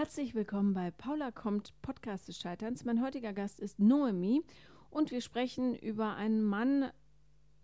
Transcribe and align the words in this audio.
Herzlich 0.00 0.34
willkommen 0.34 0.72
bei 0.72 0.90
Paula 0.90 1.30
kommt, 1.30 1.74
Podcast 1.82 2.26
des 2.26 2.38
Scheiterns. 2.38 2.86
Mein 2.86 3.04
heutiger 3.04 3.34
Gast 3.34 3.60
ist 3.60 3.78
Noemi 3.78 4.42
und 4.88 5.10
wir 5.10 5.20
sprechen 5.20 5.74
über 5.74 6.16
einen 6.16 6.42
Mann, 6.42 6.90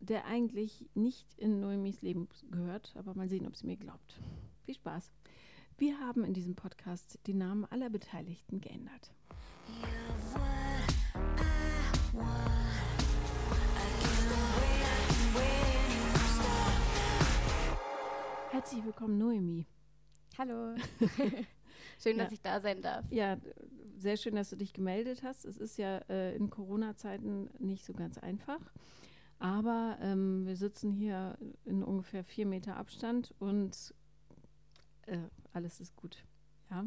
der 0.00 0.26
eigentlich 0.26 0.84
nicht 0.92 1.32
in 1.38 1.60
Noemis 1.60 2.02
Leben 2.02 2.28
gehört, 2.50 2.92
aber 2.98 3.14
mal 3.14 3.30
sehen, 3.30 3.46
ob 3.46 3.56
sie 3.56 3.66
mir 3.66 3.78
glaubt. 3.78 4.20
Viel 4.66 4.74
Spaß. 4.74 5.14
Wir 5.78 5.98
haben 5.98 6.24
in 6.24 6.34
diesem 6.34 6.54
Podcast 6.54 7.18
die 7.26 7.32
Namen 7.32 7.64
aller 7.64 7.88
Beteiligten 7.88 8.60
geändert. 8.60 9.14
Herzlich 18.50 18.84
willkommen, 18.84 19.16
Noemi. 19.16 19.66
Hallo. 20.36 20.74
schön, 22.00 22.18
dass 22.18 22.30
Ja. 22.30 22.34
ich 22.34 22.40
da 22.42 22.60
sein 22.60 22.82
darf. 22.82 23.04
Ja, 23.10 23.36
sehr 23.96 24.16
schön, 24.16 24.34
dass 24.34 24.50
du 24.50 24.56
dich 24.56 24.72
gemeldet 24.72 25.22
hast. 25.22 25.44
Es 25.44 25.56
ist 25.56 25.78
ja 25.78 25.98
äh, 26.08 26.34
in 26.36 26.50
Corona-Zeiten 26.50 27.48
nicht 27.58 27.84
so 27.84 27.92
ganz 27.92 28.18
einfach. 28.18 28.60
Aber 29.38 29.98
ähm, 30.00 30.46
wir 30.46 30.56
sitzen 30.56 30.92
hier 30.92 31.36
in 31.64 31.82
ungefähr 31.82 32.24
vier 32.24 32.46
Meter 32.46 32.76
Abstand 32.76 33.34
und 33.38 33.94
äh, 35.06 35.18
alles 35.52 35.80
ist 35.80 35.94
gut. 35.96 36.24
Ja. 36.70 36.84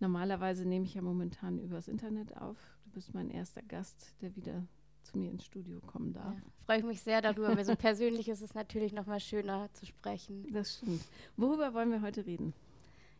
Normalerweise 0.00 0.66
nehme 0.68 0.84
ich 0.84 0.94
ja 0.94 1.02
momentan 1.02 1.58
übers 1.58 1.88
Internet 1.88 2.36
auf. 2.36 2.58
Du 2.84 2.90
bist 2.90 3.14
mein 3.14 3.30
erster 3.30 3.62
Gast, 3.62 4.14
der 4.20 4.34
wieder 4.36 4.66
zu 5.02 5.16
mir 5.18 5.30
ins 5.30 5.44
Studio 5.44 5.80
kommen 5.80 6.12
darf. 6.12 6.34
Ja. 6.34 6.42
Freue 6.66 6.78
ich 6.78 6.84
mich 6.84 7.00
sehr 7.02 7.22
darüber, 7.22 7.56
weil 7.56 7.64
so 7.64 7.76
persönlich 7.76 8.28
ist 8.28 8.40
es 8.42 8.54
natürlich 8.54 8.92
noch 8.92 9.06
mal 9.06 9.20
schöner 9.20 9.72
zu 9.72 9.86
sprechen. 9.86 10.52
Das 10.52 10.78
stimmt. 10.78 11.02
Worüber 11.36 11.72
wollen 11.72 11.90
wir 11.92 12.02
heute 12.02 12.26
reden? 12.26 12.52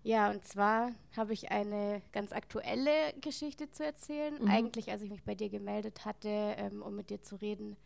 Ja, 0.07 0.31
und 0.31 0.47
zwar 0.47 0.93
habe 1.17 1.33
ich 1.33 1.51
eine 1.51 2.01
ganz 2.13 2.31
aktuelle 2.31 3.13
Geschichte 3.21 3.73
zu 3.73 3.85
erzählen. 3.85 4.41
Mhm. 4.41 4.49
Eigentlich, 4.49 4.93
als 4.93 5.03
ich 5.03 5.11
mich 5.11 5.25
bei 5.25 5.35
dir 5.35 5.49
gemeldet 5.49 6.05
hatte, 6.05 6.29
ähm, 6.29 6.81
um 6.81 6.95
mit 6.95 7.11
dir 7.11 7.23
zu 7.23 7.35
reden, 7.35 7.77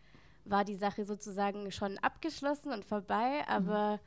war 0.45 0.67
die 0.67 0.77
Sache 0.77 1.07
sozusagen 1.07 1.73
schon 1.73 1.97
abgeschlossen 1.97 2.75
und 2.75 2.85
vorbei. 2.85 3.43
Aber 3.49 4.01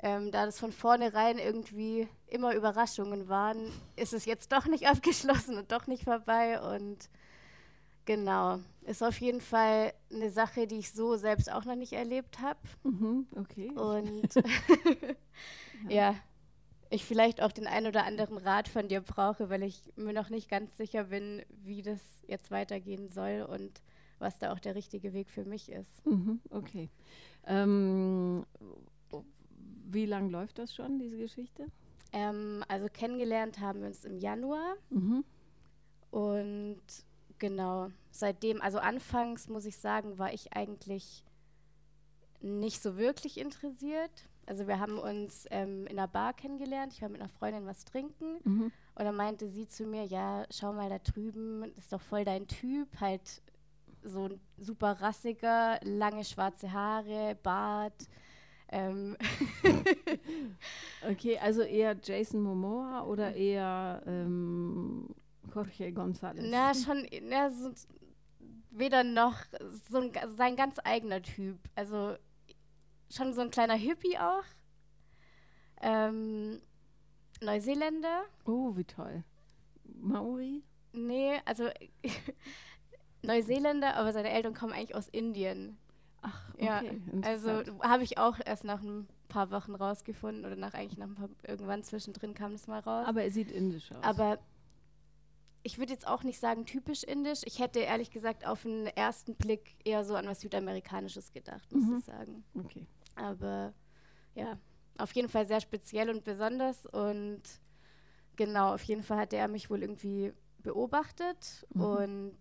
ähm, 0.00 0.32
da 0.32 0.44
das 0.44 0.58
von 0.58 0.72
vornherein 0.72 1.38
irgendwie 1.38 2.08
immer 2.26 2.52
Überraschungen 2.52 3.28
waren, 3.28 3.70
ist 3.94 4.12
es 4.12 4.24
jetzt 4.24 4.50
doch 4.50 4.66
nicht 4.66 4.86
abgeschlossen 4.88 5.56
und 5.56 5.70
doch 5.70 5.86
nicht 5.86 6.02
vorbei. 6.02 6.60
Und 6.60 7.10
genau, 8.06 8.58
ist 8.80 9.04
auf 9.04 9.20
jeden 9.20 9.40
Fall 9.40 9.92
eine 10.12 10.30
Sache, 10.30 10.66
die 10.66 10.78
ich 10.78 10.90
so 10.90 11.14
selbst 11.14 11.48
auch 11.52 11.64
noch 11.64 11.76
nicht 11.76 11.92
erlebt 11.92 12.40
habe. 12.40 12.58
Mhm, 12.82 13.28
okay. 13.36 13.70
Und 13.70 14.34
ja, 15.88 16.16
ich 16.92 17.04
vielleicht 17.04 17.42
auch 17.42 17.52
den 17.52 17.66
ein 17.66 17.86
oder 17.86 18.04
anderen 18.04 18.36
Rat 18.38 18.68
von 18.68 18.88
dir 18.88 19.00
brauche, 19.00 19.48
weil 19.50 19.62
ich 19.62 19.80
mir 19.96 20.12
noch 20.12 20.28
nicht 20.30 20.48
ganz 20.50 20.76
sicher 20.76 21.04
bin, 21.04 21.42
wie 21.64 21.82
das 21.82 22.00
jetzt 22.26 22.50
weitergehen 22.50 23.08
soll 23.08 23.46
und 23.48 23.80
was 24.18 24.38
da 24.38 24.52
auch 24.52 24.58
der 24.60 24.74
richtige 24.74 25.12
Weg 25.12 25.30
für 25.30 25.44
mich 25.44 25.70
ist. 25.70 26.04
Mhm, 26.06 26.40
okay. 26.50 26.90
Ähm, 27.46 28.44
wie 29.90 30.06
lange 30.06 30.30
läuft 30.30 30.58
das 30.58 30.74
schon, 30.74 30.98
diese 30.98 31.18
Geschichte? 31.18 31.66
Ähm, 32.12 32.62
also 32.68 32.86
kennengelernt 32.92 33.58
haben 33.60 33.80
wir 33.80 33.88
uns 33.88 34.04
im 34.04 34.18
Januar 34.18 34.74
Mhm. 34.90 35.24
und 36.10 36.82
genau, 37.38 37.90
seitdem, 38.10 38.60
also 38.60 38.78
anfangs 38.78 39.48
muss 39.48 39.64
ich 39.64 39.76
sagen, 39.78 40.18
war 40.18 40.32
ich 40.32 40.52
eigentlich 40.52 41.24
nicht 42.40 42.82
so 42.82 42.96
wirklich 42.96 43.38
interessiert. 43.38 44.10
Also 44.46 44.66
wir 44.66 44.80
haben 44.80 44.98
uns 44.98 45.46
ähm, 45.50 45.86
in 45.86 45.98
einer 45.98 46.08
Bar 46.08 46.34
kennengelernt, 46.34 46.92
ich 46.92 47.02
war 47.02 47.08
mit 47.08 47.20
einer 47.20 47.28
Freundin 47.28 47.66
was 47.66 47.84
trinken 47.84 48.38
Mhm. 48.44 48.72
Und 48.94 49.04
dann 49.04 49.16
meinte 49.16 49.48
sie 49.48 49.66
zu 49.66 49.84
mir, 49.86 50.04
ja, 50.04 50.44
schau 50.50 50.72
mal 50.72 50.90
da 50.90 50.98
drüben, 50.98 51.62
das 51.74 51.84
ist 51.84 51.92
doch 51.92 52.00
voll 52.00 52.24
dein 52.24 52.46
Typ, 52.46 52.88
halt 53.00 53.40
so 54.02 54.24
ein 54.26 54.40
super 54.58 55.00
rassiger, 55.00 55.78
lange 55.82 56.24
schwarze 56.24 56.72
Haare, 56.72 57.36
Bart. 57.42 58.08
Ähm, 58.68 59.16
Okay, 61.08 61.38
also 61.38 61.62
eher 61.62 61.96
Jason 62.02 62.42
Momoa 62.42 63.04
oder 63.04 63.34
eher 63.34 64.02
ähm, 64.06 65.08
Jorge 65.54 65.88
González? 65.88 66.42
na, 66.48 66.74
schon, 66.74 67.06
na, 67.22 67.50
so, 67.50 67.70
weder 68.70 69.04
noch 69.04 69.36
so 69.90 69.98
ein, 69.98 70.12
sein 70.36 70.56
ganz 70.56 70.78
eigener 70.84 71.22
Typ. 71.22 71.58
Also 71.74 72.16
schon 73.14 73.32
so 73.32 73.40
ein 73.40 73.50
kleiner 73.50 73.74
Hippie 73.74 74.18
auch. 74.18 74.44
Ähm, 75.80 76.60
Neuseeländer. 77.40 78.22
Oh, 78.44 78.76
wie 78.76 78.84
toll. 78.84 79.24
Maori? 80.00 80.62
Nee, 80.92 81.40
also 81.44 81.68
Neuseeländer, 83.22 83.94
aber 83.96 84.12
seine 84.12 84.30
Eltern 84.30 84.54
kommen 84.54 84.72
eigentlich 84.72 84.94
aus 84.94 85.08
Indien. 85.08 85.78
Ach, 86.22 86.54
Ja, 86.58 86.78
okay. 86.78 87.00
Also 87.22 87.50
interessant. 87.50 87.82
habe 87.82 88.02
ich 88.04 88.18
auch 88.18 88.38
erst 88.44 88.64
nach 88.64 88.80
ein 88.82 89.08
paar 89.28 89.50
Wochen 89.50 89.74
rausgefunden 89.74 90.44
oder 90.44 90.56
nach 90.56 90.74
eigentlich 90.74 90.98
nach 90.98 91.06
ein 91.08 91.14
paar, 91.14 91.28
irgendwann 91.46 91.82
zwischendrin 91.82 92.34
kam 92.34 92.52
das 92.52 92.66
mal 92.66 92.80
raus. 92.80 93.06
Aber 93.08 93.22
er 93.22 93.30
sieht 93.30 93.50
indisch 93.50 93.90
aus. 93.92 94.02
Aber 94.04 94.38
ich 95.64 95.78
würde 95.78 95.92
jetzt 95.92 96.06
auch 96.06 96.22
nicht 96.24 96.38
sagen 96.40 96.64
typisch 96.66 97.02
indisch. 97.04 97.40
Ich 97.44 97.58
hätte 97.60 97.80
ehrlich 97.80 98.10
gesagt 98.10 98.46
auf 98.46 98.62
den 98.62 98.86
ersten 98.88 99.34
Blick 99.36 99.76
eher 99.84 100.04
so 100.04 100.14
an 100.16 100.26
was 100.26 100.40
Südamerikanisches 100.40 101.32
gedacht, 101.32 101.70
muss 101.72 101.84
Mhm. 101.84 101.96
ich 101.98 102.04
sagen. 102.04 102.44
Okay. 102.54 102.86
Aber 103.22 103.72
ja, 104.34 104.58
auf 104.98 105.12
jeden 105.12 105.28
Fall 105.28 105.46
sehr 105.46 105.60
speziell 105.60 106.10
und 106.10 106.24
besonders 106.24 106.86
und 106.86 107.42
genau, 108.36 108.74
auf 108.74 108.82
jeden 108.84 109.02
Fall 109.02 109.18
hatte 109.18 109.36
er 109.36 109.48
mich 109.48 109.70
wohl 109.70 109.82
irgendwie 109.82 110.32
beobachtet 110.62 111.66
Mhm. 111.74 111.80
und 111.82 112.36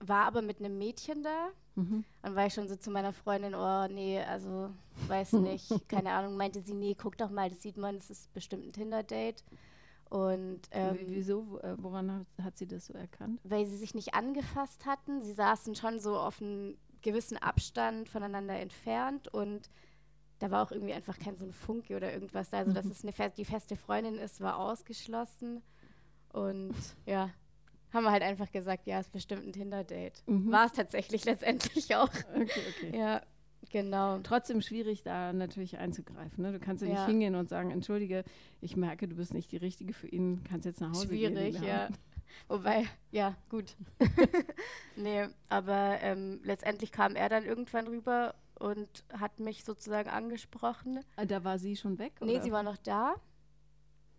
war 0.00 0.26
aber 0.26 0.42
mit 0.42 0.58
einem 0.58 0.76
Mädchen 0.78 1.22
da. 1.22 1.48
Mhm. 1.76 2.04
Dann 2.22 2.34
war 2.36 2.46
ich 2.46 2.54
schon 2.54 2.68
so 2.68 2.76
zu 2.76 2.90
meiner 2.90 3.12
Freundin, 3.12 3.54
oh 3.54 3.86
nee, 3.88 4.20
also 4.20 4.70
weiß 5.08 5.32
nicht, 5.34 5.88
keine 5.88 6.10
Ahnung, 6.12 6.36
meinte 6.36 6.60
sie, 6.62 6.74
nee, 6.74 6.94
guck 6.94 7.16
doch 7.18 7.30
mal, 7.30 7.50
das 7.50 7.62
sieht 7.62 7.76
man, 7.76 7.96
das 7.96 8.10
ist 8.10 8.32
bestimmt 8.32 8.66
ein 8.66 8.72
Tinder-Date. 8.72 9.44
Und 10.10 10.60
ähm, 10.70 10.98
Wie- 11.00 11.14
Wieso? 11.16 11.58
Äh, 11.60 11.74
Woran 11.78 12.26
hat, 12.42 12.56
sie 12.58 12.66
das 12.66 12.86
so 12.86 12.92
erkannt? 12.94 13.40
weil 13.44 13.66
sie 13.66 13.76
sich 13.76 13.94
nicht 13.94 14.14
angefasst 14.14 14.86
hatten, 14.86 15.22
sie 15.22 15.32
saßen 15.32 15.74
schon 15.74 15.98
so 15.98 16.16
auf 16.18 16.40
einem 16.40 16.76
gewissen 17.04 17.36
Abstand 17.36 18.08
voneinander 18.08 18.58
entfernt 18.58 19.28
und 19.28 19.70
da 20.40 20.50
war 20.50 20.64
auch 20.66 20.72
irgendwie 20.72 20.92
einfach 20.94 21.18
kein 21.20 21.36
so 21.36 21.44
ein 21.44 21.52
Funke 21.52 21.94
oder 21.94 22.12
irgendwas 22.12 22.50
da. 22.50 22.58
Also, 22.58 22.72
dass 22.72 22.86
Mhm. 22.86 22.90
es 22.90 23.02
eine 23.04 23.12
fe 23.12 23.32
die 23.36 23.44
feste 23.44 23.76
Freundin 23.76 24.16
ist, 24.16 24.40
war 24.40 24.58
ausgeschlossen. 24.58 25.62
Und 26.32 26.74
ja, 27.06 27.30
haben 27.92 28.02
wir 28.04 28.10
halt 28.10 28.24
einfach 28.24 28.50
gesagt, 28.50 28.86
ja, 28.88 28.98
ist 28.98 29.12
bestimmt 29.12 29.46
ein 29.46 29.52
Tinder-Date. 29.52 30.24
Mhm. 30.26 30.50
War 30.50 30.66
es 30.66 30.72
tatsächlich 30.72 31.24
letztendlich 31.24 31.94
auch. 31.94 32.08
Okay, 32.34 32.60
okay. 32.76 32.98
Ja, 32.98 33.22
genau. 33.70 34.18
Trotzdem 34.24 34.60
schwierig, 34.60 35.04
da 35.04 35.32
natürlich 35.32 35.78
einzugreifen. 35.78 36.42
Ne? 36.42 36.52
Du 36.52 36.58
kannst 36.58 36.82
ja 36.82 36.88
nicht 36.88 36.98
Ja. 36.98 37.06
hingehen 37.06 37.36
und 37.36 37.48
sagen, 37.48 37.70
entschuldige, 37.70 38.24
ich 38.60 38.76
merke, 38.76 39.06
du 39.06 39.14
bist 39.14 39.32
nicht 39.32 39.52
die 39.52 39.58
Richtige 39.58 39.92
für 39.92 40.08
ihn, 40.08 40.42
kannst 40.42 40.66
jetzt 40.66 40.80
nach 40.80 40.90
Hause 40.90 41.06
Schwierig, 41.06 41.54
gehen. 41.54 41.64
ja. 41.64 41.88
Wobei, 42.48 42.86
ja, 43.10 43.36
gut. 43.48 43.76
nee, 44.96 45.26
aber 45.48 45.98
ähm, 46.00 46.40
letztendlich 46.44 46.92
kam 46.92 47.16
er 47.16 47.28
dann 47.28 47.44
irgendwann 47.44 47.86
rüber 47.86 48.34
und 48.58 49.04
hat 49.12 49.40
mich 49.40 49.64
sozusagen 49.64 50.08
angesprochen. 50.10 51.00
Ah, 51.16 51.24
Da 51.24 51.44
war 51.44 51.58
sie 51.58 51.76
schon 51.76 51.98
weg? 51.98 52.12
Nee, 52.20 52.34
oder? 52.34 52.42
sie 52.42 52.52
war 52.52 52.62
noch 52.62 52.76
da. 52.76 53.14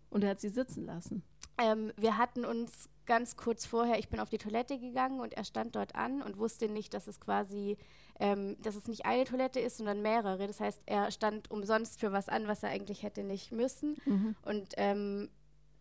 Und 0.09 0.23
er 0.23 0.31
hat 0.31 0.41
sie 0.41 0.49
sitzen 0.49 0.85
lassen. 0.85 1.23
Ähm, 1.57 1.93
wir 1.97 2.17
hatten 2.17 2.45
uns 2.45 2.89
ganz 3.05 3.37
kurz 3.37 3.65
vorher, 3.65 3.99
ich 3.99 4.09
bin 4.09 4.19
auf 4.19 4.29
die 4.29 4.37
Toilette 4.37 4.79
gegangen 4.79 5.19
und 5.19 5.33
er 5.33 5.43
stand 5.45 5.75
dort 5.75 5.95
an 5.95 6.21
und 6.21 6.37
wusste 6.37 6.67
nicht, 6.67 6.93
dass 6.93 7.07
es 7.07 7.19
quasi, 7.19 7.77
ähm, 8.19 8.57
dass 8.61 8.75
es 8.75 8.87
nicht 8.87 9.05
eine 9.05 9.25
Toilette 9.25 9.59
ist, 9.59 9.77
sondern 9.77 10.01
mehrere. 10.01 10.47
Das 10.47 10.59
heißt, 10.59 10.81
er 10.85 11.11
stand 11.11 11.51
umsonst 11.51 11.99
für 11.99 12.11
was 12.11 12.29
an, 12.29 12.47
was 12.47 12.63
er 12.63 12.69
eigentlich 12.69 13.03
hätte 13.03 13.23
nicht 13.23 13.51
müssen. 13.51 13.97
Mhm. 14.05 14.35
Und 14.43 14.73
ähm, 14.77 15.29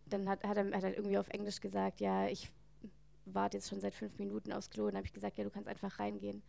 dann 0.07 0.29
hat, 0.29 0.43
hat, 0.43 0.57
er, 0.57 0.65
hat 0.71 0.83
er 0.83 0.95
irgendwie 0.95 1.17
auf 1.17 1.29
Englisch 1.29 1.59
gesagt, 1.59 1.99
ja, 1.99 2.27
ich 2.27 2.51
warte 3.25 3.57
jetzt 3.57 3.69
schon 3.69 3.81
seit 3.81 3.93
fünf 3.93 4.17
Minuten 4.19 4.51
aufs 4.53 4.69
Klo. 4.69 4.83
Und 4.83 4.91
dann 4.91 4.97
habe 4.97 5.07
ich 5.07 5.13
gesagt, 5.13 5.37
ja, 5.37 5.43
du 5.43 5.49
kannst 5.49 5.67
einfach 5.67 5.99
reingehen. 5.99 6.41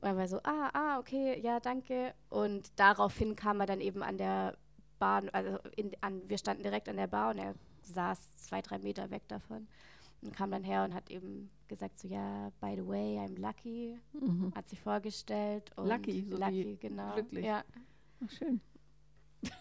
Und 0.00 0.08
er 0.08 0.16
war 0.16 0.28
so, 0.28 0.38
ah, 0.44 0.70
ah, 0.72 0.98
okay, 0.98 1.40
ja, 1.40 1.60
danke. 1.60 2.14
Und 2.28 2.70
daraufhin 2.76 3.36
kam 3.36 3.60
er 3.60 3.66
dann 3.66 3.80
eben 3.80 4.02
an 4.02 4.18
der 4.18 4.56
Bahn, 4.98 5.28
also 5.30 5.58
in, 5.76 5.92
an, 6.00 6.22
wir 6.28 6.38
standen 6.38 6.62
direkt 6.62 6.88
an 6.88 6.96
der 6.96 7.06
Bar 7.06 7.30
und 7.30 7.38
er 7.38 7.54
saß 7.82 8.36
zwei, 8.36 8.62
drei 8.62 8.78
Meter 8.78 9.10
weg 9.10 9.22
davon. 9.28 9.68
Und 10.20 10.34
kam 10.34 10.50
dann 10.50 10.64
her 10.64 10.84
und 10.84 10.94
hat 10.94 11.10
eben 11.10 11.48
gesagt, 11.68 12.00
so, 12.00 12.08
ja, 12.08 12.50
by 12.60 12.74
the 12.74 12.86
way, 12.86 13.18
I'm 13.18 13.38
lucky. 13.38 14.00
Mhm. 14.12 14.52
Hat 14.54 14.68
sich 14.68 14.80
vorgestellt. 14.80 15.70
Und 15.76 15.88
Lucky, 15.88 16.22
so 16.22 16.36
wie 16.36 16.40
lucky, 16.40 16.78
genau. 16.80 17.14
glücklich. 17.14 17.44
Ja, 17.44 17.64
Ach, 18.24 18.30
schön. 18.30 18.60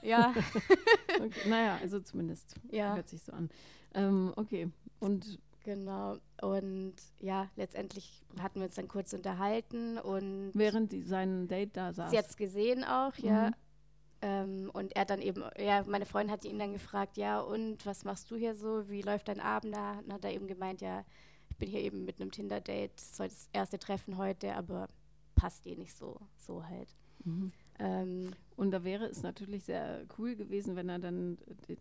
Ja, 0.02 0.34
Okay. 1.20 1.50
naja, 1.50 1.78
also 1.82 2.00
zumindest. 2.00 2.56
ja. 2.72 2.96
Hört 2.96 3.10
sich 3.10 3.22
so 3.22 3.32
an. 3.32 3.50
Ähm, 3.94 4.34
okay. 4.36 4.70
Und 5.00 5.40
Genau. 5.68 6.16
Und 6.42 6.96
ja, 7.20 7.50
letztendlich 7.58 8.24
hatten 8.40 8.62
wir 8.62 8.68
uns 8.68 8.76
dann 8.76 8.88
kurz 8.88 9.12
unterhalten 9.12 9.98
und 9.98 10.52
während 10.54 10.94
die, 10.94 11.02
sein 11.02 11.50
Date 11.50 11.76
da 11.76 11.92
saß. 11.92 12.10
sie 12.10 12.16
jetzt 12.16 12.38
gesehen 12.38 12.86
auch, 12.86 13.14
ja. 13.18 13.50
Mhm. 13.50 13.56
Ähm, 14.22 14.72
und 14.74 14.96
er 14.96 15.04
dann 15.04 15.22
eben, 15.22 15.44
ja, 15.60 15.84
meine 15.86 16.06
Freundin 16.06 16.32
hat 16.32 16.46
ihn 16.46 16.58
dann 16.58 16.72
gefragt, 16.72 17.18
ja, 17.18 17.42
und 17.42 17.86
was 17.86 18.06
machst 18.06 18.32
du 18.32 18.38
hier 18.38 18.56
so? 18.56 18.88
Wie 18.88 19.02
läuft 19.02 19.28
dein 19.28 19.42
Abend 19.42 19.76
da? 19.76 20.00
Und 20.00 20.14
hat 20.14 20.24
er 20.24 20.32
eben 20.34 20.48
gemeint, 20.48 20.80
ja, 20.80 21.04
ich 21.50 21.58
bin 21.58 21.70
hier 21.70 21.82
eben 21.82 22.06
mit 22.06 22.22
einem 22.22 22.32
Tinder-Date, 22.32 22.94
das 22.96 23.18
das 23.18 23.50
erste 23.52 23.78
Treffen 23.78 24.18
heute, 24.18 24.56
aber 24.56 24.88
passt 25.36 25.68
eh 25.68 25.76
nicht 25.76 25.94
so, 25.98 26.18
so 26.38 26.66
halt. 26.66 26.96
Mhm. 27.26 27.52
Ähm, 27.80 28.32
und 28.56 28.72
da 28.72 28.84
wäre 28.84 29.06
es 29.06 29.22
natürlich 29.22 29.64
sehr 29.66 30.06
cool 30.18 30.36
gewesen, 30.36 30.76
wenn 30.76 30.90
er 30.90 31.00
dann 31.00 31.38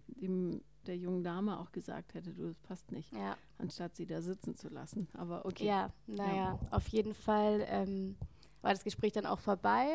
dem, 0.08 0.60
der 0.86 0.96
jungen 0.96 1.24
Dame 1.24 1.58
auch 1.58 1.72
gesagt 1.72 2.14
hätte, 2.14 2.32
du, 2.32 2.48
das 2.48 2.58
passt 2.60 2.92
nicht, 2.92 3.12
ja. 3.12 3.36
anstatt 3.58 3.96
sie 3.96 4.06
da 4.06 4.20
sitzen 4.20 4.56
zu 4.56 4.68
lassen. 4.68 5.08
Aber 5.14 5.46
okay. 5.46 5.64
Ja, 5.64 5.90
naja, 6.06 6.34
ja. 6.34 6.58
auf 6.70 6.86
jeden 6.88 7.14
Fall 7.14 7.64
ähm, 7.68 8.16
war 8.60 8.72
das 8.72 8.84
Gespräch 8.84 9.12
dann 9.12 9.26
auch 9.26 9.40
vorbei. 9.40 9.86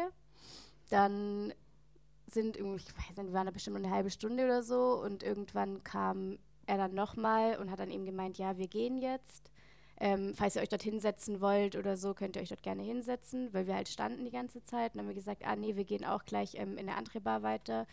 Dann 0.89 1.53
sind 2.27 2.57
irgendwie, 2.57 2.77
ich 2.77 2.97
weiß 2.97 3.17
nicht, 3.17 3.27
wir 3.27 3.33
waren 3.33 3.45
da 3.45 3.51
bestimmt 3.51 3.77
eine 3.77 3.91
halbe 3.91 4.09
Stunde 4.09 4.43
oder 4.45 4.63
so 4.63 5.01
und 5.03 5.23
irgendwann 5.23 5.83
kam 5.83 6.39
er 6.65 6.77
dann 6.77 6.93
nochmal 6.93 7.57
und 7.57 7.69
hat 7.69 7.79
dann 7.79 7.91
eben 7.91 8.05
gemeint, 8.05 8.37
ja, 8.37 8.57
wir 8.57 8.67
gehen 8.67 8.97
jetzt. 8.97 9.51
Ähm, 10.03 10.33
falls 10.35 10.55
ihr 10.55 10.63
euch 10.63 10.69
dort 10.69 10.81
hinsetzen 10.81 11.41
wollt 11.41 11.75
oder 11.75 11.95
so, 11.95 12.15
könnt 12.15 12.35
ihr 12.35 12.41
euch 12.41 12.49
dort 12.49 12.63
gerne 12.63 12.81
hinsetzen, 12.81 13.53
weil 13.53 13.67
wir 13.67 13.75
halt 13.75 13.87
standen 13.87 14.25
die 14.25 14.31
ganze 14.31 14.63
Zeit. 14.63 14.93
Und 14.93 14.97
dann 14.97 15.05
haben 15.05 15.09
wir 15.09 15.15
gesagt, 15.15 15.45
ah 15.45 15.55
nee, 15.55 15.75
wir 15.75 15.85
gehen 15.85 16.05
auch 16.05 16.25
gleich 16.25 16.55
ähm, 16.55 16.71
in 16.71 16.89
eine 16.89 16.97
andere 16.97 17.21
Bar 17.21 17.43
weiter. 17.43 17.85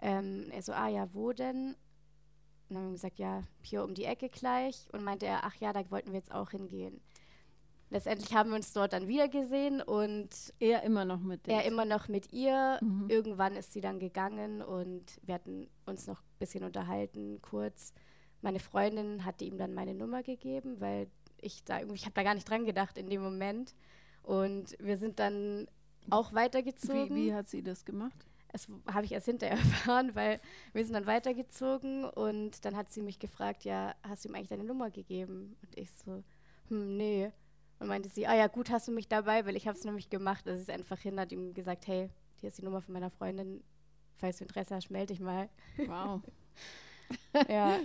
Ähm, 0.00 0.46
er 0.52 0.62
so, 0.62 0.72
ah 0.72 0.88
ja, 0.88 1.12
wo 1.12 1.34
denn? 1.34 1.74
Und 1.74 1.76
dann 2.70 2.78
haben 2.78 2.86
wir 2.86 2.92
gesagt, 2.92 3.18
ja, 3.18 3.44
hier 3.60 3.84
um 3.84 3.92
die 3.92 4.06
Ecke 4.06 4.30
gleich. 4.30 4.86
Und 4.92 5.04
meinte 5.04 5.26
er, 5.26 5.44
ach 5.44 5.54
ja, 5.56 5.74
da 5.74 5.88
wollten 5.90 6.12
wir 6.12 6.18
jetzt 6.18 6.32
auch 6.32 6.50
hingehen. 6.50 7.02
Letztendlich 7.90 8.32
haben 8.32 8.50
wir 8.50 8.56
uns 8.56 8.72
dort 8.72 8.94
dann 8.94 9.06
wieder 9.06 9.28
gesehen 9.28 9.82
und 9.82 10.30
er 10.60 10.82
immer 10.84 11.04
noch 11.04 11.20
mit 11.20 11.46
Er 11.46 11.66
immer 11.66 11.84
noch 11.84 12.08
mit 12.08 12.32
ihr. 12.32 12.78
Mhm. 12.80 13.10
Irgendwann 13.10 13.56
ist 13.56 13.74
sie 13.74 13.82
dann 13.82 13.98
gegangen 13.98 14.62
und 14.62 15.20
wir 15.24 15.34
hatten 15.34 15.68
uns 15.84 16.06
noch 16.06 16.22
ein 16.22 16.38
bisschen 16.38 16.64
unterhalten, 16.64 17.42
kurz. 17.42 17.92
Meine 18.40 18.60
Freundin 18.60 19.26
hatte 19.26 19.44
ihm 19.44 19.58
dann 19.58 19.74
meine 19.74 19.94
Nummer 19.94 20.22
gegeben, 20.22 20.80
weil 20.80 21.08
ich 21.42 21.64
da 21.64 21.78
irgendwie, 21.78 21.96
ich 21.96 22.04
habe 22.04 22.14
da 22.14 22.22
gar 22.22 22.34
nicht 22.34 22.48
dran 22.48 22.64
gedacht 22.64 22.98
in 22.98 23.08
dem 23.08 23.22
Moment. 23.22 23.74
Und 24.22 24.76
wir 24.78 24.96
sind 24.96 25.18
dann 25.18 25.66
auch 26.10 26.32
weitergezogen. 26.32 27.14
Wie, 27.14 27.26
wie 27.26 27.34
hat 27.34 27.48
sie 27.48 27.62
das 27.62 27.84
gemacht? 27.84 28.26
Das 28.52 28.68
habe 28.86 29.04
ich 29.04 29.12
erst 29.12 29.26
hinterher 29.26 29.56
erfahren, 29.58 30.14
weil 30.14 30.40
wir 30.72 30.84
sind 30.84 30.94
dann 30.94 31.06
weitergezogen 31.06 32.04
und 32.04 32.64
dann 32.64 32.76
hat 32.76 32.90
sie 32.90 33.02
mich 33.02 33.18
gefragt, 33.18 33.64
ja, 33.64 33.94
hast 34.02 34.24
du 34.24 34.28
ihm 34.28 34.34
eigentlich 34.34 34.48
deine 34.48 34.64
Nummer 34.64 34.90
gegeben? 34.90 35.56
Und 35.62 35.78
ich 35.78 35.90
so, 35.92 36.22
hm, 36.68 36.96
nee. 36.96 37.30
Und 37.78 37.88
meinte 37.88 38.08
sie, 38.08 38.26
ah 38.26 38.34
ja, 38.34 38.46
gut, 38.48 38.70
hast 38.70 38.88
du 38.88 38.92
mich 38.92 39.08
dabei, 39.08 39.46
weil 39.46 39.56
ich 39.56 39.66
habe 39.66 39.78
es 39.78 39.84
nämlich 39.84 40.10
gemacht. 40.10 40.46
Also 40.46 40.56
sie 40.56 40.70
ist 40.70 40.70
einfach 40.70 40.98
hin, 40.98 41.18
hat 41.18 41.32
ihm 41.32 41.54
gesagt, 41.54 41.86
hey, 41.86 42.10
hier 42.36 42.48
ist 42.48 42.58
die 42.58 42.64
Nummer 42.64 42.82
von 42.82 42.92
meiner 42.92 43.10
Freundin. 43.10 43.62
Falls 44.18 44.38
du 44.38 44.44
Interesse 44.44 44.74
hast, 44.74 44.90
melde 44.90 45.14
dich 45.14 45.20
mal. 45.20 45.48
Wow. 45.86 46.20
ja. 47.48 47.78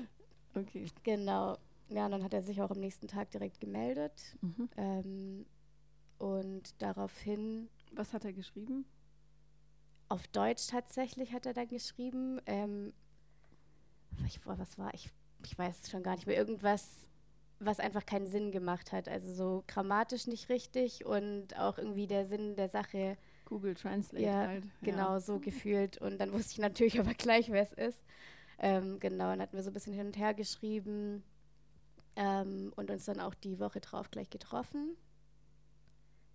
Okay. 0.53 0.85
Genau. 1.03 1.57
Ja, 1.89 2.05
und 2.05 2.11
dann 2.11 2.23
hat 2.23 2.33
er 2.33 2.41
sich 2.41 2.61
auch 2.61 2.71
am 2.71 2.79
nächsten 2.79 3.07
Tag 3.07 3.31
direkt 3.31 3.59
gemeldet. 3.59 4.37
Mhm. 4.41 4.69
Ähm, 4.77 5.45
und 6.17 6.81
daraufhin. 6.81 7.69
Was 7.91 8.13
hat 8.13 8.25
er 8.25 8.33
geschrieben? 8.33 8.85
Auf 10.09 10.27
Deutsch 10.27 10.67
tatsächlich 10.67 11.33
hat 11.33 11.45
er 11.45 11.53
dann 11.53 11.67
geschrieben. 11.67 12.39
Ähm, 12.45 12.93
ich, 14.25 14.39
was 14.45 14.77
war 14.77 14.93
ich? 14.93 15.11
Ich 15.43 15.57
weiß 15.57 15.83
es 15.83 15.91
schon 15.91 16.03
gar 16.03 16.15
nicht 16.15 16.27
mehr. 16.27 16.37
Irgendwas, 16.37 17.09
was 17.59 17.79
einfach 17.79 18.05
keinen 18.05 18.27
Sinn 18.27 18.51
gemacht 18.51 18.91
hat. 18.91 19.07
Also 19.07 19.33
so 19.33 19.63
grammatisch 19.67 20.27
nicht 20.27 20.49
richtig 20.49 21.05
und 21.05 21.57
auch 21.57 21.77
irgendwie 21.77 22.07
der 22.07 22.25
Sinn 22.25 22.55
der 22.55 22.69
Sache. 22.69 23.17
Google 23.45 23.75
Translate 23.75 24.25
ja, 24.25 24.47
halt. 24.47 24.65
Genau, 24.81 25.13
ja. 25.13 25.19
so 25.19 25.39
gefühlt. 25.39 25.97
Und 25.99 26.19
dann 26.19 26.31
wusste 26.33 26.53
ich 26.53 26.59
natürlich 26.59 26.99
aber 26.99 27.13
gleich, 27.13 27.51
wer 27.51 27.63
es 27.63 27.73
ist. 27.73 28.01
Ähm, 28.57 28.99
genau, 28.99 29.25
dann 29.31 29.41
hatten 29.41 29.55
wir 29.55 29.63
so 29.63 29.69
ein 29.69 29.73
bisschen 29.73 29.93
hin 29.93 30.07
und 30.07 30.17
her 30.17 30.33
geschrieben. 30.33 31.23
Ähm, 32.15 32.71
und 32.75 32.89
uns 32.89 33.05
dann 33.05 33.19
auch 33.19 33.33
die 33.33 33.59
Woche 33.59 33.79
drauf 33.81 34.09
gleich 34.09 34.29
getroffen. 34.29 34.95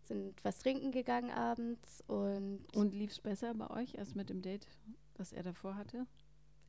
Sind 0.03 0.43
was 0.45 0.59
trinken 0.59 0.93
gegangen 0.93 1.31
abends 1.31 2.03
und. 2.07 2.67
Und 2.75 2.95
lief 2.95 3.13
es 3.13 3.21
besser 3.21 3.55
bei 3.55 3.71
euch 3.71 3.99
als 3.99 4.15
mit 4.15 4.29
dem 4.29 4.43
Date, 4.43 4.67
das 5.15 5.33
er 5.33 5.43
davor 5.43 5.77
hatte? 5.77 6.07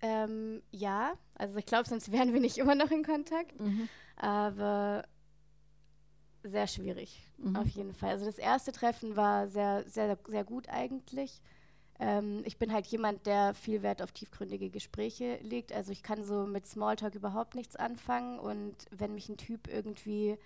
Ähm, 0.01 0.63
ja, 0.71 1.13
also 1.35 1.57
ich 1.57 1.65
glaube, 1.65 1.87
sonst 1.87 2.11
wären 2.11 2.33
wir 2.33 2.39
nicht 2.39 2.57
immer 2.57 2.75
noch 2.75 2.91
in 2.91 3.03
Kontakt. 3.03 3.59
Mhm. 3.59 3.87
Aber 4.15 5.05
sehr 6.43 6.67
schwierig, 6.67 7.21
mhm. 7.37 7.55
auf 7.55 7.67
jeden 7.69 7.93
Fall. 7.93 8.11
Also 8.11 8.25
das 8.25 8.39
erste 8.39 8.71
Treffen 8.71 9.15
war 9.15 9.47
sehr, 9.47 9.83
sehr, 9.87 10.17
sehr 10.27 10.43
gut 10.43 10.69
eigentlich. 10.69 11.41
Ähm, 12.01 12.41
ich 12.45 12.57
bin 12.57 12.73
halt 12.73 12.87
jemand, 12.87 13.27
der 13.27 13.53
viel 13.53 13.83
Wert 13.83 14.01
auf 14.01 14.11
tiefgründige 14.11 14.71
Gespräche 14.71 15.37
legt. 15.43 15.71
Also 15.71 15.91
ich 15.91 16.01
kann 16.01 16.23
so 16.23 16.47
mit 16.47 16.65
Smalltalk 16.65 17.13
überhaupt 17.13 17.53
nichts 17.53 17.75
anfangen. 17.75 18.39
Und 18.39 18.75
wenn 18.89 19.13
mich 19.13 19.29
ein 19.29 19.37
Typ 19.37 19.67
irgendwie 19.67 20.37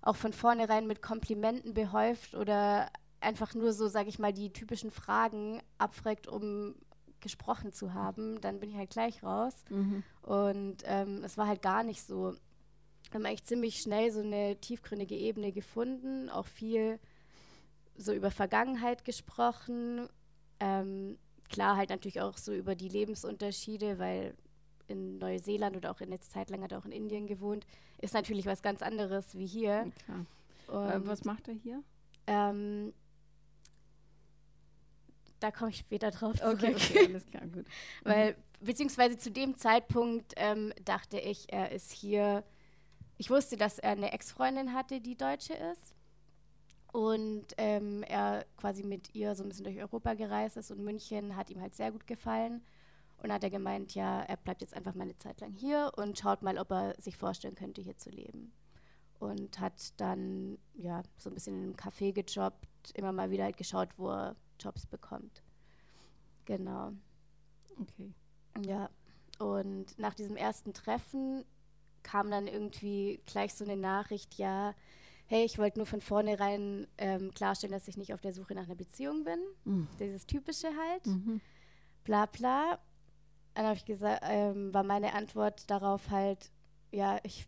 auch 0.00 0.16
von 0.16 0.32
vornherein 0.32 0.86
mit 0.86 1.02
Komplimenten 1.02 1.74
behäuft 1.74 2.34
oder 2.34 2.90
einfach 3.20 3.54
nur 3.54 3.74
so, 3.74 3.88
sage 3.88 4.08
ich 4.08 4.18
mal, 4.18 4.32
die 4.32 4.52
typischen 4.52 4.90
Fragen 4.90 5.60
abfragt, 5.76 6.28
um 6.28 6.74
gesprochen 7.20 7.72
zu 7.72 7.92
haben, 7.92 8.40
dann 8.40 8.58
bin 8.58 8.70
ich 8.70 8.76
halt 8.76 8.90
gleich 8.90 9.22
raus. 9.22 9.54
Mhm. 9.68 10.02
Und 10.22 10.78
ähm, 10.84 11.22
es 11.24 11.36
war 11.36 11.46
halt 11.46 11.60
gar 11.60 11.82
nicht 11.82 12.02
so. 12.06 12.34
Wir 13.10 13.14
haben 13.14 13.26
eigentlich 13.26 13.44
ziemlich 13.44 13.82
schnell 13.82 14.10
so 14.12 14.20
eine 14.20 14.56
tiefgründige 14.60 15.14
Ebene 15.14 15.52
gefunden, 15.52 16.30
auch 16.30 16.46
viel 16.46 16.98
so 17.96 18.12
über 18.12 18.30
Vergangenheit 18.30 19.04
gesprochen, 19.04 20.08
ähm, 20.60 21.18
klar, 21.48 21.76
halt 21.76 21.90
natürlich 21.90 22.20
auch 22.20 22.36
so 22.36 22.52
über 22.52 22.74
die 22.74 22.88
Lebensunterschiede, 22.88 23.98
weil 23.98 24.34
in 24.88 25.18
Neuseeland 25.18 25.76
oder 25.76 25.90
auch 25.90 26.00
in 26.00 26.10
letzter 26.10 26.34
Zeit 26.34 26.50
lang 26.50 26.62
hat 26.62 26.72
er 26.72 26.78
auch 26.78 26.84
in 26.84 26.92
Indien 26.92 27.26
gewohnt, 27.26 27.66
ist 27.98 28.14
natürlich 28.14 28.46
was 28.46 28.62
ganz 28.62 28.82
anderes 28.82 29.34
wie 29.36 29.46
hier. 29.46 29.90
Klar. 30.04 30.96
Äh, 30.96 31.06
was 31.06 31.24
macht 31.24 31.48
er 31.48 31.54
hier? 31.54 31.82
Ähm, 32.26 32.92
da 35.40 35.50
komme 35.50 35.70
ich 35.70 35.78
später 35.78 36.10
drauf 36.10 36.36
zurück. 36.36 36.54
Okay, 36.62 36.74
okay 36.74 37.06
alles 37.06 37.26
klar, 37.26 37.46
gut. 37.46 37.66
Weil, 38.04 38.36
beziehungsweise 38.60 39.18
zu 39.18 39.30
dem 39.30 39.56
Zeitpunkt 39.56 40.34
ähm, 40.36 40.72
dachte 40.84 41.18
ich, 41.18 41.52
er 41.52 41.72
ist 41.72 41.92
hier. 41.92 42.44
Ich 43.18 43.30
wusste, 43.30 43.56
dass 43.56 43.78
er 43.78 43.92
eine 43.92 44.12
Ex-Freundin 44.12 44.74
hatte, 44.74 45.00
die 45.00 45.16
Deutsche 45.16 45.54
ist 45.54 45.95
und 46.96 47.44
ähm, 47.58 48.02
er 48.04 48.46
quasi 48.56 48.82
mit 48.82 49.14
ihr 49.14 49.34
so 49.34 49.42
ein 49.42 49.50
bisschen 49.50 49.64
durch 49.64 49.78
Europa 49.78 50.14
gereist 50.14 50.56
ist 50.56 50.70
und 50.70 50.82
München 50.82 51.36
hat 51.36 51.50
ihm 51.50 51.60
halt 51.60 51.74
sehr 51.74 51.92
gut 51.92 52.06
gefallen. 52.06 52.64
Und 53.22 53.30
hat 53.30 53.44
er 53.44 53.50
gemeint, 53.50 53.94
ja, 53.94 54.22
er 54.22 54.38
bleibt 54.38 54.62
jetzt 54.62 54.72
einfach 54.72 54.94
mal 54.94 55.02
eine 55.02 55.18
Zeit 55.18 55.42
lang 55.42 55.52
hier 55.52 55.92
und 55.96 56.18
schaut 56.18 56.40
mal, 56.40 56.56
ob 56.56 56.70
er 56.70 56.94
sich 56.98 57.18
vorstellen 57.18 57.54
könnte, 57.54 57.82
hier 57.82 57.98
zu 57.98 58.08
leben. 58.08 58.50
Und 59.18 59.60
hat 59.60 60.00
dann 60.00 60.56
ja 60.72 61.02
so 61.18 61.28
ein 61.28 61.34
bisschen 61.34 61.56
in 61.56 61.62
einem 61.64 61.76
Café 61.76 62.14
gejobbt, 62.14 62.92
immer 62.94 63.12
mal 63.12 63.30
wieder 63.30 63.44
halt 63.44 63.58
geschaut, 63.58 63.90
wo 63.98 64.08
er 64.08 64.34
Jobs 64.58 64.86
bekommt. 64.86 65.42
Genau. 66.46 66.92
Okay. 67.78 68.14
Ja. 68.64 68.88
Und 69.38 69.98
nach 69.98 70.14
diesem 70.14 70.36
ersten 70.36 70.72
Treffen 70.72 71.44
kam 72.02 72.30
dann 72.30 72.46
irgendwie 72.46 73.20
gleich 73.26 73.52
so 73.52 73.64
eine 73.64 73.76
Nachricht, 73.76 74.36
ja, 74.36 74.74
hey, 75.26 75.44
ich 75.44 75.58
wollte 75.58 75.78
nur 75.78 75.86
von 75.86 76.00
vornherein 76.00 76.86
ähm, 76.98 77.32
klarstellen, 77.34 77.72
dass 77.72 77.88
ich 77.88 77.96
nicht 77.96 78.14
auf 78.14 78.20
der 78.20 78.32
Suche 78.32 78.54
nach 78.54 78.64
einer 78.64 78.76
Beziehung 78.76 79.24
bin. 79.24 79.38
Mhm. 79.64 79.88
Dieses 79.98 80.26
Typische 80.26 80.68
halt. 80.68 81.06
Mhm. 81.06 81.40
Bla 82.04 82.26
bla. 82.26 82.78
Dann 83.54 83.66
habe 83.66 83.76
ich 83.76 83.84
gesagt, 83.84 84.22
ähm, 84.24 84.72
war 84.72 84.84
meine 84.84 85.14
Antwort 85.14 85.68
darauf 85.70 86.10
halt, 86.10 86.50
ja, 86.92 87.18
ich, 87.22 87.46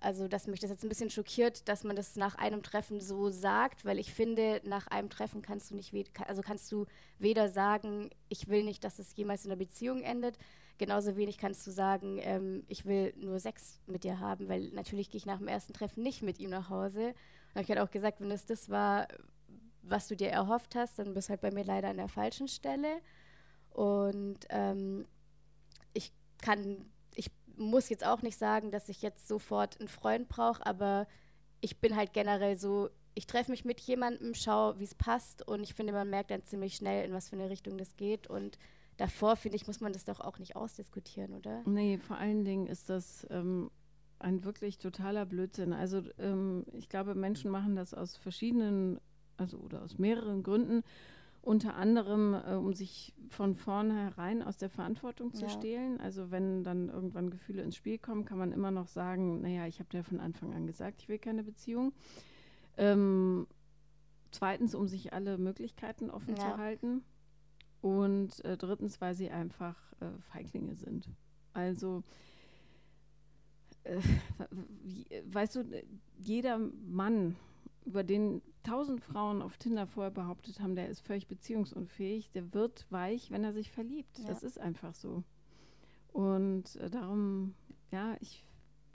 also 0.00 0.28
dass 0.28 0.46
mich 0.46 0.60
das 0.60 0.70
jetzt 0.70 0.84
ein 0.84 0.88
bisschen 0.88 1.08
schockiert, 1.08 1.68
dass 1.68 1.84
man 1.84 1.96
das 1.96 2.16
nach 2.16 2.34
einem 2.34 2.62
Treffen 2.62 3.00
so 3.00 3.30
sagt, 3.30 3.84
weil 3.84 3.98
ich 3.98 4.12
finde, 4.12 4.60
nach 4.64 4.88
einem 4.88 5.08
Treffen 5.08 5.42
kannst 5.42 5.70
du 5.70 5.76
nicht, 5.76 5.94
also 6.26 6.42
kannst 6.42 6.70
du 6.72 6.86
weder 7.18 7.48
sagen, 7.48 8.10
ich 8.28 8.48
will 8.48 8.64
nicht, 8.64 8.84
dass 8.84 8.98
es 8.98 9.14
jemals 9.16 9.44
in 9.44 9.52
einer 9.52 9.58
Beziehung 9.58 10.02
endet, 10.02 10.36
Genauso 10.78 11.16
wenig 11.16 11.38
kannst 11.38 11.66
du 11.66 11.70
sagen, 11.70 12.18
ähm, 12.20 12.64
ich 12.68 12.84
will 12.84 13.14
nur 13.16 13.40
Sex 13.40 13.80
mit 13.86 14.04
dir 14.04 14.20
haben, 14.20 14.48
weil 14.48 14.68
natürlich 14.70 15.10
gehe 15.10 15.18
ich 15.18 15.26
nach 15.26 15.38
dem 15.38 15.48
ersten 15.48 15.72
Treffen 15.72 16.02
nicht 16.02 16.22
mit 16.22 16.38
ihm 16.38 16.50
nach 16.50 16.68
Hause. 16.68 17.14
Und 17.54 17.62
ich 17.62 17.68
halt 17.68 17.80
auch 17.80 17.90
gesagt, 17.90 18.20
wenn 18.20 18.30
es 18.30 18.44
das 18.44 18.68
war, 18.68 19.08
was 19.82 20.08
du 20.08 20.16
dir 20.16 20.28
erhofft 20.28 20.74
hast, 20.74 20.98
dann 20.98 21.14
bist 21.14 21.28
du 21.28 21.30
halt 21.30 21.40
bei 21.40 21.50
mir 21.50 21.64
leider 21.64 21.88
an 21.88 21.96
der 21.96 22.08
falschen 22.08 22.48
Stelle. 22.48 23.00
Und 23.70 24.40
ähm, 24.50 25.06
ich 25.94 26.12
kann, 26.42 26.84
ich 27.14 27.30
muss 27.56 27.88
jetzt 27.88 28.04
auch 28.04 28.22
nicht 28.22 28.38
sagen, 28.38 28.70
dass 28.70 28.88
ich 28.88 29.00
jetzt 29.00 29.28
sofort 29.28 29.78
einen 29.80 29.88
Freund 29.88 30.28
brauche, 30.28 30.64
aber 30.66 31.06
ich 31.60 31.80
bin 31.80 31.96
halt 31.96 32.12
generell 32.12 32.56
so, 32.56 32.90
ich 33.14 33.26
treffe 33.26 33.50
mich 33.50 33.64
mit 33.64 33.80
jemandem, 33.80 34.34
schaue, 34.34 34.78
wie 34.78 34.84
es 34.84 34.94
passt 34.94 35.46
und 35.48 35.62
ich 35.62 35.74
finde, 35.74 35.94
man 35.94 36.10
merkt 36.10 36.30
dann 36.30 36.44
ziemlich 36.44 36.76
schnell, 36.76 37.06
in 37.06 37.14
was 37.14 37.30
für 37.30 37.36
eine 37.36 37.48
Richtung 37.48 37.78
das 37.78 37.96
geht 37.96 38.26
und 38.26 38.58
davor, 38.96 39.36
finde 39.36 39.56
ich, 39.56 39.66
muss 39.66 39.80
man 39.80 39.92
das 39.92 40.04
doch 40.04 40.20
auch 40.20 40.38
nicht 40.38 40.56
ausdiskutieren, 40.56 41.34
oder? 41.34 41.62
Nee, 41.66 41.98
vor 41.98 42.16
allen 42.18 42.44
Dingen 42.44 42.66
ist 42.66 42.88
das 42.88 43.26
ähm, 43.30 43.70
ein 44.18 44.44
wirklich 44.44 44.78
totaler 44.78 45.26
Blödsinn. 45.26 45.72
Also 45.72 46.02
ähm, 46.18 46.64
ich 46.72 46.88
glaube, 46.88 47.14
Menschen 47.14 47.50
machen 47.50 47.76
das 47.76 47.92
aus 47.94 48.16
verschiedenen, 48.16 48.98
also 49.36 49.58
oder 49.58 49.82
aus 49.82 49.98
mehreren 49.98 50.42
Gründen. 50.42 50.82
unter 51.42 51.76
anderem, 51.76 52.34
äh, 52.34 52.54
um 52.54 52.72
sich 52.74 53.14
von 53.28 53.54
vornherein 53.54 54.42
aus 54.42 54.56
der 54.56 54.68
Verantwortung 54.68 55.32
zu 55.32 55.44
Ja. 55.44 55.48
stehlen. 55.50 56.00
Also 56.00 56.32
wenn 56.32 56.64
dann 56.64 56.88
irgendwann 56.88 57.30
Gefühle 57.30 57.62
ins 57.62 57.76
Spiel 57.76 57.98
kommen, 57.98 58.24
kann 58.24 58.36
man 58.38 58.50
immer 58.50 58.72
noch 58.72 58.88
sagen, 58.88 59.42
naja, 59.42 59.64
ich 59.68 59.78
habe 59.78 59.88
dir 59.90 60.02
von 60.02 60.18
Anfang 60.18 60.54
an 60.54 60.66
gesagt, 60.66 61.02
ich 61.02 61.08
will 61.08 61.20
keine 61.20 61.44
Beziehung. 61.44 61.92
Ähm, 62.76 63.46
zweitens, 64.32 64.74
um 64.74 64.88
sich 64.88 65.12
alle 65.12 65.38
Möglichkeiten 65.38 66.10
offen 66.10 66.34
Ja. 66.34 66.42
zu 66.42 66.56
halten. 66.56 67.04
Und 67.86 68.44
äh, 68.44 68.56
drittens, 68.56 69.00
weil 69.00 69.14
sie 69.14 69.30
einfach 69.30 69.76
äh, 70.00 70.10
Feiglinge 70.32 70.74
sind. 70.74 71.08
Also, 71.52 72.02
äh, 73.84 74.00
weißt 75.26 75.54
du, 75.54 75.60
äh, 75.60 75.84
jeder 76.18 76.58
Mann, 76.58 77.36
über 77.84 78.02
den 78.02 78.42
tausend 78.64 79.00
Frauen 79.04 79.40
auf 79.40 79.56
Tinder 79.56 79.86
vorher 79.86 80.10
behauptet 80.10 80.58
haben, 80.58 80.74
der 80.74 80.88
ist 80.88 80.98
völlig 81.06 81.28
beziehungsunfähig, 81.28 82.32
der 82.32 82.52
wird 82.52 82.90
weich, 82.90 83.30
wenn 83.30 83.44
er 83.44 83.52
sich 83.52 83.70
verliebt. 83.70 84.18
Ja. 84.18 84.26
Das 84.26 84.42
ist 84.42 84.58
einfach 84.58 84.96
so. 84.96 85.22
Und 86.08 86.74
äh, 86.74 86.90
darum, 86.90 87.54
ja, 87.92 88.16
ich 88.18 88.44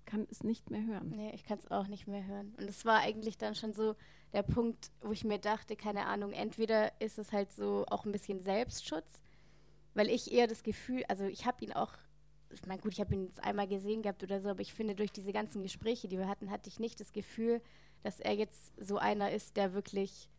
kann 0.03 0.27
es 0.29 0.43
nicht 0.43 0.69
mehr 0.69 0.85
hören. 0.85 1.13
Nee, 1.15 1.31
ich 1.33 1.45
kann 1.45 1.59
es 1.59 1.71
auch 1.71 1.87
nicht 1.87 2.07
mehr 2.07 2.25
hören. 2.25 2.53
Und 2.57 2.67
es 2.67 2.83
war 2.83 2.99
eigentlich 2.99 3.37
dann 3.37 3.55
schon 3.55 3.71
so 3.71 3.95
der 4.33 4.43
Punkt, 4.43 4.91
wo 5.01 5.11
ich 5.11 5.23
mir 5.23 5.39
dachte, 5.39 5.75
keine 5.75 6.05
Ahnung, 6.05 6.31
entweder 6.31 6.99
ist 7.01 7.19
es 7.19 7.31
halt 7.31 7.51
so 7.51 7.85
auch 7.89 8.05
ein 8.05 8.11
bisschen 8.11 8.41
Selbstschutz, 8.41 9.21
weil 9.93 10.09
ich 10.09 10.31
eher 10.31 10.47
das 10.47 10.63
Gefühl, 10.63 11.03
also 11.07 11.25
ich 11.25 11.45
habe 11.45 11.63
ihn 11.63 11.73
auch, 11.73 11.93
ich 12.49 12.65
meine, 12.65 12.81
gut, 12.81 12.93
ich 12.93 13.01
habe 13.01 13.13
ihn 13.13 13.25
jetzt 13.25 13.43
einmal 13.43 13.67
gesehen 13.67 14.01
gehabt 14.01 14.23
oder 14.23 14.39
so, 14.39 14.49
aber 14.49 14.61
ich 14.61 14.73
finde, 14.73 14.95
durch 14.95 15.11
diese 15.11 15.33
ganzen 15.33 15.63
Gespräche, 15.63 16.07
die 16.07 16.17
wir 16.17 16.27
hatten, 16.27 16.49
hatte 16.49 16.69
ich 16.69 16.79
nicht 16.79 16.99
das 16.99 17.11
Gefühl, 17.11 17.61
dass 18.03 18.19
er 18.19 18.33
jetzt 18.33 18.71
so 18.77 18.97
einer 18.97 19.31
ist, 19.31 19.57
der 19.57 19.73
wirklich 19.73 20.29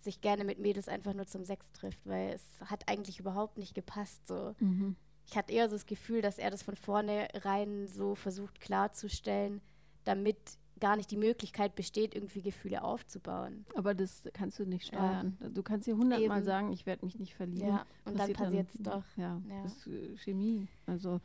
sich 0.00 0.20
gerne 0.20 0.44
mit 0.44 0.58
Mädels 0.58 0.88
einfach 0.88 1.14
nur 1.14 1.26
zum 1.26 1.44
Sex 1.44 1.70
trifft, 1.72 2.00
weil 2.04 2.30
es 2.32 2.42
hat 2.68 2.88
eigentlich 2.88 3.20
überhaupt 3.20 3.56
nicht 3.58 3.74
gepasst. 3.74 4.26
So. 4.26 4.54
Mhm. 4.58 4.96
Ich 5.26 5.36
hatte 5.36 5.52
eher 5.52 5.68
so 5.68 5.76
das 5.76 5.86
Gefühl, 5.86 6.22
dass 6.22 6.38
er 6.38 6.50
das 6.50 6.62
von 6.62 6.76
vornherein 6.76 7.86
so 7.86 8.14
versucht 8.14 8.60
klarzustellen, 8.60 9.60
damit 10.04 10.58
gar 10.82 10.96
nicht 10.96 11.10
die 11.10 11.16
Möglichkeit 11.16 11.74
besteht, 11.76 12.14
irgendwie 12.14 12.42
Gefühle 12.42 12.82
aufzubauen. 12.82 13.64
Aber 13.76 13.94
das 13.94 14.22
kannst 14.34 14.58
du 14.58 14.66
nicht 14.66 14.92
Ja. 14.92 14.98
steuern. 14.98 15.38
Du 15.54 15.62
kannst 15.62 15.86
dir 15.86 15.96
hundertmal 15.96 16.42
sagen, 16.42 16.72
ich 16.72 16.84
werde 16.84 17.06
mich 17.06 17.18
nicht 17.18 17.34
verlieben. 17.34 17.68
Ja, 17.68 17.86
und 18.04 18.18
dann 18.18 18.32
passiert 18.34 18.68
es 18.74 18.82
doch. 18.82 19.04
Ja, 19.16 19.40
Ja. 19.48 19.62
das 19.62 19.76
ist 19.78 19.86
äh, 19.86 20.16
Chemie. 20.18 20.66
Also 20.86 21.20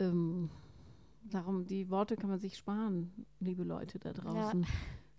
ähm, 0.00 0.50
darum, 1.30 1.66
die 1.66 1.90
Worte 1.90 2.16
kann 2.16 2.30
man 2.30 2.40
sich 2.40 2.56
sparen, 2.56 3.12
liebe 3.40 3.62
Leute 3.64 3.98
da 3.98 4.12
draußen. 4.12 4.66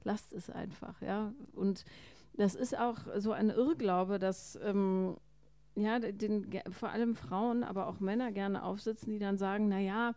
Lasst 0.03 0.33
es 0.33 0.49
einfach, 0.49 1.01
ja. 1.01 1.31
Und 1.53 1.85
das 2.33 2.55
ist 2.55 2.77
auch 2.77 2.97
so 3.17 3.31
ein 3.31 3.49
Irrglaube, 3.49 4.19
dass 4.19 4.59
ähm, 4.63 5.17
ja, 5.75 5.99
den, 5.99 6.47
vor 6.71 6.89
allem 6.89 7.15
Frauen, 7.15 7.63
aber 7.63 7.87
auch 7.87 7.99
Männer 7.99 8.31
gerne 8.31 8.63
aufsitzen, 8.63 9.11
die 9.13 9.19
dann 9.19 9.37
sagen, 9.37 9.67
naja, 9.69 10.13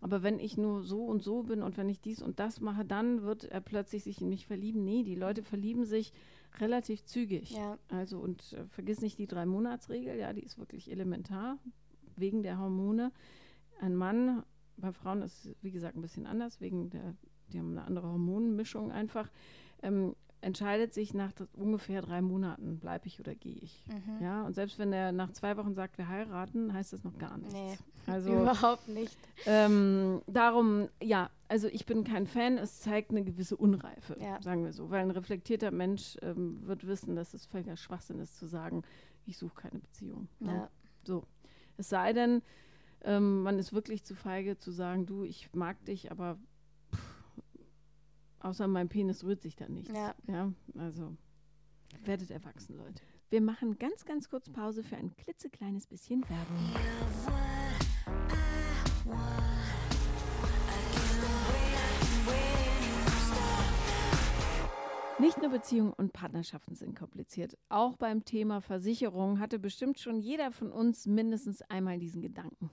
aber 0.00 0.22
wenn 0.22 0.38
ich 0.38 0.56
nur 0.56 0.82
so 0.82 1.04
und 1.04 1.22
so 1.22 1.42
bin 1.42 1.62
und 1.62 1.76
wenn 1.76 1.88
ich 1.88 2.00
dies 2.00 2.22
und 2.22 2.40
das 2.40 2.60
mache, 2.60 2.84
dann 2.84 3.22
wird 3.22 3.44
er 3.44 3.60
plötzlich 3.60 4.04
sich 4.04 4.20
in 4.20 4.28
mich 4.28 4.46
verlieben. 4.46 4.84
Nee, 4.84 5.02
die 5.02 5.14
Leute 5.14 5.42
verlieben 5.42 5.84
sich 5.84 6.12
relativ 6.58 7.04
zügig. 7.04 7.52
Ja, 7.52 7.78
Also 7.88 8.18
und 8.18 8.52
äh, 8.54 8.64
vergiss 8.66 9.00
nicht 9.00 9.18
die 9.18 9.26
Drei-Monats-Regel, 9.26 10.16
ja, 10.16 10.32
die 10.32 10.42
ist 10.42 10.58
wirklich 10.58 10.90
elementar, 10.90 11.58
wegen 12.16 12.42
der 12.42 12.58
Hormone. 12.58 13.12
Ein 13.80 13.94
Mann, 13.94 14.42
bei 14.76 14.92
Frauen 14.92 15.22
ist 15.22 15.44
es, 15.44 15.56
wie 15.62 15.70
gesagt, 15.70 15.96
ein 15.96 16.02
bisschen 16.02 16.26
anders, 16.26 16.60
wegen 16.60 16.90
der, 16.90 17.14
die 17.52 17.58
haben 17.58 17.70
eine 17.70 17.84
andere 17.86 18.08
Hormonmischung 18.08 18.90
einfach, 18.90 19.30
ähm, 19.82 20.14
entscheidet 20.42 20.94
sich 20.94 21.12
nach 21.14 21.32
ungefähr 21.54 22.00
drei 22.02 22.22
Monaten, 22.22 22.78
bleibe 22.78 23.06
ich 23.06 23.20
oder 23.20 23.34
gehe 23.34 23.54
ich. 23.56 23.84
mhm. 23.88 24.22
Ja, 24.22 24.42
und 24.44 24.54
selbst 24.54 24.78
wenn 24.78 24.92
er 24.92 25.12
nach 25.12 25.30
zwei 25.32 25.56
Wochen 25.56 25.74
sagt, 25.74 25.98
wir 25.98 26.08
heiraten, 26.08 26.72
heißt 26.72 26.92
das 26.92 27.04
noch 27.04 27.16
gar 27.18 27.36
nichts. 27.38 27.52
Nee, 27.54 27.78
Also 28.06 28.32
überhaupt 28.42 28.88
nicht. 28.88 29.16
ähm, 29.46 30.22
darum, 30.26 30.88
ja, 31.02 31.30
also 31.48 31.68
ich 31.68 31.84
bin 31.86 32.04
kein 32.04 32.26
Fan, 32.26 32.56
es 32.58 32.80
zeigt 32.80 33.10
eine 33.10 33.22
gewisse 33.24 33.56
Unreife, 33.56 34.16
Ja. 34.20 34.40
sagen 34.40 34.64
wir 34.64 34.72
so. 34.72 34.90
Weil 34.90 35.00
ein 35.00 35.10
reflektierter 35.10 35.70
Mensch 35.70 36.16
ähm, 36.22 36.66
wird 36.66 36.86
wissen, 36.86 37.16
dass 37.16 37.34
es 37.34 37.46
völliger 37.46 37.76
Schwachsinn 37.76 38.18
ist 38.20 38.38
zu 38.38 38.46
sagen, 38.46 38.82
ich 39.26 39.36
suche 39.36 39.54
keine 39.62 39.78
Beziehung. 39.80 40.28
ne? 40.38 40.52
Ja. 40.52 40.70
So. 41.04 41.24
Es 41.76 41.88
sei 41.88 42.12
denn, 42.12 42.42
ähm, 43.02 43.42
man 43.42 43.58
ist 43.58 43.72
wirklich 43.72 44.04
zu 44.04 44.14
feige 44.14 44.56
zu 44.58 44.70
sagen, 44.70 45.06
du, 45.06 45.24
ich 45.24 45.50
mag 45.54 45.82
dich, 45.84 46.10
aber 46.10 46.38
außer 48.40 48.66
mein 48.66 48.88
Penis 48.88 49.24
rührt 49.24 49.42
sich 49.42 49.56
da 49.56 49.68
nichts. 49.68 49.92
Ja. 49.94 50.14
ja, 50.26 50.52
also 50.78 51.16
werdet 52.04 52.30
erwachsen, 52.30 52.76
Leute. 52.76 53.02
Wir 53.30 53.40
machen 53.40 53.78
ganz, 53.78 54.04
ganz 54.04 54.28
kurz 54.28 54.50
Pause 54.50 54.82
für 54.82 54.96
ein 54.96 55.14
klitzekleines 55.16 55.86
bisschen 55.86 56.24
Werbung. 56.28 56.58
Nicht 65.20 65.36
nur 65.36 65.50
Beziehungen 65.50 65.92
und 65.92 66.14
Partnerschaften 66.14 66.74
sind 66.74 66.96
kompliziert. 66.96 67.58
Auch 67.68 67.96
beim 67.98 68.24
Thema 68.24 68.62
Versicherung 68.62 69.38
hatte 69.38 69.58
bestimmt 69.58 69.98
schon 69.98 70.18
jeder 70.18 70.50
von 70.50 70.72
uns 70.72 71.06
mindestens 71.06 71.60
einmal 71.62 71.98
diesen 71.98 72.22
Gedanken. 72.22 72.70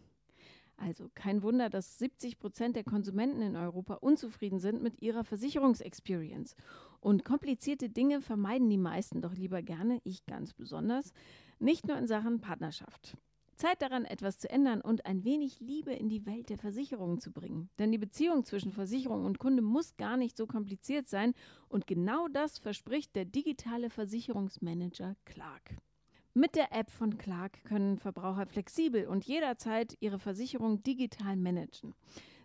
Also 0.77 1.09
kein 1.15 1.41
Wunder, 1.41 1.69
dass 1.69 1.97
70 1.97 2.37
Prozent 2.37 2.75
der 2.75 2.83
Konsumenten 2.83 3.41
in 3.41 3.55
Europa 3.55 3.95
unzufrieden 3.95 4.59
sind 4.59 4.81
mit 4.81 5.01
ihrer 5.01 5.23
Versicherungsexperience. 5.23 6.55
Und 6.99 7.25
komplizierte 7.25 7.89
Dinge 7.89 8.21
vermeiden 8.21 8.69
die 8.69 8.77
meisten 8.77 9.21
doch 9.21 9.33
lieber 9.33 9.61
gerne, 9.61 9.99
ich 10.03 10.25
ganz 10.25 10.53
besonders, 10.53 11.13
nicht 11.59 11.87
nur 11.87 11.97
in 11.97 12.07
Sachen 12.07 12.41
Partnerschaft. 12.41 13.17
Zeit 13.57 13.81
daran, 13.81 14.05
etwas 14.05 14.37
zu 14.37 14.49
ändern 14.49 14.81
und 14.81 15.07
ein 15.07 15.23
wenig 15.23 15.59
Liebe 15.59 15.91
in 15.91 16.09
die 16.09 16.27
Welt 16.27 16.49
der 16.49 16.59
Versicherungen 16.59 17.19
zu 17.19 17.31
bringen. 17.31 17.69
Denn 17.79 17.91
die 17.91 17.97
Beziehung 17.97 18.45
zwischen 18.45 18.71
Versicherung 18.71 19.25
und 19.25 19.39
Kunde 19.39 19.63
muss 19.63 19.97
gar 19.97 20.15
nicht 20.15 20.37
so 20.37 20.45
kompliziert 20.45 21.07
sein 21.07 21.33
und 21.67 21.87
genau 21.87 22.27
das 22.27 22.59
verspricht 22.59 23.15
der 23.15 23.25
digitale 23.25 23.89
Versicherungsmanager 23.89 25.15
Clark. 25.25 25.75
Mit 26.37 26.53
der 26.53 26.71
App 26.71 26.91
von 26.91 27.17
Clark 27.17 27.63
können 27.63 27.97
Verbraucher 27.97 28.45
flexibel 28.45 29.07
und 29.07 29.25
jederzeit 29.25 29.97
ihre 30.01 30.19
Versicherung 30.19 30.83
digital 30.83 31.35
managen. 31.35 31.95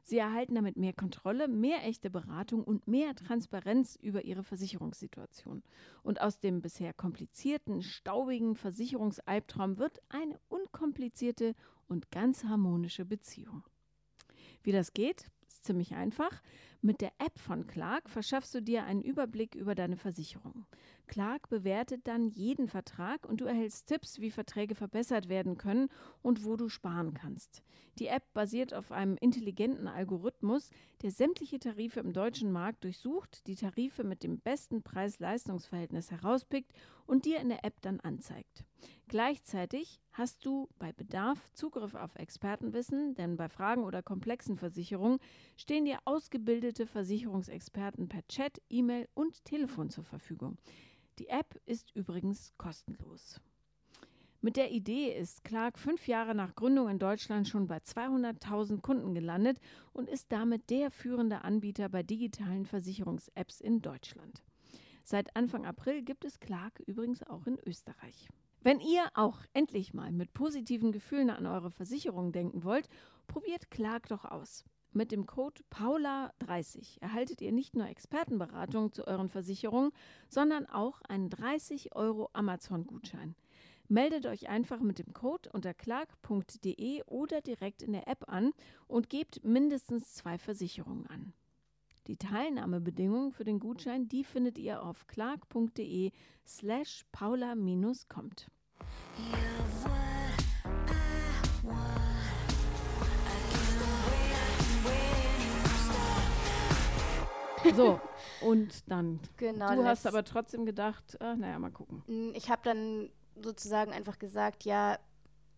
Sie 0.03 0.17
erhalten 0.17 0.55
damit 0.55 0.79
mehr 0.79 0.95
Kontrolle, 0.95 1.47
mehr 1.47 1.85
echte 1.85 2.09
Beratung 2.09 2.65
und 2.65 2.89
mehr 2.89 3.15
Transparenz 3.15 3.99
über 4.01 4.25
ihre 4.25 4.45
Versicherungssituation. 4.45 5.63
Und 6.03 6.23
aus 6.23 6.41
dem 6.41 6.63
bisher 6.63 6.95
komplizierten, 6.95 7.83
staubigen 7.83 8.55
Versicherungsalbtraum 8.55 9.77
wird 9.77 10.01
eine 10.09 10.41
unkomplizierte 10.49 11.55
und 11.87 12.11
ganz 12.11 12.45
harmonische 12.45 13.05
Beziehung. 13.05 13.63
Wie 14.63 14.73
das 14.73 14.95
geht, 14.95 15.31
ist 15.49 15.67
ziemlich 15.67 15.93
einfach. 15.95 16.41
Mit 16.81 17.03
der 17.03 17.13
App 17.19 17.39
von 17.39 17.67
Clark 17.67 18.09
verschaffst 18.09 18.55
du 18.55 18.63
dir 18.63 18.85
einen 18.85 19.03
Überblick 19.03 19.55
über 19.55 19.75
deine 19.75 19.99
Versicherung. 19.99 20.65
Clark 21.13 21.51
bewertet 21.51 22.09
dann 22.09 22.31
jeden 22.31 22.69
Vertrag 22.69 23.29
und 23.29 23.43
du 23.43 23.45
erhältst 23.45 23.87
Tipps, 23.87 24.19
wie 24.21 24.31
Verträge 24.31 24.75
verbessert 24.75 25.29
werden 25.29 25.59
können 25.59 25.91
und 26.23 26.43
wo 26.43 26.57
du 26.57 26.71
sparen 26.71 27.13
kannst. 27.13 27.63
Die 27.99 28.07
App 28.07 28.33
basiert 28.33 28.73
auf 28.73 28.91
einem 28.91 29.19
intelligenten 29.21 29.89
Algorithmus, 29.89 30.71
der 31.03 31.11
sämtliche 31.11 31.59
Tarife 31.59 32.01
im 32.01 32.15
deutschen 32.15 32.51
Markt 32.51 32.85
durchsucht, 32.85 33.47
die 33.47 33.57
Tarife 33.57 34.05
mit 34.05 34.23
dem 34.23 34.39
besten 34.39 34.83
Preis-Leistungs-Verhältnis 34.83 36.11
herauspickt 36.11 36.73
und 37.05 37.27
dir 37.27 37.41
in 37.41 37.51
der 37.51 37.63
App 37.63 37.83
dann 37.83 38.01
anzeigt. 38.01 38.65
Gleichzeitig 39.09 40.01
hast 40.13 40.47
du 40.47 40.71
bei 40.79 40.95
Bedarf 40.95 41.53
Zugriff 41.53 41.95
auf 41.95 42.15
Expertenwissen, 42.15 43.15
denn 43.17 43.37
bei 43.37 43.51
Fragen 43.51 43.85
oder 43.85 44.03
komplexen 44.03 44.57
Versicherungen 44.57 45.19
stehen 45.59 45.85
dir 45.85 45.99
ausgebildete 46.07 46.87
Versicherungsexperten 46.87 48.09
per 48.09 48.27
Chat, 48.29 48.63
E-Mail 48.71 49.11
und 49.13 49.45
Telefon 49.45 49.91
zur 49.91 50.05
Verfügung. 50.05 50.57
Die 51.19 51.29
App 51.29 51.61
ist 51.67 51.95
übrigens 51.95 52.53
kostenlos. 52.57 53.41
Mit 54.41 54.57
der 54.57 54.73
Idee 54.73 55.15
ist 55.17 55.45
Clark 55.45 55.79
fünf 55.79 56.09
Jahre 56.09 56.35
nach 56.35 56.55
Gründung 56.55 56.89
in 56.89 56.99
Deutschland 56.99 57.47
schon 57.47 57.69
bei 57.69 57.77
200.000 57.77 58.81
Kunden 58.81 59.15
gelandet 59.15 59.61
und 59.93 60.09
ist 60.09 60.33
damit 60.33 60.71
der 60.71 60.91
führende 60.91 61.45
Anbieter 61.45 61.89
bei 61.89 62.03
digitalen 62.03 62.65
Versicherungs-Apps 62.65 63.61
in 63.61 63.83
Deutschland. 63.83 64.43
Seit 65.05 65.37
Anfang 65.37 65.67
April 65.67 66.03
gibt 66.03 66.25
es 66.25 66.41
Clark 66.41 66.81
übrigens 66.87 67.23
auch 67.23 67.47
in 67.47 67.59
Österreich. 67.67 68.29
Wenn 68.63 68.81
ihr 68.81 69.07
auch 69.15 69.39
endlich 69.53 69.93
mal 69.93 70.13
mit 70.13 70.33
positiven 70.33 70.93
Gefühlen 70.93 71.31
an 71.31 71.47
eure 71.47 71.71
Versicherung 71.71 72.33
denken 72.33 72.65
wollt, 72.65 72.89
probiert 73.27 73.71
Clark 73.71 74.09
doch 74.09 74.25
aus. 74.25 74.65
Mit 74.95 75.11
dem 75.11 75.25
Code 75.25 75.63
PAULA30 75.71 77.01
erhaltet 77.01 77.41
ihr 77.41 77.51
nicht 77.51 77.75
nur 77.75 77.89
Expertenberatung 77.89 78.93
zu 78.93 79.07
euren 79.07 79.31
Versicherungen, 79.31 79.91
sondern 80.29 80.67
auch 80.67 81.01
einen 81.03 81.31
30 81.31 81.97
Euro 81.97 82.29
Amazon-Gutschein. 82.35 83.35
Meldet 83.89 84.27
euch 84.27 84.49
einfach 84.49 84.81
mit 84.81 84.99
dem 84.99 85.15
Code 85.15 85.51
unter 85.51 85.73
clark.de 85.73 87.03
oder 87.05 87.41
direkt 87.41 87.83
in 87.83 87.93
der 87.93 88.07
App 88.07 88.29
an 88.29 88.53
und 88.87 89.09
gebt 89.09 89.45
mindestens 89.45 90.15
zwei 90.15 90.39
Versicherungen 90.39 91.07
an. 91.07 91.33
Die 92.07 92.17
Teilnahmebedingungen 92.17 93.33
für 93.33 93.45
den 93.45 93.61
Gutschein, 93.61 94.09
die 94.09 94.25
findet 94.25 94.59
ihr 94.59 94.83
auf 94.83 95.07
clark.de 95.07 96.11
slash 96.45 97.05
paula-kommt. 97.13 98.47
So, 107.77 108.01
und 108.41 108.91
dann. 108.91 109.21
Genau. 109.37 109.75
Du 109.75 109.85
hast 109.85 110.05
das- 110.05 110.13
aber 110.15 110.25
trotzdem 110.25 110.67
gedacht, 110.67 111.21
ah, 111.21 111.35
naja, 111.37 111.59
mal 111.59 111.71
gucken. 111.71 112.03
Mm, 112.07 112.35
Ich 112.35 112.51
habe 112.51 112.63
dann 112.65 113.11
sozusagen 113.37 113.93
einfach 113.93 114.19
gesagt, 114.19 114.65
ja, 114.65 114.99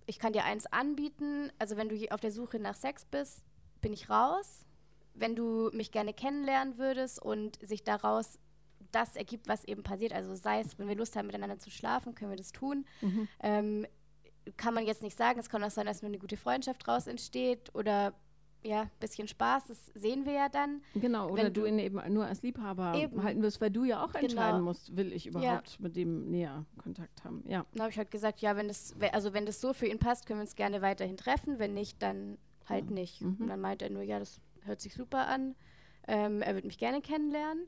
ich 0.07 0.19
kann 0.19 0.33
dir 0.33 0.45
eins 0.45 0.67
anbieten. 0.67 1.51
Also 1.59 1.77
wenn 1.77 1.89
du 1.89 1.97
auf 2.11 2.21
der 2.21 2.31
Suche 2.31 2.59
nach 2.59 2.75
Sex 2.75 3.05
bist, 3.07 3.43
bin 3.81 3.93
ich 3.93 4.11
raus. 4.11 4.65
Wenn 5.15 5.35
du 5.37 5.71
mich 5.73 5.93
gerne 5.93 6.13
kennenlernen 6.13 6.79
würdest 6.79 7.21
und 7.23 7.59
sich 7.67 7.85
daraus 7.85 8.39
das 8.93 9.17
ergibt, 9.17 9.49
was 9.49 9.65
eben 9.65 9.83
passiert, 9.83 10.13
also 10.13 10.35
sei 10.35 10.61
es, 10.61 10.79
wenn 10.79 10.89
wir 10.89 10.95
Lust 10.97 11.17
haben, 11.17 11.27
miteinander 11.27 11.59
zu 11.59 11.71
schlafen, 11.71 12.15
können 12.15 12.31
wir 12.31 12.37
das 12.37 12.53
tun. 12.53 12.85
Mhm. 13.01 13.29
Ähm, 13.41 13.87
kann 14.57 14.75
man 14.75 14.85
jetzt 14.87 15.03
nicht 15.03 15.17
sagen. 15.17 15.41
Es 15.41 15.49
kann 15.49 15.65
auch 15.65 15.71
sein, 15.71 15.87
dass 15.87 16.03
nur 16.03 16.11
eine 16.11 16.19
gute 16.19 16.37
Freundschaft 16.37 16.87
draus 16.87 17.07
entsteht 17.07 17.75
oder 17.75 18.13
ja, 18.65 18.83
ein 18.83 18.91
bisschen 19.01 19.29
Spaß. 19.29 19.67
Das 19.69 19.87
sehen 19.95 20.25
wir 20.25 20.33
ja 20.33 20.49
dann. 20.49 20.83
Genau, 20.95 21.29
oder 21.31 21.45
du 21.51 21.61
du- 21.63 21.67
ihn 21.67 21.79
eben 21.79 22.01
nur 22.13 22.25
als 22.27 22.43
Liebhaber 22.43 22.95
Eben. 22.95 23.23
halten 23.23 23.43
wirst, 23.43 23.61
weil 23.61 23.71
du 23.71 23.85
ja 23.85 24.03
auch 24.05 24.15
entscheiden 24.15 24.57
Genau. 24.61 24.65
musst, 24.65 24.97
will 24.97 25.13
ich 25.13 25.27
überhaupt 25.27 25.79
mit 25.81 25.97
dem 25.97 26.31
näher 26.31 26.65
Kontakt 26.83 27.23
haben. 27.25 27.45
Ja. 27.47 27.67
Dann 27.73 27.83
habe 27.83 27.91
ich 27.91 27.99
halt 27.99 28.11
gesagt, 28.11 28.41
ja, 28.41 28.57
wenn 28.57 28.69
das, 28.69 28.95
also 29.13 29.33
wenn 29.35 29.47
das 29.47 29.61
so 29.61 29.73
für 29.75 29.87
ihn 29.87 29.99
passt, 29.99 30.27
können 30.27 30.39
wir 30.41 30.45
uns 30.45 30.55
gerne 30.57 30.81
weiterhin 30.83 31.17
treffen. 31.17 31.59
Wenn 31.59 31.75
nicht, 31.75 32.03
dann 32.03 32.39
halt 32.69 32.87
Ja. 32.87 32.91
nicht. 32.93 33.21
Mhm. 33.21 33.37
Und 33.41 33.47
dann 33.49 33.61
meinte 33.61 33.85
er 33.85 33.91
nur, 33.91 34.03
ja, 34.03 34.19
das 34.19 34.41
hört 34.63 34.81
sich 34.81 34.95
super 34.95 35.27
an. 35.29 35.55
Ähm, 36.09 36.41
er 36.43 36.55
würde 36.55 36.67
mich 36.67 36.79
gerne 36.79 37.01
kennenlernen. 37.03 37.65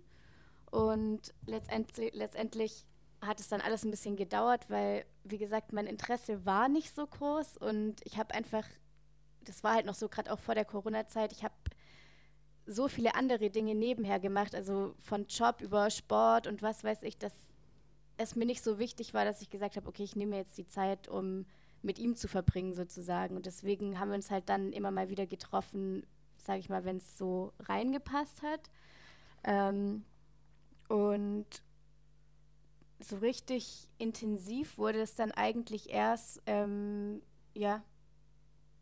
Und 0.71 1.33
letztendlich, 1.47 2.15
letztendlich 2.15 2.85
hat 3.23 3.41
es 3.41 3.49
dann 3.49 3.61
alles 3.61 3.85
ein 3.85 3.91
bisschen 3.91 4.17
gedauert, 4.17 4.69
weil, 4.69 5.05
wie 5.25 5.38
gesagt, 5.38 5.73
mein 5.73 5.87
Interesse 5.87 6.45
war 6.45 6.69
nicht 6.69 6.95
so 6.95 7.07
groß 7.07 7.57
und 7.57 7.97
ich 8.05 8.19
habe 8.19 8.35
einfach, 8.35 8.65
das 9.49 9.65
war 9.65 9.75
halt 9.75 9.87
noch 9.87 9.95
so 9.95 10.09
gerade 10.09 10.33
auch 10.33 10.38
vor 10.38 10.55
der 10.55 10.65
Corona-Zeit, 10.65 11.33
ich 11.33 11.45
habe 11.45 11.55
so 12.67 12.88
viele 12.88 13.15
andere 13.15 13.50
Dinge 13.50 13.75
nebenher 13.75 14.19
gemacht, 14.19 14.55
also 14.55 14.95
von 14.99 15.26
Job 15.26 15.61
über 15.61 15.88
Sport 15.91 16.47
und 16.47 16.62
was 16.62 16.83
weiß 16.83 17.03
ich, 17.05 17.17
dass 17.17 17.33
es 18.17 18.35
mir 18.35 18.47
nicht 18.47 18.62
so 18.62 18.79
wichtig 18.79 19.15
war, 19.15 19.25
dass 19.25 19.43
ich 19.43 19.50
gesagt 19.50 19.76
habe, 19.76 19.88
okay, 19.88 20.03
ich 20.03 20.17
nehme 20.17 20.31
mir 20.31 20.38
jetzt 20.38 20.59
die 20.59 20.67
Zeit, 20.67 21.07
um 21.09 21.47
mit 21.83 21.99
ihm 21.99 22.17
zu 22.17 22.29
verbringen 22.29 22.75
sozusagen. 22.75 23.37
Und 23.37 23.47
deswegen 23.47 23.99
haben 23.99 24.09
wir 24.09 24.17
uns 24.17 24.31
halt 24.31 24.49
dann 24.49 24.73
immer 24.73 24.91
mal 24.91 25.09
wieder 25.09 25.26
getroffen, 25.26 26.05
sage 26.38 26.59
ich 26.59 26.69
mal, 26.69 26.85
wenn 26.85 26.97
es 26.97 27.19
so 27.19 27.53
reingepasst 27.61 28.43
hat. 28.43 28.71
Ähm, 29.45 30.05
und 30.88 31.47
so 32.99 33.17
richtig 33.19 33.88
intensiv 33.99 34.79
wurde 34.79 35.00
es 35.00 35.15
dann 35.15 35.31
eigentlich 35.33 35.91
erst, 35.91 36.43
ähm, 36.47 37.21
ja, 37.55 37.83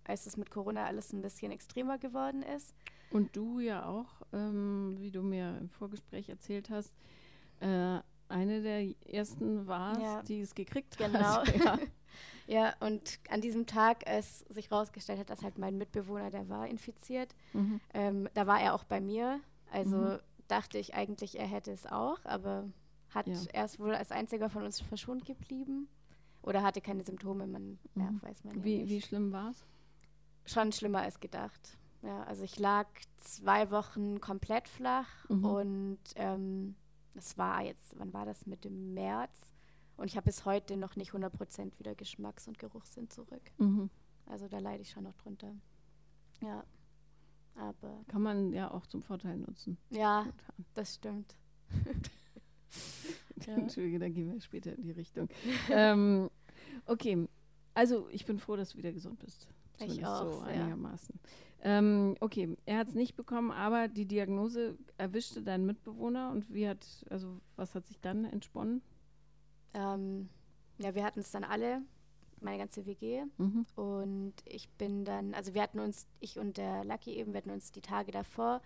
als 0.04 0.26
es 0.26 0.37
mit 0.37 0.50
Corona 0.50 0.84
alles 0.87 1.12
ein 1.12 1.23
bisschen 1.23 1.52
extremer 1.52 1.99
geworden 1.99 2.42
ist. 2.42 2.75
Und 3.11 3.34
du 3.37 3.61
ja 3.61 3.87
auch, 3.87 4.23
ähm, 4.32 4.96
wie 4.99 5.11
du 5.11 5.23
mir 5.23 5.56
im 5.61 5.68
Vorgespräch 5.70 6.28
erzählt 6.28 6.70
hast, 6.70 6.92
äh, 7.61 8.00
eine 8.28 8.62
der 8.62 8.94
ersten 9.06 9.66
warst, 9.66 10.00
Ja. 10.00 10.23
die 10.23 10.40
es 10.40 10.54
gekriegt 10.54 10.96
Genau. 10.99 11.18
hat. 11.18 11.44
Ja. 11.64 11.78
Ja, 12.46 12.75
und 12.80 13.18
an 13.30 13.40
diesem 13.40 13.66
Tag, 13.66 14.06
als 14.06 14.40
sich 14.50 14.70
rausgestellt 14.70 15.18
hat, 15.18 15.30
dass 15.30 15.42
halt 15.42 15.56
mein 15.58 15.78
Mitbewohner, 15.78 16.30
der 16.30 16.49
war 16.49 16.68
infiziert, 16.68 17.34
Mhm. 17.54 17.80
ähm, 17.94 18.28
da 18.34 18.46
war 18.46 18.61
er 18.61 18.75
auch 18.75 18.84
bei 18.84 19.00
mir. 19.00 19.40
Also 19.73 19.96
Mhm. 19.96 20.18
dachte 20.46 20.78
ich 20.78 20.94
eigentlich, 20.94 21.38
er 21.38 21.46
hätte 21.46 21.73
es 21.73 21.87
auch, 21.87 22.18
aber 22.25 22.68
hat 23.11 23.26
Ja. 23.28 23.34
er 23.52 23.64
ist 23.64 23.80
wohl 23.80 23.94
als 23.94 24.11
einziger 24.12 24.50
von 24.50 24.62
uns 24.64 24.80
verschont 24.80 25.25
geblieben. 25.25 25.88
Oder 26.42 26.62
hatte 26.62 26.80
keine 26.82 27.02
Symptome, 27.04 27.46
man 27.46 27.78
ja, 27.96 28.02
Mhm. 28.11 28.23
weiß 28.23 28.44
man 28.44 28.58
ja 28.58 28.64
Wie, 28.64 28.78
nicht. 28.78 28.90
wie 28.90 29.00
schlimm 29.00 29.32
war 29.32 29.50
es? 29.50 29.64
Schon 30.46 30.72
schlimmer 30.72 31.00
als 31.02 31.20
gedacht. 31.20 31.78
Ja, 32.02 32.22
also 32.24 32.42
ich 32.44 32.58
lag 32.58 32.86
zwei 33.18 33.70
Wochen 33.70 34.20
komplett 34.20 34.68
flach 34.68 35.08
Mhm. 35.30 35.44
und 35.44 35.98
ähm, 36.16 36.74
es 37.16 37.38
war 37.38 37.62
jetzt, 37.62 37.98
wann 37.98 38.12
war 38.12 38.26
das, 38.26 38.44
Mitte 38.46 38.68
März? 38.70 39.52
Und 39.96 40.07
ich 40.07 40.16
habe 40.16 40.24
bis 40.26 40.44
heute 40.44 40.76
noch 40.76 40.96
nicht 40.96 41.12
100% 41.12 41.78
wieder 41.78 41.94
Geschmacks- 41.94 42.48
und 42.48 42.59
Geruchssinn 42.59 43.09
zurück. 43.09 43.42
Mhm. 43.59 43.88
Also 44.26 44.48
da 44.48 44.59
leide 44.59 44.83
ich 44.83 44.90
schon 44.90 45.04
noch 45.04 45.14
drunter. 45.14 45.54
Ja, 46.42 46.64
aber 47.54 48.02
Kann 48.09 48.22
man 48.22 48.52
ja 48.52 48.70
auch 48.70 48.87
zum 48.87 49.02
Vorteil 49.02 49.37
nutzen. 49.38 49.78
ja, 49.90 50.26
das 50.74 50.94
stimmt. 50.96 51.37
Ja. 53.46 53.54
Entschuldige, 53.57 53.98
da 53.98 54.09
gehen 54.09 54.33
wir 54.33 54.40
später 54.40 54.74
in 54.74 54.83
die 54.85 54.90
Richtung. 54.92 55.28
ähm, 55.70 56.30
okay, 56.87 57.28
also 57.74 58.09
ich 58.11 58.24
bin 58.24 58.38
froh, 58.38 58.57
dass 58.57 58.70
du 58.70 58.78
wieder 58.78 58.92
gesund 58.92 59.18
bist. 59.18 59.48
Ich 59.78 59.87
Zumindest 59.87 60.06
auch 60.06 60.32
so 60.32 60.40
einigermaßen. 60.40 61.20
Ähm, 61.62 62.16
okay, 62.20 62.56
er 62.66 62.78
hat 62.78 62.88
es 62.88 62.94
nicht 62.94 63.16
bekommen, 63.16 63.50
aber 63.50 63.88
die 63.88 64.06
Diagnose 64.06 64.76
erwischte 64.98 65.42
deinen 65.42 65.64
Mitbewohner 65.64 66.30
und 66.30 66.52
wie 66.52 66.68
hat, 66.68 66.87
also 67.08 67.40
was 67.56 67.74
hat 67.74 67.87
sich 67.87 67.98
dann 68.00 68.26
entsponnen? 68.26 68.82
Ähm, 69.72 70.28
ja, 70.78 70.94
wir 70.94 71.04
hatten 71.04 71.20
es 71.20 71.30
dann 71.30 71.42
alle, 71.42 71.80
meine 72.40 72.58
ganze 72.58 72.84
WG. 72.84 73.24
Mhm. 73.38 73.64
Und 73.76 74.34
ich 74.44 74.68
bin 74.70 75.04
dann, 75.06 75.32
also 75.32 75.54
wir 75.54 75.62
hatten 75.62 75.80
uns, 75.80 76.06
ich 76.20 76.38
und 76.38 76.58
der 76.58 76.84
Lucky 76.84 77.14
eben, 77.14 77.32
wir 77.32 77.38
hatten 77.38 77.50
uns 77.50 77.72
die 77.72 77.80
Tage 77.80 78.12
davor 78.12 78.60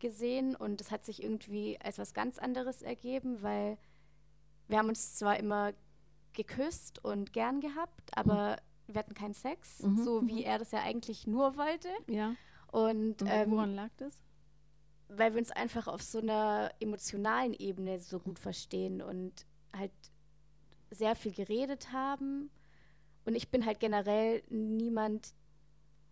gesehen 0.00 0.56
und 0.56 0.80
es 0.80 0.90
hat 0.90 1.04
sich 1.04 1.22
irgendwie 1.22 1.78
als 1.80 1.98
was 1.98 2.14
ganz 2.14 2.38
anderes 2.38 2.82
ergeben, 2.82 3.42
weil 3.42 3.78
wir 4.66 4.78
haben 4.78 4.88
uns 4.88 5.14
zwar 5.14 5.38
immer 5.38 5.72
geküsst 6.32 7.04
und 7.04 7.32
gern 7.32 7.60
gehabt, 7.60 8.16
aber 8.16 8.56
wir 8.94 8.98
hatten 8.98 9.14
keinen 9.14 9.34
Sex, 9.34 9.80
Mhm, 9.82 10.04
so 10.04 10.20
mhm. 10.22 10.28
wie 10.28 10.44
er 10.44 10.58
das 10.58 10.70
ja 10.72 10.80
eigentlich 10.82 11.26
nur 11.26 11.56
wollte. 11.56 11.88
Ja, 12.08 12.34
Und 12.72 13.22
und 13.22 13.28
ähm, 13.28 13.50
woran 13.50 13.74
lag 13.74 13.90
das? 13.96 14.14
weil 15.12 15.32
wir 15.34 15.40
uns 15.40 15.50
einfach 15.50 15.88
auf 15.88 16.02
so 16.02 16.18
einer 16.20 16.70
emotionalen 16.78 17.52
Ebene 17.54 17.98
so 17.98 18.20
gut 18.20 18.38
verstehen 18.38 19.02
und 19.02 19.44
halt 19.76 19.90
sehr 20.92 21.16
viel 21.16 21.32
geredet 21.32 21.92
haben. 21.92 22.48
Und 23.24 23.34
ich 23.34 23.50
bin 23.50 23.66
halt 23.66 23.80
generell 23.80 24.42
niemand, 24.50 25.34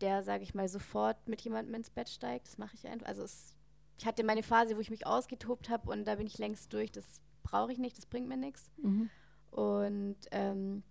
der, 0.00 0.22
sage 0.24 0.42
ich 0.42 0.52
mal, 0.54 0.68
sofort 0.68 1.28
mit 1.28 1.40
jemandem 1.42 1.74
ins 1.76 1.90
Bett 1.90 2.08
steigt. 2.08 2.48
Das 2.48 2.58
mache 2.58 2.74
ich 2.74 2.88
einfach. 2.88 3.06
Also 3.06 3.22
es, 3.22 3.54
ich 3.98 4.04
hatte 4.06 4.24
meine 4.24 4.42
Phase, 4.42 4.76
wo 4.76 4.80
ich 4.80 4.90
mich 4.90 5.06
ausgetobt 5.06 5.68
habe 5.70 5.90
und 5.90 6.04
da 6.04 6.16
bin 6.16 6.26
ich 6.26 6.38
längst 6.38 6.72
durch. 6.72 6.90
Das 6.90 7.20
brauche 7.44 7.70
ich 7.72 7.78
nicht, 7.78 7.96
das 7.98 8.06
bringt 8.06 8.26
mir 8.28 8.36
nichts. 8.36 8.68
Mhm. 8.82 9.10
Und 9.52 10.16
ähm, 10.32 10.82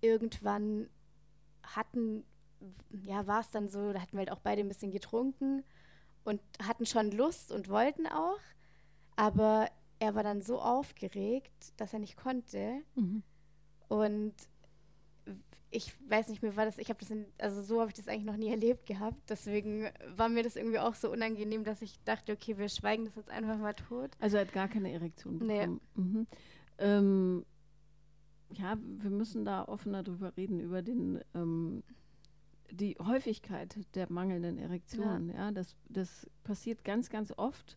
irgendwann 0.00 0.88
hatten, 1.62 2.24
ja, 2.90 3.26
war 3.26 3.40
es 3.40 3.50
dann 3.50 3.68
so, 3.68 3.92
da 3.92 4.00
hatten 4.00 4.12
wir 4.12 4.20
halt 4.20 4.32
auch 4.32 4.40
beide 4.40 4.62
ein 4.62 4.68
bisschen 4.68 4.90
getrunken 4.90 5.64
und 6.24 6.40
hatten 6.62 6.86
schon 6.86 7.10
Lust 7.10 7.52
und 7.52 7.68
wollten 7.68 8.06
auch. 8.06 8.38
Aber 9.16 9.68
er 9.98 10.14
war 10.14 10.22
dann 10.22 10.42
so 10.42 10.60
aufgeregt, 10.60 11.72
dass 11.76 11.92
er 11.92 11.98
nicht 11.98 12.16
konnte. 12.16 12.82
Mhm. 12.94 13.22
Und 13.88 14.34
ich 15.70 15.92
weiß 16.08 16.28
nicht 16.28 16.42
mehr, 16.42 16.56
war 16.56 16.64
das, 16.64 16.78
ich 16.78 16.88
habe 16.88 16.98
das, 16.98 17.10
in, 17.10 17.26
also 17.38 17.62
so 17.62 17.80
habe 17.80 17.90
ich 17.90 17.96
das 17.96 18.08
eigentlich 18.08 18.24
noch 18.24 18.36
nie 18.36 18.50
erlebt 18.50 18.86
gehabt. 18.86 19.28
Deswegen 19.28 19.88
war 20.16 20.28
mir 20.28 20.42
das 20.42 20.56
irgendwie 20.56 20.78
auch 20.80 20.94
so 20.94 21.10
unangenehm, 21.10 21.64
dass 21.64 21.82
ich 21.82 22.02
dachte, 22.04 22.32
okay, 22.32 22.58
wir 22.58 22.68
schweigen 22.68 23.04
das 23.04 23.14
jetzt 23.14 23.30
einfach 23.30 23.56
mal 23.56 23.74
tot. 23.74 24.10
Also 24.18 24.36
er 24.36 24.46
hat 24.46 24.52
gar 24.52 24.68
keine 24.68 24.90
Erektion 24.90 25.38
Nee. 25.38 25.60
bekommen. 25.60 25.80
Mhm. 25.94 26.26
Ähm, 26.78 27.46
ja, 28.52 28.76
wir 28.98 29.10
müssen 29.10 29.44
da 29.44 29.64
offener 29.64 30.02
drüber 30.02 30.36
reden, 30.36 30.60
über 30.60 30.82
den, 30.82 31.20
ähm, 31.34 31.82
die 32.70 32.96
Häufigkeit 33.00 33.76
der 33.94 34.10
mangelnden 34.10 34.58
Erektion. 34.58 35.30
Ja. 35.30 35.50
das, 35.52 35.76
das 35.88 36.28
passiert 36.44 36.84
ganz, 36.84 37.10
ganz 37.10 37.32
oft 37.36 37.76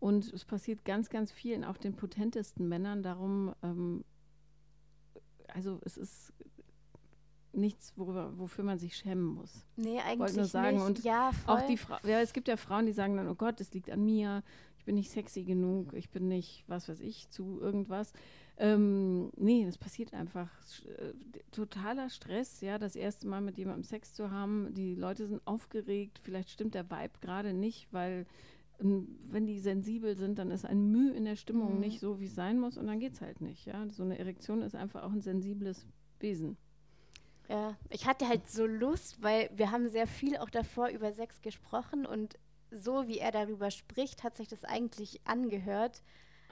und 0.00 0.32
es 0.32 0.44
passiert 0.44 0.84
ganz, 0.84 1.10
ganz 1.10 1.30
vielen, 1.30 1.64
auch 1.64 1.76
den 1.76 1.94
potentesten 1.94 2.68
Männern. 2.68 3.02
Darum, 3.02 3.54
ähm, 3.62 4.04
also 5.48 5.80
es 5.84 5.96
ist 5.96 6.32
nichts, 7.52 7.92
worüber, 7.96 8.36
wofür 8.38 8.64
man 8.64 8.78
sich 8.78 8.96
schämen 8.96 9.24
muss. 9.24 9.64
Nee, 9.76 10.00
eigentlich 10.00 10.18
Wollte 10.18 10.36
nur 10.36 10.44
sagen, 10.46 10.76
nicht. 10.76 10.86
und 10.86 11.04
ja, 11.04 11.32
voll. 11.32 11.56
Auch 11.56 11.66
die 11.66 11.76
Frau, 11.76 11.96
ja, 12.04 12.20
es 12.20 12.32
gibt 12.32 12.48
ja 12.48 12.56
Frauen, 12.56 12.86
die 12.86 12.92
sagen 12.92 13.16
dann, 13.16 13.28
oh 13.28 13.34
Gott, 13.34 13.60
es 13.60 13.72
liegt 13.72 13.90
an 13.90 14.04
mir, 14.04 14.42
ich 14.78 14.84
bin 14.84 14.96
nicht 14.96 15.10
sexy 15.10 15.44
genug, 15.44 15.92
ich 15.92 16.10
bin 16.10 16.28
nicht, 16.28 16.64
was 16.66 16.88
weiß 16.88 17.00
ich, 17.00 17.28
zu 17.30 17.60
irgendwas. 17.60 18.12
Ähm, 18.58 19.32
nee, 19.36 19.64
das 19.64 19.78
passiert 19.78 20.12
einfach. 20.14 20.48
Äh, 20.86 21.12
totaler 21.50 22.10
Stress, 22.10 22.60
ja, 22.60 22.78
das 22.78 22.96
erste 22.96 23.26
Mal 23.26 23.40
mit 23.40 23.58
jemandem 23.58 23.84
Sex 23.84 24.14
zu 24.14 24.30
haben. 24.30 24.74
Die 24.74 24.94
Leute 24.94 25.26
sind 25.26 25.40
aufgeregt, 25.46 26.20
vielleicht 26.22 26.50
stimmt 26.50 26.74
der 26.74 26.90
Vibe 26.90 27.18
gerade 27.20 27.52
nicht, 27.54 27.88
weil 27.92 28.26
wenn 28.78 29.46
die 29.46 29.60
sensibel 29.60 30.16
sind, 30.16 30.38
dann 30.38 30.50
ist 30.50 30.64
ein 30.64 30.90
Mühe 30.90 31.12
in 31.12 31.24
der 31.24 31.36
Stimmung 31.36 31.74
Mhm. 31.74 31.80
nicht 31.80 32.00
so, 32.00 32.18
wie 32.20 32.26
es 32.26 32.34
sein 32.34 32.58
muss 32.58 32.76
und 32.76 32.86
dann 32.88 32.98
geht 32.98 33.12
es 33.14 33.20
halt 33.20 33.40
nicht. 33.40 33.64
Ja? 33.66 33.88
So 33.90 34.02
eine 34.02 34.18
Erektion 34.18 34.62
ist 34.62 34.74
einfach 34.74 35.02
auch 35.04 35.12
ein 35.12 35.20
sensibles 35.20 35.86
Wesen. 36.18 36.56
Ja, 37.48 37.76
ich 37.90 38.06
hatte 38.06 38.28
halt 38.28 38.48
so 38.48 38.66
Lust, 38.66 39.22
weil 39.22 39.50
wir 39.54 39.70
haben 39.70 39.88
sehr 39.88 40.06
viel 40.06 40.36
auch 40.38 40.50
davor 40.50 40.88
über 40.88 41.12
Sex 41.12 41.42
gesprochen 41.42 42.06
und 42.06 42.38
so 42.70 43.06
wie 43.06 43.18
er 43.18 43.30
darüber 43.30 43.70
spricht, 43.70 44.24
hat 44.24 44.36
sich 44.36 44.48
das 44.48 44.64
eigentlich 44.64 45.20
angehört. 45.26 46.02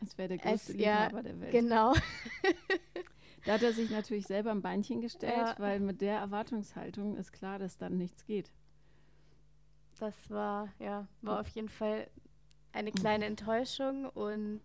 Als 0.00 0.16
wäre 0.18 0.28
der 0.28 0.38
größte 0.38 0.76
ja, 0.76 1.04
Liebhaber 1.04 1.22
der 1.22 1.40
Welt. 1.40 1.52
Genau. 1.52 1.92
Da 3.46 3.54
hat 3.54 3.62
er 3.62 3.72
sich 3.72 3.88
natürlich 3.88 4.26
selber 4.26 4.50
ein 4.50 4.60
Beinchen 4.60 5.00
gestellt, 5.00 5.32
Ja. 5.34 5.54
weil 5.58 5.80
mit 5.80 6.02
der 6.02 6.18
Erwartungshaltung 6.18 7.16
ist 7.16 7.32
klar, 7.32 7.58
dass 7.58 7.78
dann 7.78 7.96
nichts 7.96 8.26
geht. 8.26 8.52
Das 9.98 10.14
war, 10.28 10.68
ja, 10.78 11.06
war 11.22 11.40
auf 11.40 11.48
jeden 11.48 11.70
Fall 11.70 12.06
eine 12.72 12.92
kleine 12.92 13.24
Enttäuschung 13.26 14.04
und 14.10 14.60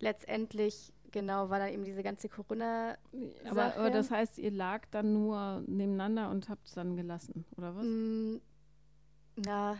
letztendlich, 0.00 0.92
genau, 1.12 1.48
war 1.48 1.58
dann 1.60 1.72
eben 1.72 1.84
diese 1.84 2.02
ganze 2.02 2.28
Corona- 2.28 2.98
Aber, 3.46 3.64
aber 3.64 3.84
Sache. 3.84 3.90
das 3.90 4.10
heißt, 4.10 4.38
ihr 4.38 4.50
lag 4.50 4.84
dann 4.90 5.14
nur 5.14 5.62
nebeneinander 5.66 6.28
und 6.30 6.50
habt 6.50 6.66
es 6.66 6.74
dann 6.74 6.94
gelassen, 6.94 7.46
oder 7.56 7.74
was? 7.74 7.84
Mm, 7.86 8.36
Na, 9.46 9.78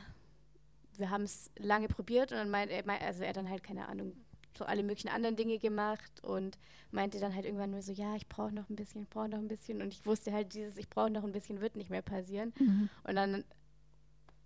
wir 0.96 1.10
haben 1.10 1.24
es 1.24 1.50
lange 1.58 1.88
probiert 1.88 2.32
und 2.32 2.38
dann 2.38 2.50
meint 2.50 2.70
er, 2.70 2.88
also 3.02 3.22
er 3.22 3.28
hat 3.28 3.36
dann 3.36 3.50
halt, 3.50 3.62
keine 3.62 3.86
Ahnung, 3.86 4.12
so 4.56 4.64
alle 4.64 4.82
möglichen 4.82 5.08
anderen 5.08 5.36
Dinge 5.36 5.58
gemacht 5.58 6.22
und 6.22 6.58
meinte 6.90 7.20
dann 7.20 7.34
halt 7.34 7.44
irgendwann 7.44 7.70
nur 7.70 7.82
so, 7.82 7.92
ja, 7.92 8.16
ich 8.16 8.28
brauche 8.28 8.52
noch 8.52 8.68
ein 8.68 8.76
bisschen, 8.76 9.02
ich 9.02 9.08
brauche 9.08 9.28
noch 9.28 9.38
ein 9.38 9.48
bisschen 9.48 9.82
und 9.82 9.92
ich 9.92 10.04
wusste 10.06 10.32
halt, 10.32 10.54
dieses 10.54 10.76
ich 10.76 10.88
brauche 10.88 11.10
noch 11.10 11.24
ein 11.24 11.32
bisschen 11.32 11.60
wird 11.60 11.76
nicht 11.76 11.90
mehr 11.90 12.02
passieren 12.02 12.52
Mhm. 12.58 12.88
und 13.04 13.14
dann 13.14 13.44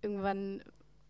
irgendwann 0.01 0.63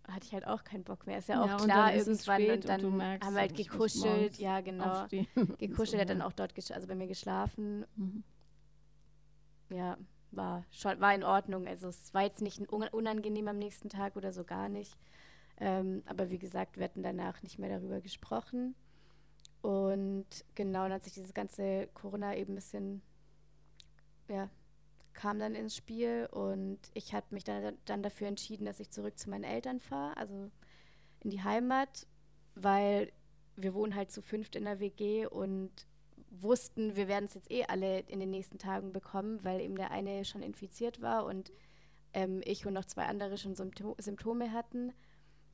hatte 0.07 0.25
ich 0.25 0.33
halt 0.33 0.45
auch 0.47 0.63
keinen 0.63 0.83
Bock 0.83 1.07
mehr. 1.07 1.17
Ist 1.17 1.29
ja 1.29 1.41
auch 1.41 1.47
Ja, 1.47 1.55
und 1.55 1.63
klar 1.63 1.93
irgendwann 1.95 2.49
und 2.51 2.65
dann 2.69 2.85
und 2.85 2.97
merkst, 2.97 3.25
haben 3.25 3.33
wir 3.35 3.41
halt 3.41 3.55
gekuschelt, 3.55 4.37
ja 4.37 4.61
genau, 4.61 5.01
Aufstehen. 5.01 5.27
gekuschelt, 5.57 5.93
er 5.95 6.01
hat 6.01 6.09
dann 6.09 6.21
auch 6.21 6.33
dort, 6.33 6.53
also 6.71 6.87
bei 6.87 6.95
mir 6.95 7.07
geschlafen, 7.07 7.85
Mhm. 7.95 8.23
ja, 9.69 9.97
war 10.31 10.65
schon, 10.71 10.99
war 10.99 11.13
in 11.13 11.23
Ordnung. 11.23 11.67
Also 11.67 11.87
es 11.87 12.13
war 12.13 12.23
jetzt 12.23 12.41
nicht 12.41 12.59
unangenehm 12.69 13.47
am 13.47 13.57
nächsten 13.57 13.89
Tag 13.89 14.15
oder 14.15 14.31
so 14.31 14.43
gar 14.43 14.69
nicht. 14.69 14.97
Ähm, 15.57 16.03
aber 16.05 16.29
wie 16.29 16.39
gesagt, 16.39 16.77
wir 16.77 16.83
hatten 16.85 17.03
danach 17.03 17.41
nicht 17.43 17.59
mehr 17.59 17.69
darüber 17.69 18.01
gesprochen. 18.01 18.75
Und 19.63 20.27
genau, 20.55 20.83
dann 20.83 20.91
hat 20.91 21.05
sich 21.05 21.13
dieses 21.13 21.33
ganze 21.33 21.87
Corona 21.93 22.35
eben 22.35 22.51
ein 22.51 22.55
bisschen, 22.55 23.01
ja, 24.27 24.49
kam 25.13 25.39
dann 25.39 25.55
ins 25.55 25.73
Spiel 25.73 26.27
und 26.31 26.79
ich 26.93 27.13
habe 27.13 27.27
mich 27.29 27.45
dann, 27.45 27.77
dann 27.85 28.03
dafür 28.03 28.27
entschieden, 28.27 28.65
dass 28.65 28.81
ich 28.81 28.91
zurück 28.91 29.17
zu 29.17 29.29
meinen 29.29 29.45
Eltern 29.45 29.79
fahre, 29.79 30.17
also 30.17 30.51
in 31.21 31.29
die 31.29 31.41
Heimat, 31.41 32.07
weil 32.55 33.13
wir 33.55 33.73
wohnen 33.73 33.95
halt 33.95 34.11
zu 34.11 34.21
fünft 34.21 34.57
in 34.57 34.65
der 34.65 34.81
WG 34.81 35.27
und 35.27 35.71
wussten, 36.29 36.97
wir 36.97 37.07
werden 37.07 37.25
es 37.25 37.35
jetzt 37.35 37.49
eh 37.49 37.63
alle 37.63 37.99
in 38.01 38.19
den 38.19 38.31
nächsten 38.31 38.57
Tagen 38.57 38.91
bekommen, 38.91 39.45
weil 39.45 39.61
eben 39.61 39.77
der 39.77 39.91
eine 39.91 40.25
schon 40.25 40.43
infiziert 40.43 41.01
war 41.01 41.23
und 41.23 41.53
ähm, 42.13 42.41
ich 42.43 42.65
und 42.65 42.73
noch 42.73 42.85
zwei 42.85 43.05
andere 43.05 43.37
schon 43.37 43.55
Sympto 43.55 43.95
Symptome 43.97 44.51
hatten. 44.51 44.91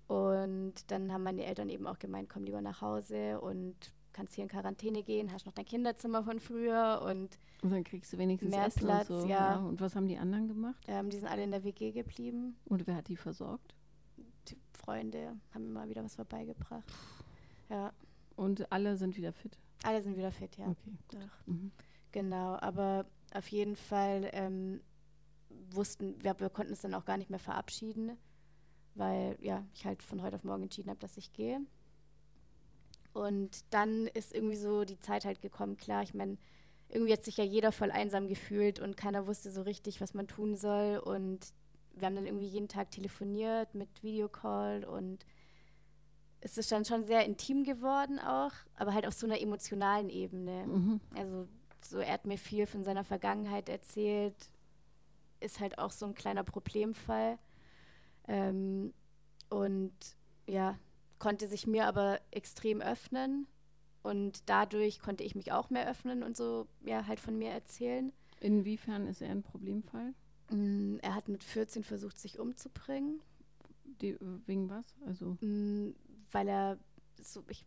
Und 0.07 0.89
dann 0.89 1.13
haben 1.13 1.21
meine 1.21 1.45
Eltern 1.45 1.69
eben 1.69 1.85
auch 1.85 1.99
gemeint, 1.99 2.27
komm 2.27 2.43
lieber 2.43 2.61
nach 2.61 2.81
Hause 2.81 3.39
und 3.39 3.93
kannst 4.13 4.35
hier 4.35 4.43
in 4.43 4.49
Quarantäne 4.49 5.03
gehen, 5.03 5.31
hast 5.31 5.45
noch 5.45 5.53
dein 5.53 5.65
Kinderzimmer 5.65 6.23
von 6.23 6.39
früher 6.39 7.01
und 7.05 7.37
Und 7.61 7.71
dann 7.71 7.83
kriegst 7.83 8.11
du 8.13 8.17
wenigstens 8.17 8.51
Mehr 8.51 8.65
Essen 8.65 8.81
Platz, 8.81 9.09
und 9.09 9.21
so. 9.21 9.27
ja. 9.27 9.57
Und 9.57 9.79
was 9.81 9.95
haben 9.95 10.07
die 10.07 10.17
anderen 10.17 10.47
gemacht? 10.47 10.83
ähm, 10.87 11.09
die 11.09 11.17
sind 11.17 11.27
alle 11.27 11.43
in 11.43 11.51
der 11.51 11.63
WG 11.63 11.91
geblieben. 11.91 12.55
Und 12.65 12.85
wer 12.87 12.95
hat 12.95 13.07
die 13.07 13.15
versorgt? 13.17 13.75
Die 14.47 14.57
Freunde 14.73 15.37
haben 15.53 15.65
immer 15.65 15.87
wieder 15.89 16.03
was 16.03 16.15
vorbeigebracht. 16.15 16.83
Ja, 17.69 17.91
Und 18.35 18.71
alle 18.71 18.95
sind 18.97 19.15
wieder 19.17 19.31
fit. 19.31 19.57
alle 19.83 20.01
sind 20.01 20.17
wieder 20.17 20.31
fit, 20.31 20.57
ja. 20.57 20.67
Okay. 20.67 20.91
Doch. 21.11 21.47
Mhm. 21.47 21.71
Genau, 22.11 22.55
aber 22.59 23.05
auf 23.33 23.47
jeden 23.49 23.75
Fall 23.75 24.29
ähm, 24.33 24.81
wussten, 25.71 26.15
wir, 26.23 26.39
wir 26.39 26.49
konnten 26.49 26.73
es 26.73 26.81
dann 26.81 26.95
auch 26.95 27.05
gar 27.05 27.17
nicht 27.17 27.29
mehr 27.29 27.37
verabschieden, 27.39 28.17
weil 28.95 29.37
ja, 29.41 29.63
ich 29.73 29.85
halt 29.85 30.01
von 30.01 30.21
heute 30.23 30.35
auf 30.37 30.43
morgen 30.43 30.63
entschieden 30.63 30.89
habe, 30.89 30.99
dass 30.99 31.17
ich 31.17 31.31
gehe. 31.33 31.61
Und 33.13 33.65
dann 33.71 34.07
ist 34.07 34.33
irgendwie 34.33 34.55
so 34.55 34.85
die 34.85 34.99
Zeit 34.99 35.25
halt 35.25 35.41
gekommen, 35.41 35.77
klar, 35.77 36.03
ich 36.03 36.13
meine, 36.13 36.37
irgendwie 36.89 37.13
hat 37.13 37.23
sich 37.23 37.37
ja 37.37 37.43
jeder 37.43 37.71
voll 37.71 37.91
einsam 37.91 38.27
gefühlt 38.27 38.79
und 38.79 38.97
keiner 38.97 39.27
wusste 39.27 39.51
so 39.51 39.61
richtig, 39.61 40.01
was 40.01 40.13
man 40.13 40.27
tun 40.27 40.55
soll. 40.55 40.97
Und 40.97 41.53
wir 41.95 42.07
haben 42.07 42.15
dann 42.15 42.25
irgendwie 42.25 42.47
jeden 42.47 42.67
Tag 42.67 42.91
telefoniert 42.91 43.75
mit 43.75 44.03
Videocall 44.03 44.83
und 44.85 45.25
es 46.41 46.57
ist 46.57 46.71
dann 46.71 46.85
schon 46.85 47.03
sehr 47.03 47.25
intim 47.25 47.63
geworden 47.63 48.19
auch, 48.19 48.53
aber 48.75 48.93
halt 48.93 49.05
auf 49.05 49.13
so 49.13 49.27
einer 49.27 49.41
emotionalen 49.41 50.09
Ebene. 50.09 50.65
Mhm. 50.67 51.01
Also 51.15 51.47
so, 51.81 51.99
er 51.99 52.13
hat 52.13 52.25
mir 52.25 52.37
viel 52.37 52.65
von 52.65 52.83
seiner 52.83 53.03
Vergangenheit 53.03 53.69
erzählt, 53.69 54.49
ist 55.39 55.59
halt 55.59 55.77
auch 55.77 55.91
so 55.91 56.05
ein 56.05 56.15
kleiner 56.15 56.43
Problemfall. 56.43 57.37
Ähm, 58.27 58.93
und 59.49 59.93
ja, 60.47 60.77
konnte 61.19 61.47
sich 61.47 61.67
mir 61.67 61.85
aber 61.87 62.19
extrem 62.31 62.81
öffnen. 62.81 63.47
Und 64.01 64.49
dadurch 64.49 64.99
konnte 65.01 65.23
ich 65.23 65.35
mich 65.35 65.51
auch 65.51 65.69
mehr 65.69 65.89
öffnen 65.89 66.23
und 66.23 66.37
so, 66.37 66.67
ja, 66.85 67.05
halt 67.07 67.19
von 67.19 67.37
mir 67.37 67.51
erzählen. 67.51 68.13
Inwiefern 68.39 69.07
ist 69.07 69.21
er 69.21 69.29
ein 69.29 69.43
Problemfall? 69.43 70.13
Mm, 70.49 70.97
Er 71.01 71.15
hat 71.15 71.27
mit 71.27 71.43
14 71.43 71.83
versucht, 71.83 72.17
sich 72.17 72.39
umzubringen, 72.39 73.21
Die, 74.01 74.17
wegen 74.45 74.69
was? 74.69 74.85
Also, 75.05 75.37
mm, 75.41 75.93
weil 76.31 76.47
er 76.47 76.77
so, 77.21 77.43
ich, 77.49 77.65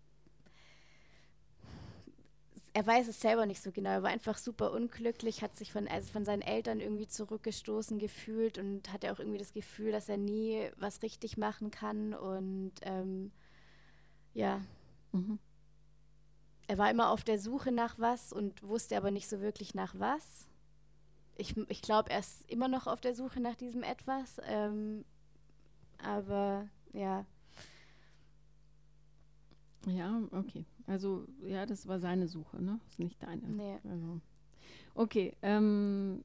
er 2.74 2.86
weiß 2.86 3.08
es 3.08 3.20
selber 3.20 3.44
nicht 3.44 3.60
so 3.62 3.70
genau. 3.70 3.90
Er 3.90 4.02
war 4.02 4.10
einfach 4.10 4.38
super 4.38 4.72
unglücklich, 4.72 5.42
hat 5.42 5.56
sich 5.56 5.72
von, 5.72 5.88
also 5.88 6.10
von 6.10 6.24
seinen 6.24 6.40
Eltern 6.42 6.80
irgendwie 6.80 7.06
zurückgestoßen 7.06 7.98
gefühlt 7.98 8.56
und 8.56 8.90
hatte 8.92 9.12
auch 9.12 9.18
irgendwie 9.18 9.38
das 9.38 9.52
Gefühl, 9.52 9.92
dass 9.92 10.08
er 10.08 10.16
nie 10.16 10.70
was 10.78 11.02
richtig 11.02 11.36
machen 11.36 11.70
kann. 11.70 12.14
Und 12.14 12.72
ähm, 12.82 13.30
ja, 14.34 14.60
mhm. 15.12 15.38
er 16.68 16.78
war 16.78 16.90
immer 16.90 17.10
auf 17.10 17.24
der 17.24 17.38
Suche 17.38 17.72
nach 17.72 17.98
was 17.98 18.32
und 18.32 18.62
wusste 18.62 18.96
aber 18.96 19.10
nicht 19.10 19.28
so 19.28 19.40
wirklich 19.40 19.74
nach 19.74 19.94
was. 19.98 20.48
Ich, 21.36 21.56
ich 21.68 21.82
glaube, 21.82 22.10
er 22.10 22.20
ist 22.20 22.48
immer 22.50 22.68
noch 22.68 22.86
auf 22.86 23.00
der 23.00 23.14
Suche 23.14 23.40
nach 23.40 23.56
diesem 23.56 23.82
Etwas. 23.82 24.40
Ähm, 24.44 25.04
aber 25.98 26.68
ja, 26.92 27.24
ja, 29.86 30.22
okay. 30.32 30.64
Also, 30.86 31.26
ja, 31.44 31.66
das 31.66 31.86
war 31.86 31.98
seine 31.98 32.28
Suche, 32.28 32.62
ne? 32.62 32.80
Ist 32.88 32.98
nicht 32.98 33.22
deine. 33.22 33.48
nee. 33.48 33.78
Also, 33.84 34.20
okay. 34.94 35.36
Ähm, 35.42 36.24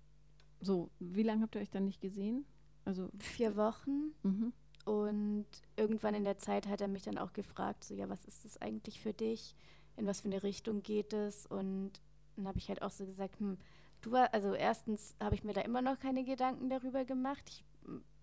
so, 0.62 0.90
wie 1.00 1.24
lange 1.24 1.42
habt 1.42 1.56
ihr 1.56 1.62
euch 1.62 1.70
dann 1.72 1.86
nicht 1.86 2.02
gesehen? 2.02 2.46
Also, 2.86 3.10
Vier 3.20 3.56
Wochen. 3.56 4.14
mhm. 4.24 4.54
Und 4.88 5.48
irgendwann 5.76 6.16
in 6.16 6.24
der 6.24 6.38
Zeit 6.38 6.66
hat 6.66 6.80
er 6.80 6.88
mich 6.88 7.04
dann 7.04 7.18
auch 7.18 7.34
gefragt, 7.34 7.84
so 7.84 7.94
ja, 7.94 8.08
was 8.08 8.24
ist 8.24 8.46
das 8.46 8.62
eigentlich 8.62 9.02
für 9.02 9.12
dich? 9.12 9.54
In 9.98 10.06
was 10.06 10.22
für 10.22 10.30
eine 10.30 10.44
Richtung 10.44 10.82
geht 10.82 11.12
es? 11.12 11.46
Und 11.46 12.00
dann 12.38 12.48
habe 12.48 12.58
ich 12.58 12.70
halt 12.70 12.82
auch 12.82 12.92
so 12.92 13.06
gesagt, 13.06 13.38
hm, 13.38 13.58
du 14.00 14.12
war, 14.12 14.34
also 14.34 14.54
erstens 14.54 15.14
habe 15.20 15.36
ich 15.36 15.44
mir 15.44 15.52
da 15.52 15.60
immer 15.60 15.82
noch 15.82 16.00
keine 16.00 16.24
Gedanken 16.24 16.70
darüber 16.70 17.04
gemacht. 17.04 17.44
Ich 17.50 17.66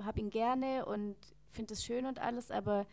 habe 0.03 0.21
ihn 0.21 0.31
gerne 0.31 0.87
und 0.87 1.17
finde 1.51 1.75
es 1.75 1.85
schön 1.85 2.07
und 2.07 2.19
alles, 2.19 2.51
aber 2.51 2.87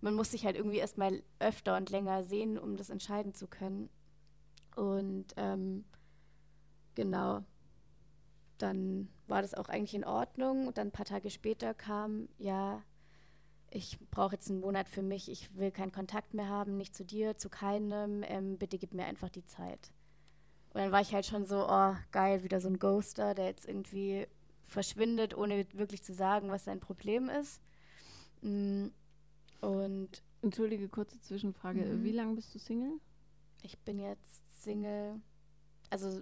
man 0.00 0.14
muss 0.14 0.30
sich 0.30 0.46
halt 0.46 0.56
irgendwie 0.56 0.78
erstmal 0.78 1.22
öfter 1.38 1.76
und 1.76 1.90
länger 1.90 2.22
sehen, 2.22 2.56
um 2.56 2.78
das 2.78 2.88
entscheiden 2.88 3.34
zu 3.34 3.46
können. 3.46 3.90
Und 4.74 5.34
ähm, 5.36 5.84
genau, 6.94 7.44
dann 8.56 9.10
war 9.26 9.42
das 9.42 9.52
auch 9.52 9.68
eigentlich 9.68 9.94
in 9.94 10.06
Ordnung. 10.06 10.66
Und 10.66 10.78
dann 10.78 10.88
ein 10.88 10.92
paar 10.92 11.04
Tage 11.04 11.28
später 11.28 11.74
kam, 11.74 12.30
ja, 12.38 12.82
ich 13.70 13.98
brauche 14.10 14.34
jetzt 14.34 14.50
einen 14.50 14.60
Monat 14.60 14.88
für 14.88 15.02
mich, 15.02 15.30
ich 15.30 15.54
will 15.56 15.70
keinen 15.70 15.92
Kontakt 15.92 16.34
mehr 16.34 16.48
haben, 16.48 16.76
nicht 16.76 16.94
zu 16.94 17.04
dir, 17.04 17.36
zu 17.36 17.48
keinem, 17.48 18.22
ähm, 18.26 18.58
bitte 18.58 18.78
gib 18.78 18.94
mir 18.94 19.04
einfach 19.04 19.28
die 19.28 19.44
Zeit. 19.44 19.92
Und 20.70 20.80
dann 20.80 20.92
war 20.92 21.00
ich 21.00 21.14
halt 21.14 21.26
schon 21.26 21.46
so, 21.46 21.66
oh, 21.68 21.94
geil, 22.12 22.42
wieder 22.42 22.60
so 22.60 22.68
ein 22.68 22.78
Ghoster, 22.78 23.34
der 23.34 23.46
jetzt 23.46 23.66
irgendwie 23.66 24.26
verschwindet, 24.66 25.36
ohne 25.36 25.66
wirklich 25.72 26.02
zu 26.02 26.12
sagen, 26.14 26.50
was 26.50 26.64
sein 26.64 26.80
Problem 26.80 27.28
ist. 27.28 27.62
Mm, 28.42 28.88
Und 29.60 30.22
Entschuldige, 30.42 30.88
kurze 30.88 31.20
Zwischenfrage. 31.20 31.80
Mhm. 31.80 32.04
Wie 32.04 32.12
lange 32.12 32.34
bist 32.34 32.54
du 32.54 32.58
Single? 32.58 33.00
ich 33.62 33.78
bin 33.80 33.98
jetzt 33.98 34.62
Single, 34.62 35.20
also 35.90 36.20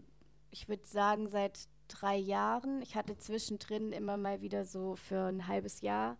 ich 0.50 0.68
würde 0.68 0.86
sagen 0.86 1.28
seit 1.28 1.68
drei 1.88 2.16
Jahren. 2.16 2.82
Ich 2.82 2.96
hatte 2.96 3.18
zwischendrin 3.18 3.92
immer 3.92 4.16
mal 4.16 4.40
wieder 4.40 4.64
so 4.64 4.96
für 4.96 5.26
ein 5.26 5.46
halbes 5.46 5.80
Jahr 5.80 6.16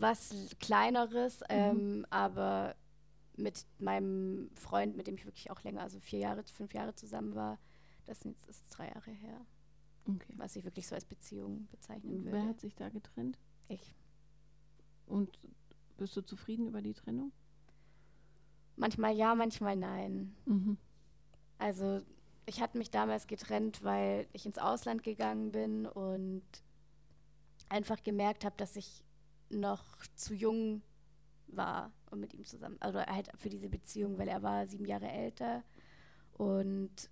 was 0.00 0.34
kleineres, 0.60 1.42
ähm, 1.48 2.06
aber 2.10 2.74
mit 3.36 3.66
meinem 3.78 4.50
Freund, 4.54 4.96
mit 4.96 5.06
dem 5.06 5.16
ich 5.16 5.24
wirklich 5.24 5.50
auch 5.50 5.62
länger, 5.62 5.82
also 5.82 5.98
vier 6.00 6.20
Jahre, 6.20 6.42
fünf 6.44 6.72
Jahre 6.74 6.94
zusammen 6.94 7.34
war, 7.34 7.58
das 8.04 8.20
sind 8.20 8.32
jetzt 8.36 8.48
ist 8.48 8.68
drei 8.70 8.88
Jahre 8.88 9.10
her, 9.10 9.40
Okay. 10.06 10.34
was 10.36 10.54
ich 10.56 10.64
wirklich 10.64 10.86
so 10.86 10.94
als 10.94 11.04
Beziehung 11.06 11.66
bezeichnen 11.70 12.24
Wer 12.24 12.32
würde. 12.32 12.48
hat 12.48 12.60
sich 12.60 12.74
da 12.74 12.88
getrennt? 12.90 13.38
Ich. 13.68 13.94
Und 15.06 15.38
bist 15.96 16.16
du 16.16 16.20
zufrieden 16.22 16.66
über 16.68 16.82
die 16.82 16.92
Trennung? 16.94 17.32
Manchmal 18.76 19.14
ja, 19.16 19.34
manchmal 19.34 19.76
nein. 19.76 20.34
Mhm. 20.46 20.76
Also 21.58 22.02
ich 22.46 22.60
hatte 22.60 22.76
mich 22.78 22.90
damals 22.90 23.26
getrennt, 23.26 23.82
weil 23.82 24.26
ich 24.32 24.44
ins 24.46 24.58
Ausland 24.58 25.02
gegangen 25.02 25.52
bin 25.52 25.86
und 25.86 26.42
einfach 27.68 28.02
gemerkt 28.02 28.44
habe, 28.44 28.56
dass 28.56 28.76
ich 28.76 29.02
noch 29.50 29.84
zu 30.14 30.34
jung 30.34 30.82
war, 31.48 31.92
um 32.10 32.20
mit 32.20 32.34
ihm 32.34 32.44
zusammen, 32.44 32.76
also 32.80 33.00
halt 33.00 33.30
für 33.36 33.48
diese 33.48 33.68
Beziehung, 33.68 34.18
weil 34.18 34.28
er 34.28 34.42
war 34.42 34.66
sieben 34.66 34.86
Jahre 34.86 35.10
älter 35.10 35.62
und 36.32 37.10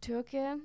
Türke. 0.00 0.58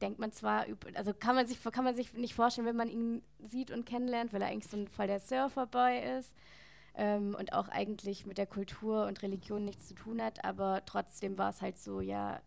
Denkt 0.00 0.18
man 0.18 0.30
zwar, 0.30 0.66
also 0.94 1.14
kann 1.14 1.34
man 1.34 1.46
sich 1.46 1.62
kann 1.62 1.84
man 1.84 1.96
sich 1.96 2.12
nicht 2.12 2.34
vorstellen, 2.34 2.66
wenn 2.66 2.76
man 2.76 2.88
ihn 2.88 3.22
sieht 3.38 3.70
und 3.70 3.86
kennenlernt, 3.86 4.32
weil 4.32 4.42
er 4.42 4.48
eigentlich 4.48 4.70
so 4.70 4.76
ein 4.76 4.88
voll 4.88 5.06
der 5.06 5.20
Surferboy 5.20 6.18
ist 6.18 6.34
ähm, 6.94 7.34
und 7.38 7.52
auch 7.52 7.68
eigentlich 7.68 8.26
mit 8.26 8.38
der 8.38 8.46
Kultur 8.46 9.06
und 9.06 9.22
Religion 9.22 9.64
nichts 9.64 9.88
zu 9.88 9.94
tun 9.94 10.22
hat, 10.22 10.44
aber 10.44 10.82
trotzdem 10.86 11.38
war 11.38 11.50
es 11.50 11.62
halt 11.62 11.78
so, 11.78 12.00
ja, 12.00 12.40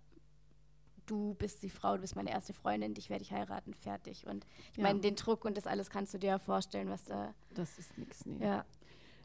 du 1.05 1.35
bist 1.35 1.63
die 1.63 1.69
Frau, 1.69 1.95
du 1.95 2.01
bist 2.01 2.15
meine 2.15 2.31
erste 2.31 2.53
Freundin, 2.53 2.93
dich 2.93 3.09
werde 3.09 3.23
ich 3.23 3.31
heiraten, 3.31 3.73
fertig. 3.73 4.25
Und 4.27 4.45
ich 4.71 4.77
ja. 4.77 4.83
meine, 4.83 4.99
den 4.99 5.15
Druck 5.15 5.45
und 5.45 5.57
das 5.57 5.67
alles 5.67 5.89
kannst 5.89 6.13
du 6.13 6.17
dir 6.17 6.27
ja 6.27 6.39
vorstellen, 6.39 6.89
was 6.89 7.03
da. 7.05 7.33
Das 7.53 7.77
ist 7.77 7.97
nichts, 7.97 8.25
nee. 8.25 8.43
Ja. 8.43 8.65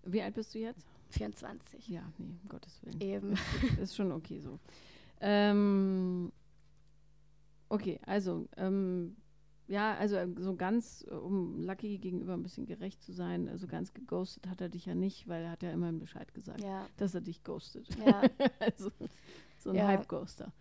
Wie 0.05 0.23
alt 0.23 0.35
bist 0.35 0.55
du 0.55 0.59
jetzt? 0.59 0.87
24. 1.11 1.89
Ja, 1.89 2.03
nee, 2.19 2.27
um 2.43 2.49
Gottes 2.49 2.83
Willen. 2.83 3.01
Eben. 3.01 3.33
Ist, 3.33 3.79
ist 3.81 3.97
schon 3.97 4.13
okay 4.13 4.41
so. 4.41 4.59
Ähm, 5.21 6.33
okay, 7.69 7.99
also, 8.07 8.49
ähm, 8.57 9.17
ja, 9.67 9.95
also 9.97 10.17
äh, 10.17 10.29
so 10.39 10.55
ganz, 10.55 11.05
äh, 11.09 11.15
um 11.15 11.63
Lucky 11.63 11.99
gegenüber 11.99 12.35
ein 12.35 12.43
bisschen 12.43 12.67
gerecht 12.67 13.03
zu 13.03 13.13
sein, 13.13 13.49
also 13.49 13.67
ganz 13.67 13.93
geghostet 13.93 14.49
hat 14.49 14.61
er 14.61 14.69
dich 14.69 14.87
ja 14.87 14.95
nicht, 14.95 15.29
weil 15.29 15.45
er 15.45 15.51
hat 15.51 15.63
ja 15.63 15.71
immerhin 15.71 15.99
Bescheid 15.99 16.33
gesagt, 16.35 16.63
ja. 16.63 16.87
dass 16.97 17.15
er 17.15 17.21
dich 17.21 17.43
ghostet. 17.43 17.89
Ja. 18.05 18.23
also 18.61 18.91
so 19.59 19.71
ein 19.71 19.77
ja. 19.77 19.87
Halbghoster. 19.87 20.53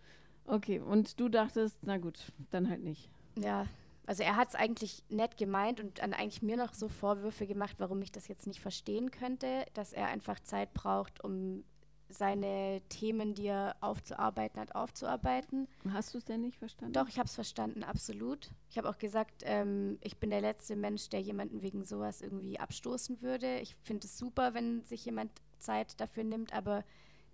Okay, 0.48 0.80
und 0.80 1.20
du 1.20 1.28
dachtest, 1.28 1.78
na 1.82 1.98
gut, 1.98 2.32
dann 2.50 2.68
halt 2.68 2.82
nicht. 2.82 3.10
Ja, 3.36 3.66
also 4.06 4.22
er 4.22 4.36
hat 4.36 4.48
es 4.48 4.54
eigentlich 4.54 5.04
nett 5.10 5.36
gemeint 5.36 5.80
und 5.80 5.98
dann 5.98 6.14
eigentlich 6.14 6.40
mir 6.40 6.56
noch 6.56 6.72
so 6.72 6.88
Vorwürfe 6.88 7.46
gemacht, 7.46 7.76
warum 7.78 8.00
ich 8.00 8.10
das 8.10 8.26
jetzt 8.28 8.46
nicht 8.46 8.60
verstehen 8.60 9.10
könnte, 9.10 9.66
dass 9.74 9.92
er 9.92 10.06
einfach 10.06 10.40
Zeit 10.40 10.72
braucht, 10.72 11.22
um 11.22 11.62
seine 12.08 12.80
Themen, 12.88 13.34
die 13.34 13.48
er 13.48 13.76
aufzuarbeiten 13.82 14.58
hat, 14.58 14.74
aufzuarbeiten. 14.74 15.68
Hast 15.92 16.14
du 16.14 16.18
es 16.18 16.24
denn 16.24 16.40
nicht 16.40 16.56
verstanden? 16.56 16.94
Doch, 16.94 17.06
ich 17.08 17.18
habe 17.18 17.26
es 17.26 17.34
verstanden, 17.34 17.84
absolut. 17.84 18.48
Ich 18.70 18.78
habe 18.78 18.88
auch 18.88 18.96
gesagt, 18.96 19.42
ähm, 19.44 19.98
ich 20.00 20.16
bin 20.16 20.30
der 20.30 20.40
letzte 20.40 20.74
Mensch, 20.74 21.10
der 21.10 21.20
jemanden 21.20 21.60
wegen 21.60 21.84
sowas 21.84 22.22
irgendwie 22.22 22.58
abstoßen 22.58 23.20
würde. 23.20 23.60
Ich 23.60 23.74
finde 23.74 24.06
es 24.06 24.16
super, 24.16 24.54
wenn 24.54 24.82
sich 24.84 25.04
jemand 25.04 25.30
Zeit 25.58 26.00
dafür 26.00 26.24
nimmt, 26.24 26.54
aber 26.54 26.82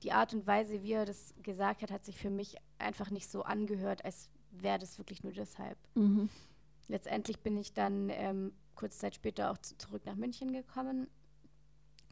die 0.03 0.12
Art 0.12 0.35
und 0.35 0.46
Weise, 0.46 0.83
wie 0.83 0.92
er 0.92 1.07
das 1.07 1.35
gesagt 1.42 1.83
hat, 1.83 1.90
hat 1.92 2.05
sich 2.05 2.16
für 2.18 2.31
mich 2.31 2.57
einfach 2.84 3.10
nicht 3.10 3.30
so 3.30 3.42
angehört, 3.42 4.04
als 4.04 4.30
wäre 4.50 4.78
das 4.78 4.98
wirklich 4.98 5.22
nur 5.24 5.32
deshalb. 5.32 5.78
Mhm. 5.94 6.28
Letztendlich 6.88 7.40
bin 7.40 7.56
ich 7.56 7.72
dann 7.72 8.10
ähm, 8.10 8.52
kurze 8.74 8.98
Zeit 8.98 9.14
später 9.14 9.50
auch 9.50 9.58
zu, 9.58 9.76
zurück 9.76 10.02
nach 10.04 10.16
München 10.16 10.52
gekommen 10.52 11.08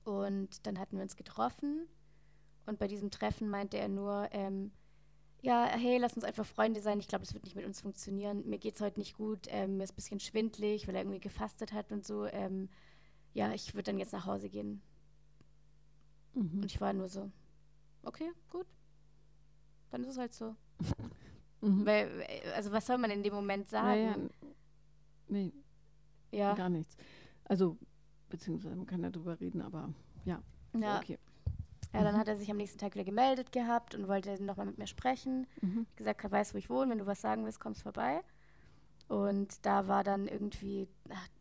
und 0.04 0.66
dann 0.66 0.78
hatten 0.78 0.96
wir 0.96 1.02
uns 1.02 1.16
getroffen 1.16 1.86
und 2.66 2.78
bei 2.78 2.88
diesem 2.88 3.10
Treffen 3.10 3.48
meinte 3.48 3.76
er 3.78 3.88
nur, 3.88 4.28
ähm, 4.32 4.72
ja, 5.42 5.66
hey, 5.66 5.98
lass 5.98 6.14
uns 6.14 6.24
einfach 6.24 6.46
Freunde 6.46 6.80
sein. 6.80 7.00
Ich 7.00 7.08
glaube, 7.08 7.24
das 7.24 7.34
wird 7.34 7.44
nicht 7.44 7.56
mit 7.56 7.66
uns 7.66 7.80
funktionieren. 7.80 8.48
Mir 8.48 8.58
geht 8.58 8.76
es 8.76 8.80
heute 8.80 9.00
nicht 9.00 9.16
gut. 9.16 9.46
Ähm, 9.48 9.76
mir 9.76 9.84
ist 9.84 9.92
ein 9.92 9.96
bisschen 9.96 10.20
schwindlig, 10.20 10.86
weil 10.86 10.94
er 10.94 11.00
irgendwie 11.00 11.18
gefastet 11.18 11.72
hat 11.72 11.90
und 11.90 12.06
so. 12.06 12.26
Ähm, 12.26 12.68
ja, 13.34 13.52
ich 13.52 13.74
würde 13.74 13.90
dann 13.90 13.98
jetzt 13.98 14.12
nach 14.12 14.26
Hause 14.26 14.48
gehen. 14.48 14.80
Mhm. 16.34 16.60
Und 16.62 16.64
ich 16.64 16.80
war 16.80 16.92
nur 16.92 17.08
so, 17.08 17.30
okay, 18.04 18.30
gut. 18.50 18.66
Dann 19.92 20.02
ist 20.02 20.10
es 20.10 20.18
halt 20.18 20.34
so. 20.34 20.56
mhm. 21.60 21.86
Weil, 21.86 22.26
also 22.56 22.72
was 22.72 22.86
soll 22.86 22.98
man 22.98 23.10
in 23.10 23.22
dem 23.22 23.34
Moment 23.34 23.68
sagen? 23.68 24.00
Ja, 24.00 24.16
ja. 24.16 24.16
Nee. 25.28 25.52
Ja. 26.32 26.54
Gar 26.54 26.70
nichts. 26.70 26.96
Also, 27.44 27.76
beziehungsweise 28.30 28.74
man 28.74 28.86
kann 28.86 29.02
ja 29.02 29.10
drüber 29.10 29.38
reden, 29.38 29.60
aber 29.60 29.92
ja. 30.24 30.42
Ja. 30.74 30.98
Okay. 30.98 31.18
Ja, 31.92 32.02
dann 32.02 32.14
mhm. 32.14 32.18
hat 32.18 32.28
er 32.28 32.38
sich 32.38 32.50
am 32.50 32.56
nächsten 32.56 32.78
Tag 32.78 32.94
wieder 32.94 33.04
gemeldet 33.04 33.52
gehabt 33.52 33.94
und 33.94 34.08
wollte 34.08 34.42
nochmal 34.42 34.64
mit 34.64 34.78
mir 34.78 34.86
sprechen. 34.86 35.46
Mhm. 35.60 35.86
Gesagt, 35.96 36.24
er 36.24 36.32
weiß, 36.32 36.54
wo 36.54 36.58
ich 36.58 36.70
wohne, 36.70 36.90
wenn 36.90 36.98
du 36.98 37.06
was 37.06 37.20
sagen 37.20 37.44
willst, 37.44 37.60
kommst 37.60 37.82
vorbei. 37.82 38.22
Und 39.08 39.66
da 39.66 39.88
war 39.88 40.04
dann 40.04 40.26
irgendwie 40.26 40.88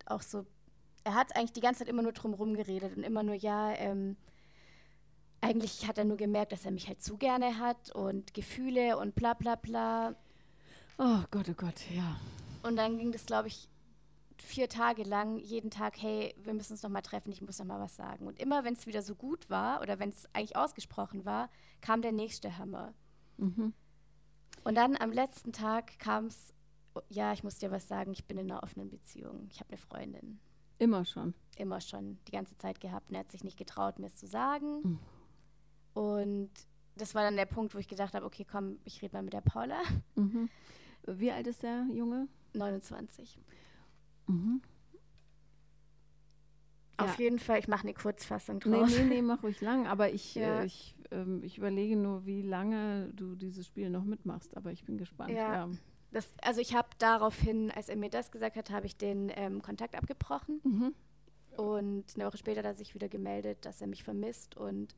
auch 0.05 0.21
so, 0.21 0.45
er 1.05 1.15
hat 1.15 1.33
eigentlich 1.37 1.53
die 1.53 1.61
ganze 1.61 1.79
Zeit 1.79 1.87
immer 1.87 2.01
nur 2.01 2.11
drum 2.11 2.53
geredet 2.53 2.97
und 2.97 3.03
immer 3.03 3.23
nur, 3.23 3.35
ja, 3.35 3.71
ähm, 3.75 4.17
eigentlich 5.41 5.87
hat 5.87 5.97
er 5.97 6.05
nur 6.05 6.17
gemerkt, 6.17 6.51
dass 6.51 6.65
er 6.65 6.71
mich 6.71 6.87
halt 6.87 7.01
zu 7.01 7.17
gerne 7.17 7.59
hat 7.59 7.91
und 7.91 8.33
Gefühle 8.33 8.97
und 8.97 9.15
bla 9.15 9.33
bla 9.33 9.55
bla. 9.55 10.15
Oh 10.97 11.19
Gott, 11.31 11.49
oh 11.49 11.53
Gott, 11.55 11.89
ja. 11.89 12.19
Und 12.63 12.75
dann 12.75 12.97
ging 12.99 13.11
das, 13.11 13.25
glaube 13.25 13.47
ich, 13.47 13.67
vier 14.37 14.69
Tage 14.69 15.03
lang 15.03 15.37
jeden 15.37 15.71
Tag, 15.71 16.01
hey, 16.01 16.35
wir 16.43 16.53
müssen 16.53 16.73
uns 16.73 16.83
noch 16.83 16.89
mal 16.89 17.01
treffen, 17.01 17.31
ich 17.31 17.41
muss 17.41 17.59
noch 17.59 17.65
mal 17.65 17.79
was 17.79 17.95
sagen. 17.95 18.27
Und 18.27 18.39
immer, 18.39 18.63
wenn 18.63 18.73
es 18.73 18.87
wieder 18.87 19.01
so 19.01 19.15
gut 19.15 19.49
war 19.49 19.81
oder 19.81 19.99
wenn 19.99 20.09
es 20.09 20.27
eigentlich 20.33 20.55
ausgesprochen 20.55 21.25
war, 21.25 21.49
kam 21.81 22.01
der 22.01 22.11
nächste 22.11 22.57
Hammer. 22.57 22.93
Mhm. 23.37 23.73
Und 24.63 24.75
dann 24.75 24.95
am 24.95 25.11
letzten 25.11 25.53
Tag 25.53 25.97
kam 25.99 26.25
es, 26.25 26.53
ja, 27.09 27.33
ich 27.33 27.43
muss 27.43 27.57
dir 27.57 27.71
was 27.71 27.87
sagen, 27.87 28.11
ich 28.11 28.25
bin 28.25 28.37
in 28.37 28.51
einer 28.51 28.63
offenen 28.63 28.89
Beziehung. 28.89 29.47
Ich 29.51 29.59
habe 29.59 29.69
eine 29.69 29.77
Freundin. 29.77 30.39
Immer 30.77 31.05
schon? 31.05 31.33
Immer 31.57 31.79
schon, 31.79 32.17
die 32.27 32.31
ganze 32.31 32.57
Zeit 32.57 32.79
gehabt. 32.79 33.09
Und 33.09 33.15
er 33.15 33.21
hat 33.21 33.31
sich 33.31 33.43
nicht 33.43 33.57
getraut, 33.57 33.99
mir 33.99 34.07
es 34.07 34.15
zu 34.15 34.27
sagen. 34.27 34.99
Und 35.93 36.49
das 36.95 37.15
war 37.15 37.23
dann 37.23 37.35
der 37.35 37.45
Punkt, 37.45 37.73
wo 37.73 37.79
ich 37.79 37.87
gedacht 37.87 38.13
habe, 38.13 38.25
okay, 38.25 38.45
komm, 38.49 38.79
ich 38.85 39.01
rede 39.01 39.15
mal 39.15 39.23
mit 39.23 39.33
der 39.33 39.41
Paula. 39.41 39.81
Mhm. 40.15 40.49
Wie 41.07 41.31
alt 41.31 41.47
ist 41.47 41.63
der 41.63 41.85
Junge? 41.93 42.27
29. 42.53 43.39
Mhm. 44.27 44.61
Auf 46.97 47.17
ja. 47.17 47.23
jeden 47.23 47.39
Fall, 47.39 47.59
ich 47.59 47.67
mache 47.67 47.83
eine 47.83 47.93
Kurzfassung 47.93 48.59
drauf. 48.59 48.89
Nee, 48.89 49.03
nee, 49.03 49.15
nee, 49.15 49.21
mach 49.21 49.41
ruhig 49.41 49.61
lang. 49.61 49.87
Aber 49.87 50.11
ich, 50.11 50.35
ja. 50.35 50.61
äh, 50.61 50.65
ich, 50.65 50.95
ähm, 51.09 51.41
ich 51.43 51.57
überlege 51.57 51.95
nur, 51.95 52.25
wie 52.25 52.41
lange 52.41 53.09
du 53.13 53.35
dieses 53.35 53.65
Spiel 53.65 53.89
noch 53.89 54.03
mitmachst. 54.03 54.55
Aber 54.55 54.71
ich 54.71 54.85
bin 54.85 54.97
gespannt. 54.97 55.31
Ja. 55.31 55.53
ja. 55.53 55.69
Das, 56.11 56.33
also 56.41 56.59
ich 56.59 56.75
habe 56.75 56.89
daraufhin, 56.99 57.71
als 57.71 57.89
er 57.89 57.95
mir 57.95 58.09
das 58.09 58.31
gesagt 58.31 58.57
hat, 58.57 58.69
habe 58.69 58.85
ich 58.85 58.97
den 58.97 59.31
ähm, 59.35 59.61
Kontakt 59.61 59.95
abgebrochen. 59.95 60.59
Mhm. 60.63 60.93
Und 61.57 62.05
eine 62.15 62.25
Woche 62.25 62.37
später 62.37 62.59
hat 62.59 62.65
er 62.65 62.75
sich 62.75 62.93
wieder 62.93 63.09
gemeldet, 63.09 63.65
dass 63.65 63.81
er 63.81 63.87
mich 63.87 64.03
vermisst 64.03 64.55
und 64.55 64.95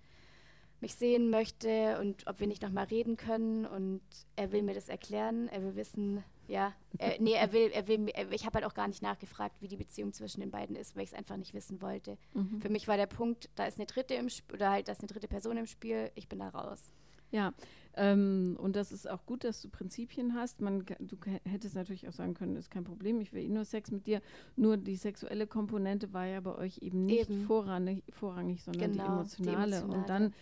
mich 0.83 0.95
sehen 0.95 1.29
möchte 1.29 1.97
und 1.99 2.27
ob 2.27 2.39
wir 2.39 2.47
nicht 2.47 2.61
nochmal 2.61 2.85
reden 2.85 3.17
können. 3.17 3.65
Und 3.65 4.01
er 4.35 4.51
will 4.51 4.61
mir 4.61 4.75
das 4.75 4.89
erklären. 4.89 5.47
Er 5.47 5.63
will 5.63 5.75
wissen, 5.75 6.23
ja, 6.47 6.73
er, 6.97 7.15
nee, 7.19 7.33
er 7.33 7.51
will, 7.53 7.71
er 7.73 7.87
will, 7.87 8.09
er, 8.09 8.31
ich 8.31 8.45
habe 8.45 8.55
halt 8.55 8.65
auch 8.65 8.75
gar 8.75 8.87
nicht 8.87 9.01
nachgefragt, 9.01 9.61
wie 9.61 9.67
die 9.67 9.77
Beziehung 9.77 10.13
zwischen 10.13 10.41
den 10.41 10.51
beiden 10.51 10.75
ist, 10.75 10.95
weil 10.95 11.03
ich 11.03 11.11
es 11.11 11.17
einfach 11.17 11.37
nicht 11.37 11.53
wissen 11.53 11.81
wollte. 11.81 12.17
Mhm. 12.33 12.61
Für 12.61 12.69
mich 12.69 12.87
war 12.87 12.97
der 12.97 13.07
Punkt, 13.07 13.49
da 13.55 13.65
ist 13.65 13.79
eine 13.79 13.87
dritte 13.87 14.13
im 14.13 14.29
Spiel, 14.29 14.55
oder 14.55 14.69
halt, 14.69 14.87
da 14.87 14.91
ist 14.91 15.01
eine 15.01 15.07
dritte 15.07 15.27
Person 15.27 15.57
im 15.57 15.65
Spiel, 15.65 16.11
ich 16.15 16.27
bin 16.27 16.39
da 16.39 16.49
raus. 16.49 16.93
Ja, 17.31 17.51
ähm, 17.95 18.57
und 18.59 18.75
das 18.75 18.91
ist 18.91 19.09
auch 19.09 19.25
gut, 19.25 19.43
dass 19.43 19.59
du 19.61 19.69
Prinzipien 19.69 20.35
hast. 20.35 20.61
Man, 20.61 20.85
du 20.85 21.17
hättest 21.45 21.73
natürlich 21.73 22.07
auch 22.07 22.13
sagen 22.13 22.35
können, 22.35 22.55
ist 22.55 22.69
kein 22.69 22.83
Problem, 22.83 23.19
ich 23.21 23.33
will 23.33 23.43
eh 23.43 23.49
nur 23.49 23.65
Sex 23.65 23.89
mit 23.89 24.05
dir. 24.05 24.21
Nur 24.55 24.77
die 24.77 24.95
sexuelle 24.95 25.47
Komponente 25.47 26.13
war 26.13 26.27
ja 26.27 26.41
bei 26.41 26.55
euch 26.55 26.79
eben 26.79 27.05
nicht 27.05 27.31
eben. 27.31 27.45
Vorrangig, 27.45 28.03
vorrangig, 28.11 28.63
sondern 28.63 28.91
genau, 28.91 29.03
die, 29.03 29.11
emotionale. 29.11 29.71
die 29.71 29.77
emotionale. 29.77 29.99
Und 29.99 30.09
dann 30.09 30.33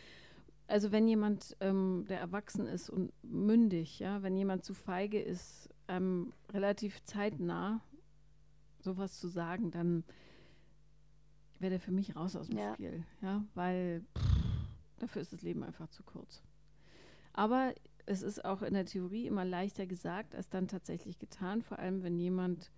also 0.72 0.92
wenn 0.92 1.08
jemand, 1.08 1.58
ähm, 1.60 2.06
der 2.08 2.20
erwachsen 2.20 2.66
ist 2.66 2.90
und 2.90 3.12
mündig, 3.24 4.00
ja, 4.00 4.24
wenn 4.24 4.38
jemand 4.38 4.64
zu 4.64 4.74
feige 4.74 5.22
ist, 5.22 5.70
ähm, 5.88 6.32
relativ 6.54 7.04
zeitnah 7.04 7.82
sowas 8.80 9.20
zu 9.20 9.28
sagen, 9.28 9.72
dann 9.72 10.04
wäre 11.60 11.72
der 11.72 11.80
für 11.80 11.92
mich 11.92 12.16
raus 12.16 12.36
aus 12.36 12.48
dem 12.48 12.58
ja. 12.58 12.74
Spiel, 12.74 13.04
ja, 13.22 13.44
weil 13.54 14.04
pff, 14.18 14.68
dafür 15.00 15.22
ist 15.22 15.34
das 15.34 15.42
Leben 15.42 15.62
einfach 15.64 15.90
zu 15.90 16.04
kurz. 16.04 16.42
Aber 17.34 17.74
es 18.06 18.22
ist 18.22 18.44
auch 18.44 18.62
in 18.62 18.74
der 18.74 18.86
Theorie 18.86 19.28
immer 19.28 19.46
leichter 19.46 19.86
gesagt 19.86 20.36
als 20.36 20.50
dann 20.50 20.70
tatsächlich 20.70 21.20
getan, 21.20 21.62
vor 21.62 21.80
allem 21.80 22.02
wenn 22.02 22.18
jemand 22.18 22.72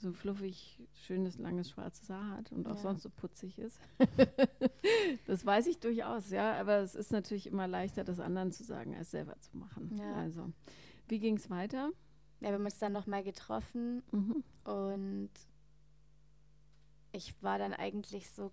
so 0.00 0.12
fluffig, 0.12 0.78
schönes, 1.06 1.38
langes, 1.38 1.70
schwarzes 1.70 2.08
Haar 2.10 2.36
hat 2.36 2.52
und 2.52 2.66
auch 2.66 2.76
ja. 2.76 2.82
sonst 2.82 3.02
so 3.02 3.10
putzig 3.10 3.58
ist. 3.58 3.78
das 5.26 5.44
weiß 5.44 5.66
ich 5.66 5.78
durchaus, 5.78 6.30
ja. 6.30 6.54
Aber 6.54 6.78
es 6.78 6.94
ist 6.94 7.12
natürlich 7.12 7.46
immer 7.46 7.68
leichter, 7.68 8.04
das 8.04 8.20
anderen 8.20 8.52
zu 8.52 8.64
sagen, 8.64 8.94
als 8.94 9.10
selber 9.10 9.38
zu 9.40 9.56
machen. 9.56 9.96
Ja. 9.96 10.14
Also, 10.14 10.52
wie 11.08 11.18
ging 11.18 11.36
es 11.36 11.50
weiter? 11.50 11.90
Ja, 12.40 12.48
wir 12.48 12.54
haben 12.54 12.64
uns 12.64 12.78
dann 12.78 12.92
nochmal 12.92 13.22
getroffen 13.22 14.02
mhm. 14.12 14.42
und 14.64 15.30
ich 17.12 17.34
war 17.42 17.58
dann 17.58 17.74
eigentlich 17.74 18.30
so, 18.30 18.50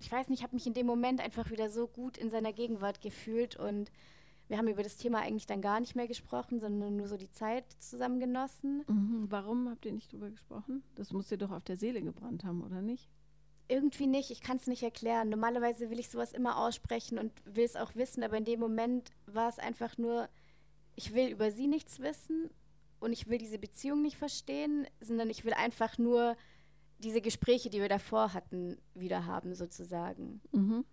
ich 0.00 0.12
weiß 0.12 0.28
nicht, 0.28 0.40
ich 0.40 0.44
habe 0.44 0.54
mich 0.54 0.66
in 0.66 0.74
dem 0.74 0.86
Moment 0.86 1.20
einfach 1.20 1.50
wieder 1.50 1.70
so 1.70 1.88
gut 1.88 2.16
in 2.16 2.30
seiner 2.30 2.52
Gegenwart 2.52 3.00
gefühlt 3.00 3.56
und 3.56 3.90
wir 4.48 4.56
haben 4.56 4.68
über 4.68 4.82
das 4.82 4.96
Thema 4.96 5.20
eigentlich 5.20 5.46
dann 5.46 5.60
gar 5.60 5.78
nicht 5.78 5.94
mehr 5.94 6.08
gesprochen, 6.08 6.58
sondern 6.58 6.96
nur 6.96 7.06
so 7.06 7.16
die 7.16 7.30
Zeit 7.30 7.64
zusammen 7.78 8.18
genossen. 8.18 8.82
Mhm. 8.88 9.26
Warum 9.28 9.68
habt 9.68 9.84
ihr 9.84 9.92
nicht 9.92 10.10
drüber 10.10 10.30
gesprochen? 10.30 10.82
Das 10.94 11.12
muss 11.12 11.28
dir 11.28 11.36
doch 11.36 11.50
auf 11.50 11.64
der 11.64 11.76
Seele 11.76 12.02
gebrannt 12.02 12.44
haben, 12.44 12.62
oder 12.62 12.80
nicht? 12.80 13.10
Irgendwie 13.68 14.06
nicht, 14.06 14.30
ich 14.30 14.40
kann 14.40 14.56
es 14.56 14.66
nicht 14.66 14.82
erklären. 14.82 15.28
Normalerweise 15.28 15.90
will 15.90 15.98
ich 15.98 16.08
sowas 16.08 16.32
immer 16.32 16.56
aussprechen 16.56 17.18
und 17.18 17.32
will 17.44 17.64
es 17.64 17.76
auch 17.76 17.94
wissen, 17.94 18.22
aber 18.22 18.38
in 18.38 18.46
dem 18.46 18.60
Moment 18.60 19.10
war 19.26 19.50
es 19.50 19.58
einfach 19.58 19.98
nur, 19.98 20.30
ich 20.96 21.12
will 21.12 21.28
über 21.28 21.50
sie 21.50 21.66
nichts 21.66 22.00
wissen 22.00 22.48
und 23.00 23.12
ich 23.12 23.28
will 23.28 23.36
diese 23.36 23.58
Beziehung 23.58 24.00
nicht 24.00 24.16
verstehen, 24.16 24.86
sondern 25.00 25.28
ich 25.28 25.44
will 25.44 25.52
einfach 25.52 25.98
nur 25.98 26.36
diese 26.98 27.20
Gespräche, 27.20 27.70
die 27.70 27.80
wir 27.80 27.88
davor 27.88 28.32
hatten, 28.32 28.76
wieder 28.94 29.26
haben, 29.26 29.54
sozusagen. 29.54 30.40
Mhm. 30.52 30.84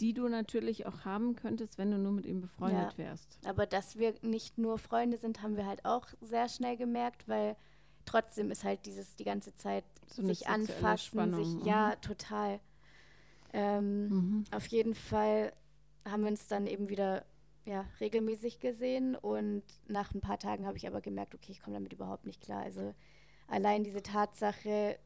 Die 0.00 0.14
du 0.14 0.28
natürlich 0.28 0.86
auch 0.86 1.04
haben 1.04 1.34
könntest, 1.34 1.76
wenn 1.78 1.90
du 1.90 1.98
nur 1.98 2.12
mit 2.12 2.24
ihm 2.26 2.40
befreundet 2.40 2.92
Ja. 2.92 2.98
wärst. 2.98 3.38
Aber 3.44 3.66
dass 3.66 3.98
wir 3.98 4.14
nicht 4.22 4.58
nur 4.58 4.78
Freunde 4.78 5.16
sind, 5.16 5.42
haben 5.42 5.56
wir 5.56 5.66
halt 5.66 5.84
auch 5.84 6.06
sehr 6.20 6.48
schnell 6.48 6.76
gemerkt, 6.76 7.26
weil 7.26 7.56
trotzdem 8.04 8.50
ist 8.50 8.64
halt 8.64 8.86
dieses 8.86 9.16
die 9.16 9.24
ganze 9.24 9.54
Zeit 9.56 9.84
So 10.06 10.22
sich 10.22 10.46
anfassen, 10.48 11.06
Spannung, 11.06 11.44
sich 11.44 11.60
mhm. 11.62 11.66
ja 11.66 11.96
total. 11.96 12.60
Ähm, 13.52 14.08
Mhm. 14.08 14.44
Auf 14.52 14.66
jeden 14.66 14.94
Fall 14.94 15.52
haben 16.04 16.22
wir 16.22 16.30
uns 16.30 16.46
dann 16.46 16.66
eben 16.66 16.88
wieder 16.88 17.24
ja, 17.64 17.84
regelmäßig 18.00 18.60
gesehen 18.60 19.14
und 19.14 19.62
nach 19.88 20.14
ein 20.14 20.20
paar 20.22 20.38
Tagen 20.38 20.66
habe 20.66 20.78
ich 20.78 20.86
aber 20.86 21.00
gemerkt, 21.02 21.34
okay, 21.34 21.52
ich 21.52 21.60
komme 21.60 21.76
damit 21.76 21.92
überhaupt 21.92 22.24
nicht 22.24 22.40
klar. 22.40 22.62
Also 22.62 22.94
allein 23.46 23.84
diese 23.84 24.02
Tatsache, 24.02 24.98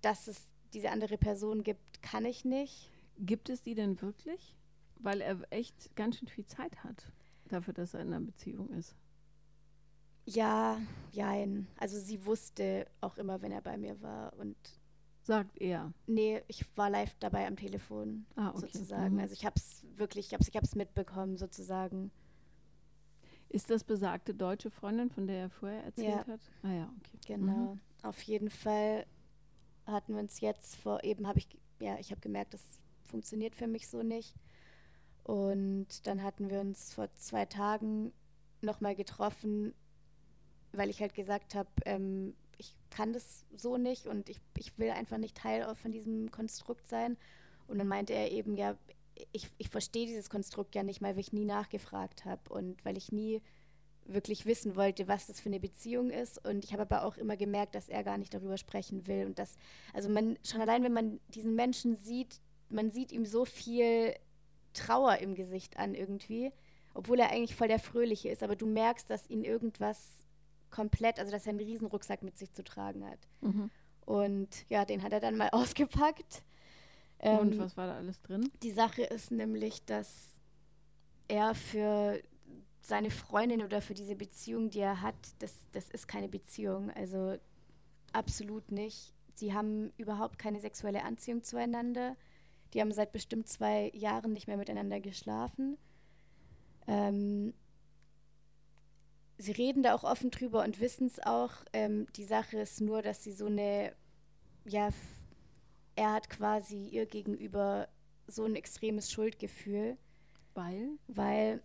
dass 0.00 0.26
es 0.26 0.48
diese 0.72 0.90
andere 0.90 1.18
Person 1.18 1.62
gibt, 1.62 2.02
kann 2.02 2.24
ich 2.24 2.44
nicht. 2.46 2.90
Gibt 3.18 3.48
es 3.48 3.62
die 3.62 3.74
denn 3.74 4.00
wirklich? 4.00 4.56
Weil 4.96 5.20
er 5.20 5.40
echt 5.50 5.94
ganz 5.96 6.18
schön 6.18 6.28
viel 6.28 6.46
Zeit 6.46 6.82
hat 6.84 7.10
dafür, 7.48 7.74
dass 7.74 7.94
er 7.94 8.00
in 8.00 8.08
einer 8.12 8.24
Beziehung 8.24 8.70
ist. 8.70 8.96
Ja, 10.26 10.80
jein. 11.12 11.68
Also 11.76 11.98
sie 11.98 12.24
wusste 12.24 12.86
auch 13.00 13.18
immer, 13.18 13.42
wenn 13.42 13.52
er 13.52 13.60
bei 13.60 13.76
mir 13.76 14.00
war 14.00 14.32
und 14.38 14.56
Sagt 15.22 15.58
er. 15.60 15.92
nee, 16.06 16.42
ich 16.48 16.64
war 16.76 16.90
live 16.90 17.14
dabei 17.18 17.46
am 17.46 17.56
Telefon 17.56 18.26
Ah, 18.36 18.50
okay. 18.50 18.60
sozusagen. 18.60 19.14
Mhm. 19.14 19.20
Also 19.20 19.32
ich 19.34 19.44
habe 19.44 19.54
es 19.56 19.84
wirklich, 19.96 20.26
ich 20.26 20.32
habe 20.32 20.42
es 20.42 20.48
ich 20.48 20.56
hab's 20.56 20.74
mitbekommen 20.74 21.36
sozusagen. 21.36 22.10
Ist 23.50 23.70
das 23.70 23.84
besagte 23.84 24.34
deutsche 24.34 24.70
Freundin, 24.70 25.10
von 25.10 25.26
der 25.26 25.36
er 25.42 25.50
vorher 25.50 25.84
erzählt 25.84 26.26
Ja. 26.26 26.32
hat? 26.32 26.40
Ah 26.62 26.72
ja, 26.72 26.92
okay. 26.98 27.18
Genau. 27.26 27.74
Mhm. 27.74 27.80
Auf 28.02 28.20
jeden 28.22 28.50
Fall 28.50 29.06
hatten 29.86 30.14
wir 30.14 30.20
uns 30.20 30.40
jetzt 30.40 30.76
vor, 30.76 31.04
eben 31.04 31.26
habe 31.26 31.38
ich, 31.38 31.48
ja, 31.80 31.98
ich 31.98 32.10
habe 32.10 32.20
gemerkt, 32.20 32.54
das 32.54 32.62
funktioniert 33.14 33.54
für 33.54 33.68
mich 33.68 33.86
so 33.86 34.02
nicht. 34.02 34.34
Und 35.22 35.86
dann 36.08 36.24
hatten 36.24 36.50
wir 36.50 36.58
uns 36.60 36.92
vor 36.92 37.08
zwei 37.14 37.46
Tagen 37.46 38.12
nochmal 38.60 38.96
getroffen, 38.96 39.72
weil 40.72 40.90
ich 40.90 41.00
halt 41.00 41.14
gesagt 41.14 41.54
habe, 41.54 41.68
ähm, 41.84 42.34
ich 42.58 42.74
kann 42.90 43.12
das 43.12 43.46
so 43.56 43.76
nicht 43.76 44.08
und 44.08 44.28
ich, 44.28 44.40
ich 44.58 44.76
will 44.78 44.90
einfach 44.90 45.18
nicht 45.18 45.36
Teil 45.36 45.72
von 45.76 45.92
diesem 45.92 46.32
Konstrukt 46.32 46.88
sein. 46.88 47.16
Und 47.68 47.78
dann 47.78 47.86
meinte 47.86 48.14
er 48.14 48.32
eben, 48.32 48.56
ja, 48.56 48.76
ich, 49.30 49.48
ich 49.58 49.68
verstehe 49.68 50.06
dieses 50.06 50.28
Konstrukt 50.28 50.74
ja 50.74 50.82
nicht 50.82 51.00
mal, 51.00 51.14
weil 51.14 51.20
ich 51.20 51.32
nie 51.32 51.44
nachgefragt 51.44 52.24
habe 52.24 52.52
und 52.52 52.84
weil 52.84 52.98
ich 52.98 53.12
nie 53.12 53.42
wirklich 54.06 54.44
wissen 54.44 54.74
wollte, 54.74 55.06
was 55.06 55.28
das 55.28 55.40
für 55.40 55.50
eine 55.50 55.60
Beziehung 55.60 56.10
ist. 56.10 56.44
Und 56.44 56.64
ich 56.64 56.72
habe 56.72 56.82
aber 56.82 57.04
auch 57.04 57.16
immer 57.16 57.36
gemerkt, 57.36 57.76
dass 57.76 57.88
er 57.88 58.02
gar 58.02 58.18
nicht 58.18 58.34
darüber 58.34 58.58
sprechen 58.58 59.06
will. 59.06 59.24
Und 59.26 59.38
das, 59.38 59.56
also 59.92 60.08
man, 60.08 60.36
schon 60.44 60.60
allein, 60.60 60.82
wenn 60.82 60.92
man 60.92 61.20
diesen 61.28 61.54
Menschen 61.54 61.96
sieht, 61.96 62.40
man 62.68 62.90
sieht 62.90 63.12
ihm 63.12 63.24
so 63.26 63.44
viel 63.44 64.14
Trauer 64.72 65.18
im 65.18 65.34
Gesicht 65.34 65.76
an 65.78 65.94
irgendwie, 65.94 66.52
obwohl 66.94 67.18
er 67.20 67.30
eigentlich 67.30 67.54
voll 67.54 67.68
der 67.68 67.78
Fröhliche 67.78 68.28
ist. 68.28 68.42
Aber 68.42 68.56
du 68.56 68.66
merkst, 68.66 69.08
dass 69.10 69.28
ihn 69.28 69.44
irgendwas 69.44 70.24
komplett, 70.70 71.18
also 71.20 71.30
dass 71.30 71.46
er 71.46 71.50
einen 71.50 71.60
Riesenrucksack 71.60 72.22
mit 72.22 72.36
sich 72.36 72.52
zu 72.52 72.64
tragen 72.64 73.06
hat. 73.06 73.28
Mhm. 73.40 73.70
Und 74.04 74.68
ja, 74.68 74.84
den 74.84 75.02
hat 75.02 75.12
er 75.12 75.20
dann 75.20 75.36
mal 75.36 75.48
ausgepackt. 75.52 76.42
Und 77.20 77.52
Ähm, 77.52 77.58
was 77.58 77.76
war 77.76 77.86
da 77.86 77.96
alles 77.96 78.20
drin? 78.22 78.50
die 78.62 78.72
Sache 78.72 79.02
ist 79.02 79.30
nämlich, 79.30 79.84
dass 79.84 80.38
er 81.28 81.54
für 81.54 82.20
seine 82.82 83.10
Freundin 83.10 83.62
oder 83.62 83.80
für 83.80 83.94
diese 83.94 84.14
Beziehung, 84.14 84.68
die 84.68 84.80
er 84.80 85.00
hat, 85.00 85.14
das, 85.38 85.54
das 85.72 85.88
ist 85.90 86.06
keine 86.06 86.28
Beziehung. 86.28 86.90
Also 86.90 87.36
absolut 88.12 88.70
nicht. 88.72 89.14
Sie 89.34 89.54
haben 89.54 89.90
überhaupt 89.96 90.38
keine 90.38 90.60
sexuelle 90.60 91.02
Anziehung 91.02 91.42
zueinander. 91.42 92.16
Die 92.74 92.80
haben 92.80 92.92
seit 92.92 93.12
bestimmt 93.12 93.48
zwei 93.48 93.90
Jahren 93.94 94.32
nicht 94.32 94.48
mehr 94.48 94.56
miteinander 94.56 95.00
geschlafen. 95.00 95.78
Ähm, 96.86 97.54
sie 99.38 99.52
reden 99.52 99.82
da 99.82 99.94
auch 99.94 100.04
offen 100.04 100.30
drüber 100.30 100.64
und 100.64 100.80
wissen 100.80 101.06
es 101.06 101.20
auch. 101.20 101.52
Ähm, 101.72 102.06
die 102.16 102.24
Sache 102.24 102.58
ist 102.58 102.80
nur, 102.80 103.00
dass 103.00 103.22
sie 103.22 103.32
so 103.32 103.46
eine, 103.46 103.94
ja, 104.64 104.90
er 105.96 106.12
hat 106.12 106.28
quasi 106.28 106.88
ihr 106.88 107.06
gegenüber 107.06 107.88
so 108.26 108.44
ein 108.44 108.56
extremes 108.56 109.10
Schuldgefühl, 109.12 109.96
Weil? 110.54 110.90
weil 111.06 111.62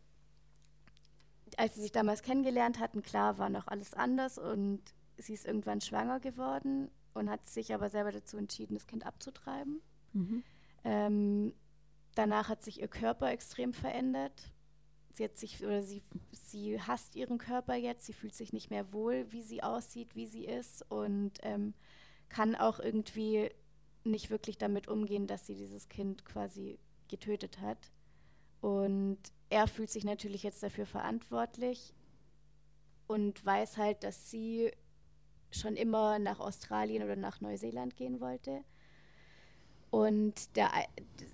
als 1.57 1.75
sie 1.75 1.81
sich 1.81 1.91
damals 1.91 2.21
kennengelernt 2.21 2.79
hatten, 2.79 3.01
klar 3.01 3.37
war 3.37 3.49
noch 3.49 3.67
alles 3.67 3.93
anders 3.93 4.37
und 4.37 4.81
sie 5.17 5.33
ist 5.33 5.45
irgendwann 5.45 5.81
schwanger 5.81 6.19
geworden 6.19 6.91
und 7.13 7.29
hat 7.29 7.47
sich 7.47 7.73
aber 7.73 7.89
selber 7.89 8.11
dazu 8.11 8.37
entschieden, 8.37 8.75
das 8.75 8.87
Kind 8.87 9.05
abzutreiben. 9.05 9.81
Mhm. 10.13 10.43
Ähm, 10.83 11.53
danach 12.15 12.49
hat 12.49 12.63
sich 12.63 12.81
ihr 12.81 12.87
Körper 12.87 13.31
extrem 13.31 13.73
verändert. 13.73 14.51
Sie 15.13 15.23
hat 15.23 15.37
sich 15.37 15.63
oder 15.65 15.83
sie, 15.83 16.01
sie 16.31 16.79
hasst 16.81 17.15
ihren 17.15 17.37
Körper 17.37 17.75
jetzt, 17.75 18.05
sie 18.05 18.13
fühlt 18.13 18.33
sich 18.33 18.53
nicht 18.53 18.69
mehr 18.69 18.93
wohl, 18.93 19.31
wie 19.31 19.41
sie 19.41 19.63
aussieht, 19.63 20.15
wie 20.15 20.27
sie 20.27 20.45
ist 20.45 20.89
und 20.89 21.33
ähm, 21.41 21.73
kann 22.29 22.55
auch 22.55 22.79
irgendwie 22.79 23.49
nicht 24.03 24.29
wirklich 24.29 24.57
damit 24.57 24.87
umgehen, 24.87 25.27
dass 25.27 25.45
sie 25.45 25.55
dieses 25.55 25.89
Kind 25.89 26.25
quasi 26.25 26.79
getötet 27.09 27.59
hat. 27.59 27.91
Und 28.61 29.19
er 29.49 29.67
fühlt 29.67 29.89
sich 29.89 30.03
natürlich 30.03 30.43
jetzt 30.43 30.63
dafür 30.63 30.85
verantwortlich 30.85 31.93
und 33.07 33.43
weiß 33.45 33.77
halt, 33.77 34.03
dass 34.03 34.29
sie 34.29 34.71
schon 35.51 35.75
immer 35.75 36.19
nach 36.19 36.39
Australien 36.39 37.03
oder 37.03 37.15
nach 37.15 37.41
Neuseeland 37.41 37.95
gehen 37.95 38.19
wollte. 38.19 38.63
Und 39.91 40.55
der, 40.55 40.69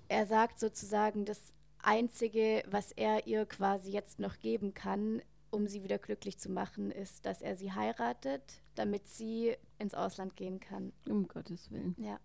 er 0.08 0.26
sagt 0.26 0.58
sozusagen, 0.58 1.24
das 1.24 1.40
Einzige, 1.82 2.62
was 2.68 2.92
er 2.92 3.26
ihr 3.26 3.46
quasi 3.46 3.90
jetzt 3.90 4.18
noch 4.18 4.38
geben 4.38 4.74
kann, 4.74 5.22
um 5.50 5.68
sie 5.68 5.82
wieder 5.84 5.98
glücklich 5.98 6.38
zu 6.38 6.50
machen, 6.50 6.90
ist, 6.90 7.26
dass 7.26 7.42
er 7.42 7.56
sie 7.56 7.72
heiratet, 7.72 8.42
damit 8.74 9.06
sie 9.08 9.54
ins 9.78 9.94
Ausland 9.94 10.36
gehen 10.36 10.58
kann. 10.60 10.92
Um 11.08 11.28
Gottes 11.28 11.70
Willen. 11.70 11.94
Ja. 11.98 12.18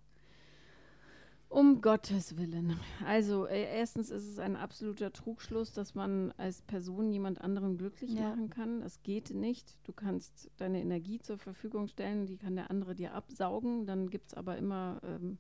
Um 1.50 1.82
Gottes 1.82 2.38
Willen. 2.38 2.80
Also, 3.06 3.46
äh, 3.46 3.64
erstens 3.78 4.10
ist 4.10 4.26
es 4.26 4.40
ein 4.40 4.56
absoluter 4.56 5.12
Trugschluss, 5.12 5.74
dass 5.74 5.96
man 5.96 6.32
als 6.38 6.62
Person 6.62 7.12
jemand 7.12 7.42
anderen 7.42 7.78
glücklich 7.78 8.14
Ja. 8.14 8.30
machen 8.30 8.50
kann. 8.50 8.82
Es 8.84 9.04
geht 9.04 9.32
nicht. 9.32 9.78
Du 9.84 9.92
kannst 9.92 10.50
deine 10.58 10.80
Energie 10.80 11.20
zur 11.20 11.38
Verfügung 11.38 11.88
stellen, 11.88 12.26
die 12.26 12.38
kann 12.38 12.56
der 12.56 12.72
andere 12.72 12.96
dir 12.96 13.14
absaugen. 13.14 13.86
Dann 13.86 14.10
gibt 14.10 14.28
es 14.30 14.34
aber 14.34 14.58
immer 14.58 15.02
ähm, 15.04 15.38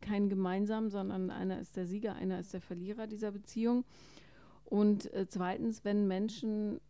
kein 0.00 0.28
Gemeinsam, 0.28 0.90
sondern 0.90 1.30
einer 1.30 1.60
ist 1.60 1.76
der 1.76 1.86
Sieger, 1.86 2.14
einer 2.14 2.38
ist 2.38 2.52
der 2.52 2.60
Verlierer 2.60 3.06
dieser 3.06 3.30
Beziehung. 3.32 3.84
Und 4.64 5.12
äh, 5.12 5.26
zweitens, 5.28 5.84
wenn 5.84 6.06
Menschen 6.06 6.80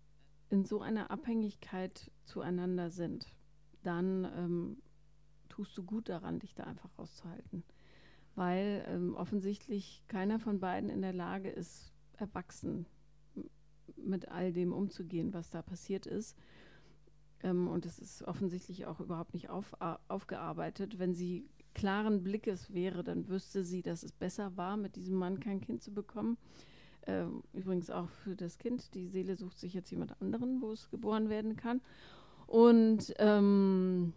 in 0.49 0.65
so 0.65 0.81
einer 0.81 1.11
Abhängigkeit 1.11 2.11
zueinander 2.25 2.91
sind, 2.91 3.27
dann 3.83 4.25
ähm, 4.37 4.77
tust 5.49 5.77
du 5.77 5.83
gut 5.83 6.09
daran, 6.09 6.39
dich 6.39 6.55
da 6.55 6.65
einfach 6.65 6.91
rauszuhalten 6.99 7.65
weil 8.37 8.85
ähm, 8.87 9.15
offensichtlich 9.17 10.05
keiner 10.07 10.39
von 10.39 10.61
beiden 10.61 10.91
in 10.91 11.01
der 11.01 11.15
Lage 11.15 11.49
ist, 11.49 11.93
erwachsen 12.19 12.87
mit 13.97 14.29
all 14.29 14.53
dem 14.53 14.73
umzugehen, 14.73 15.33
was 15.33 15.51
da 15.51 15.63
passiert 15.63 16.07
ist. 16.07 16.37
Ähm, 17.43 17.67
und 17.67 17.87
es 17.87 17.99
ist 17.99 18.23
offensichtlich 18.23 18.87
auch 18.87 19.01
überhaupt 19.01 19.33
nicht 19.33 19.49
auf, 19.49 19.75
aufgearbeitet. 20.09 20.99
Wenn 20.99 21.15
sie 21.15 21.49
klaren 21.77 22.23
Blickes 22.25 22.73
wäre, 22.73 23.05
dann 23.05 23.29
wüsste 23.29 23.63
sie, 23.63 23.83
dass 23.83 24.03
es 24.03 24.11
besser 24.11 24.57
war, 24.57 24.77
mit 24.77 24.97
diesem 24.97 25.17
Mann 25.17 25.39
kein 25.41 25.61
Kind 25.61 25.83
zu 25.83 25.93
bekommen. 25.93 26.39
Ähm, 27.07 27.43
übrigens 27.53 27.91
auch 27.91 28.09
für 28.09 28.35
das 28.35 28.59
Kind. 28.59 28.95
Die 28.95 29.07
Seele 29.09 29.37
sucht 29.37 29.59
sich 29.59 29.75
jetzt 29.75 29.91
jemand 29.91 30.21
anderen, 30.21 30.61
wo 30.63 30.73
es 30.73 30.91
geboren 30.91 31.29
werden 31.29 31.55
kann. 31.55 31.81
Und 32.47 33.15
ähm, 33.19 34.13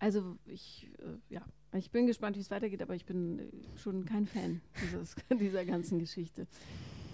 also 0.00 0.36
ich, 0.46 0.90
äh, 0.98 1.34
ja, 1.34 1.42
ich 1.72 1.90
bin 1.90 2.06
gespannt, 2.06 2.36
wie 2.36 2.40
es 2.40 2.50
weitergeht, 2.50 2.82
aber 2.82 2.94
ich 2.94 3.06
bin 3.06 3.38
äh, 3.38 3.78
schon 3.78 4.04
kein 4.04 4.26
Fan 4.26 4.60
dieses, 4.82 5.16
dieser 5.40 5.64
ganzen 5.64 5.98
Geschichte. 5.98 6.46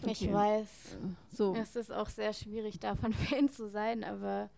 Ich 0.07 0.23
Okay. 0.23 0.33
weiß. 0.33 0.95
Äh, 0.95 1.37
So, 1.37 1.55
Es 1.55 1.77
ist 1.77 1.93
auch 1.93 2.09
sehr 2.09 2.33
schwierig, 2.33 2.81
davon 2.81 3.13
Fan 3.29 3.49
zu 3.49 3.69
sein, 3.69 4.03
aber 4.03 4.51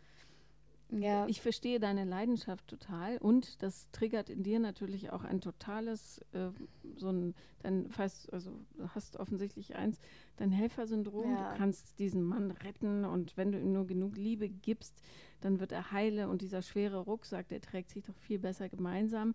ja. 0.93 1.27
ich 1.27 1.41
verstehe 1.41 1.81
deine 1.81 2.05
Leidenschaft 2.05 2.69
total 2.69 3.19
und 3.19 3.63
das 3.63 3.91
triggert 3.93 4.29
in 4.29 4.43
dir 4.43 4.59
natürlich 4.59 5.11
auch 5.11 5.25
ein 5.25 5.41
totales, 5.41 6.21
äh, 6.33 6.51
so 6.97 7.09
ein, 7.11 7.35
dein, 7.63 7.91
falls, 7.91 8.29
also 8.31 8.51
hast 8.95 9.17
offensichtlich 9.17 9.75
eins, 9.77 9.99
dein 10.37 10.51
Helfersyndrom. 10.51 11.31
Ja. 11.33 11.53
Du 11.53 11.59
kannst 11.59 11.99
diesen 11.99 12.23
Mann 12.23 12.51
retten 12.51 13.05
und 13.05 13.37
wenn 13.37 13.53
du 13.53 13.59
ihm 13.59 13.73
nur 13.73 13.87
genug 13.87 14.17
Liebe 14.17 14.49
gibst, 14.49 15.03
dann 15.41 15.61
wird 15.61 15.73
er 15.73 15.91
heile 15.93 16.29
und 16.29 16.43
dieser 16.43 16.63
schwere 16.63 16.99
Rucksack, 16.99 17.49
der 17.49 17.61
trägt 17.61 17.91
sich 17.91 18.05
doch 18.05 18.17
viel 18.17 18.39
besser 18.39 18.69
gemeinsam. 18.69 19.35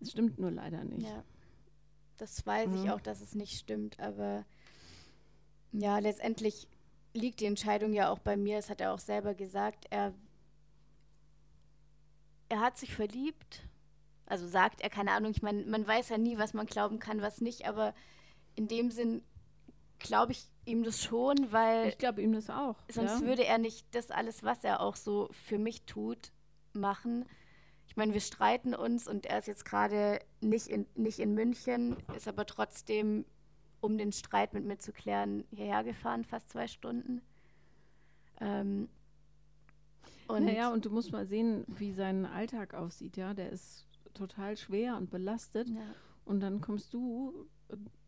Es 0.00 0.10
stimmt 0.12 0.38
nur 0.38 0.50
leider 0.50 0.84
nicht. 0.84 1.06
Ja. 1.08 1.24
Das 2.18 2.46
weiß 2.46 2.72
ich 2.74 2.84
Mhm. 2.84 2.90
auch, 2.90 3.00
dass 3.00 3.20
es 3.20 3.34
nicht 3.34 3.58
stimmt, 3.58 4.00
aber 4.00 4.44
ja, 5.72 5.98
letztendlich 5.98 6.66
liegt 7.12 7.40
die 7.40 7.46
Entscheidung 7.46 7.92
ja 7.92 8.10
auch 8.10 8.18
bei 8.18 8.36
mir. 8.36 8.56
Das 8.56 8.70
hat 8.70 8.80
er 8.80 8.92
auch 8.92 8.98
selber 8.98 9.34
gesagt. 9.34 9.86
Er 9.90 10.14
er 12.48 12.60
hat 12.60 12.78
sich 12.78 12.94
verliebt. 12.94 13.62
Also 14.26 14.46
sagt 14.46 14.80
er, 14.80 14.90
keine 14.90 15.12
Ahnung, 15.12 15.30
ich 15.30 15.42
meine, 15.42 15.64
man 15.64 15.86
weiß 15.86 16.08
ja 16.08 16.18
nie, 16.18 16.36
was 16.36 16.52
man 16.52 16.66
glauben 16.66 16.98
kann, 16.98 17.22
was 17.22 17.40
nicht, 17.40 17.66
aber 17.66 17.94
in 18.56 18.66
dem 18.66 18.90
Sinn 18.90 19.22
glaube 19.98 20.32
ich 20.32 20.44
ihm 20.64 20.82
das 20.82 21.02
schon, 21.02 21.52
weil. 21.52 21.88
Ich 21.88 21.98
glaube 21.98 22.22
ihm 22.22 22.32
das 22.32 22.50
auch. 22.50 22.76
Sonst 22.90 23.20
ja. 23.20 23.26
würde 23.26 23.44
er 23.44 23.58
nicht 23.58 23.86
das 23.94 24.10
alles, 24.10 24.42
was 24.42 24.64
er 24.64 24.80
auch 24.80 24.96
so 24.96 25.28
für 25.32 25.58
mich 25.58 25.82
tut, 25.84 26.32
machen. 26.72 27.24
Ich 27.86 27.96
meine, 27.96 28.12
wir 28.12 28.20
streiten 28.20 28.74
uns 28.74 29.06
und 29.06 29.26
er 29.26 29.38
ist 29.38 29.46
jetzt 29.46 29.64
gerade 29.64 30.18
nicht 30.40 30.66
in, 30.66 30.86
nicht 30.94 31.18
in 31.18 31.34
München, 31.34 31.96
ist 32.14 32.28
aber 32.28 32.44
trotzdem, 32.44 33.24
um 33.80 33.96
den 33.96 34.12
Streit 34.12 34.52
mit 34.54 34.64
mir 34.64 34.78
zu 34.78 34.92
klären, 34.92 35.44
hierher 35.50 35.84
gefahren, 35.84 36.24
fast 36.24 36.50
zwei 36.50 36.66
Stunden. 36.66 37.22
Ähm, 38.40 38.88
und 40.28 40.44
naja, 40.44 40.72
und 40.72 40.84
du 40.84 40.90
musst 40.90 41.12
mal 41.12 41.26
sehen, 41.26 41.64
wie 41.66 41.92
sein 41.92 42.24
Alltag 42.26 42.74
aussieht, 42.74 43.16
ja. 43.16 43.34
Der 43.34 43.50
ist 43.50 43.86
total 44.14 44.56
schwer 44.56 44.96
und 44.96 45.10
belastet. 45.10 45.68
Ja. 45.68 45.80
Und 46.24 46.40
dann 46.40 46.60
kommst 46.60 46.92
du, 46.92 47.46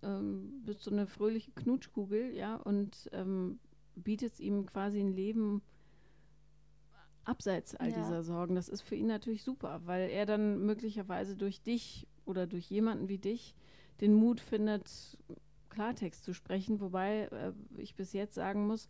ähm, 0.03 0.63
bist 0.65 0.83
so 0.83 0.91
eine 0.91 1.07
fröhliche 1.07 1.53
Knutschkugel, 1.53 2.35
ja, 2.35 2.57
und 2.57 3.09
ähm, 3.13 3.61
bietest 3.95 4.41
ihm 4.41 4.67
quasi 4.67 5.01
ein 5.01 5.13
Leben 5.13 5.63
abseits 7.25 7.75
all 7.75 7.91
ja. 7.91 7.97
dieser 7.97 8.23
Sorgen. 8.23 8.55
Das 8.55 8.69
ist 8.69 8.81
für 8.81 8.97
ihn 8.97 9.07
natürlich 9.07 9.45
super, 9.45 9.83
weil 9.85 10.09
er 10.11 10.27
dann 10.27 10.65
möglicherweise 10.65 11.37
durch 11.37 11.63
dich 11.63 12.09
oder 12.25 12.47
durch 12.47 12.71
jemanden 12.71 13.09
wie 13.09 13.19
dich 13.19 13.55
den 14.01 14.15
Mut 14.15 14.41
findet, 14.41 15.19
Klartext 15.69 16.25
zu 16.25 16.33
sprechen. 16.33 16.81
Wobei 16.81 17.25
äh, 17.25 17.53
ich 17.77 17.95
bis 17.95 18.13
jetzt 18.13 18.35
sagen 18.35 18.67
muss, 18.67 18.89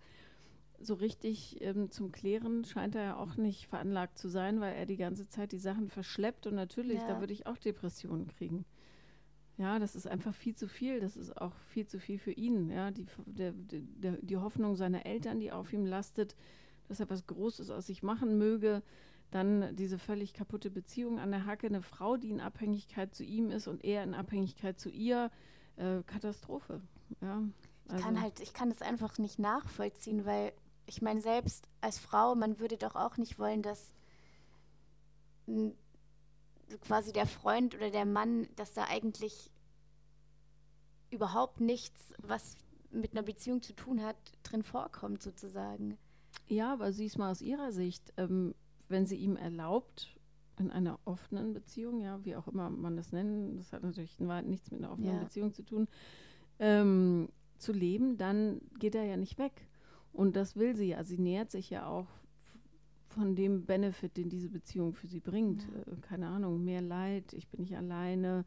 so 0.81 0.95
richtig 0.95 1.61
ähm, 1.61 1.91
zum 1.91 2.12
Klären 2.12 2.64
scheint 2.64 2.95
er 2.95 3.03
ja 3.03 3.16
auch 3.16 3.37
nicht 3.37 3.66
veranlagt 3.66 4.18
zu 4.18 4.29
sein, 4.29 4.61
weil 4.61 4.74
er 4.74 4.87
die 4.87 4.97
ganze 4.97 5.29
Zeit 5.29 5.53
die 5.53 5.59
Sachen 5.59 5.89
verschleppt 5.89 6.47
und 6.47 6.55
natürlich, 6.55 7.01
ja. 7.01 7.09
da 7.09 7.20
würde 7.20 7.33
ich 7.33 7.47
auch 7.47 7.59
Depressionen 7.59 8.29
kriegen. 8.29 8.64
Ja, 9.59 9.81
das 9.81 9.97
ist 9.97 10.07
einfach 10.07 10.35
viel 10.35 10.55
zu 10.55 10.68
viel. 10.68 11.01
Das 11.01 11.16
ist 11.16 11.37
auch 11.37 11.55
viel 11.66 11.87
zu 11.87 11.99
viel 11.99 12.18
für 12.18 12.31
ihn. 12.31 12.70
Ja, 12.70 12.93
die, 12.93 13.07
der, 13.26 13.53
der, 13.57 14.12
die 14.22 14.37
Hoffnung 14.37 14.76
seiner 14.76 15.05
Eltern, 15.05 15.41
die 15.41 15.51
auf 15.51 15.72
ihm 15.72 15.85
lastet, 15.85 16.37
dass 16.87 17.01
er 17.01 17.11
was 17.11 17.26
Großes 17.26 17.70
aus 17.70 17.87
sich 17.87 18.05
machen 18.05 18.39
möge. 18.39 18.83
Dann 19.33 19.74
diese 19.74 19.99
völlig 19.99 20.33
kaputte 20.33 20.70
Beziehung 20.70 21.18
an 21.18 21.33
der 21.33 21.45
Hacke, 21.45 21.66
eine 21.66 21.83
Frau, 21.83 22.16
die 22.16 22.31
in 22.31 22.41
Abhängigkeit 22.41 23.14
zu 23.14 23.24
ihm 23.24 23.51
ist 23.51 23.66
und 23.66 23.85
er 23.85 24.05
in 24.05 24.14
Abhängigkeit 24.14 24.79
zu 24.79 24.91
ihr. 24.91 25.31
Äh, 25.76 26.03
Katastrophe. 26.07 26.81
Ja, 27.20 27.43
also. 27.89 27.97
Ich 27.97 28.03
kann 28.03 28.20
halt, 28.20 28.41
ich 28.41 28.53
kann 28.53 28.68
das 28.70 28.81
einfach 28.81 29.18
nicht 29.18 29.39
nachvollziehen, 29.39 30.24
weil 30.24 30.53
ich 30.89 31.03
meine, 31.03 31.20
selbst 31.20 31.68
als 31.80 31.99
Frau, 31.99 32.34
man 32.34 32.59
würde 32.59 32.76
doch 32.76 32.97
auch 32.97 33.16
nicht 33.18 33.39
wollen, 33.39 33.62
dass 33.62 33.93
quasi 36.80 37.12
der 37.12 37.26
Freund 37.26 37.74
oder 37.74 37.91
der 37.91 38.07
Mann, 38.07 38.49
dass 38.57 38.74
da 38.74 38.84
eigentlich 38.84 39.51
überhaupt 41.11 41.61
nichts, 41.61 42.14
was 42.18 42.57
mit 42.91 43.12
einer 43.12 43.22
Beziehung 43.22 43.62
zu 43.62 43.74
tun 43.74 44.03
hat, 44.03 44.16
drin 44.43 44.62
vorkommt, 44.62 45.22
sozusagen. 45.22 45.99
Ja, 46.47 46.72
aber 46.72 46.93
sieh 46.93 47.07
es 47.07 47.18
mal 47.18 47.30
aus 47.30 47.43
ihrer 47.43 47.72
Sicht. 47.72 48.12
Ähm, 48.16 48.55
wenn 48.89 49.07
sie 49.07 49.16
ihm 49.16 49.36
erlaubt, 49.36 50.14
in 50.59 50.70
einer 50.70 50.99
offenen 51.05 51.53
Beziehung, 51.53 52.01
ja, 52.01 52.24
wie 52.24 52.34
auch 52.34 52.49
immer 52.49 52.70
man 52.70 52.97
das 52.97 53.12
nennen, 53.12 53.57
das 53.57 53.72
hat 53.72 53.82
natürlich 53.82 54.18
nichts 54.18 54.70
mit 54.70 54.82
einer 54.82 54.93
offenen 54.93 55.16
ja. 55.16 55.22
Beziehung 55.22 55.53
zu 55.53 55.62
tun, 55.62 55.86
ähm, 56.59 57.28
zu 57.59 57.72
leben, 57.72 58.16
dann 58.16 58.61
geht 58.78 58.95
er 58.95 59.05
ja 59.05 59.16
nicht 59.16 59.39
weg. 59.39 59.68
Und 60.19 60.35
das 60.35 60.57
will 60.57 60.75
sie 60.75 60.89
ja. 60.89 61.05
Sie 61.05 61.16
nähert 61.16 61.53
sich 61.53 61.71
ja 61.71 61.87
auch 61.87 62.09
von 63.07 63.37
dem 63.37 63.66
Benefit, 63.66 64.16
den 64.16 64.29
diese 64.29 64.49
Beziehung 64.49 64.93
für 64.93 65.07
sie 65.07 65.21
bringt. 65.21 65.62
Ja. 65.62 65.93
Äh, 65.93 65.97
keine 66.01 66.27
Ahnung, 66.27 66.64
mehr 66.64 66.83
Leid, 66.83 67.33
ich 67.35 67.47
bin 67.47 67.61
nicht 67.61 67.77
alleine, 67.77 68.45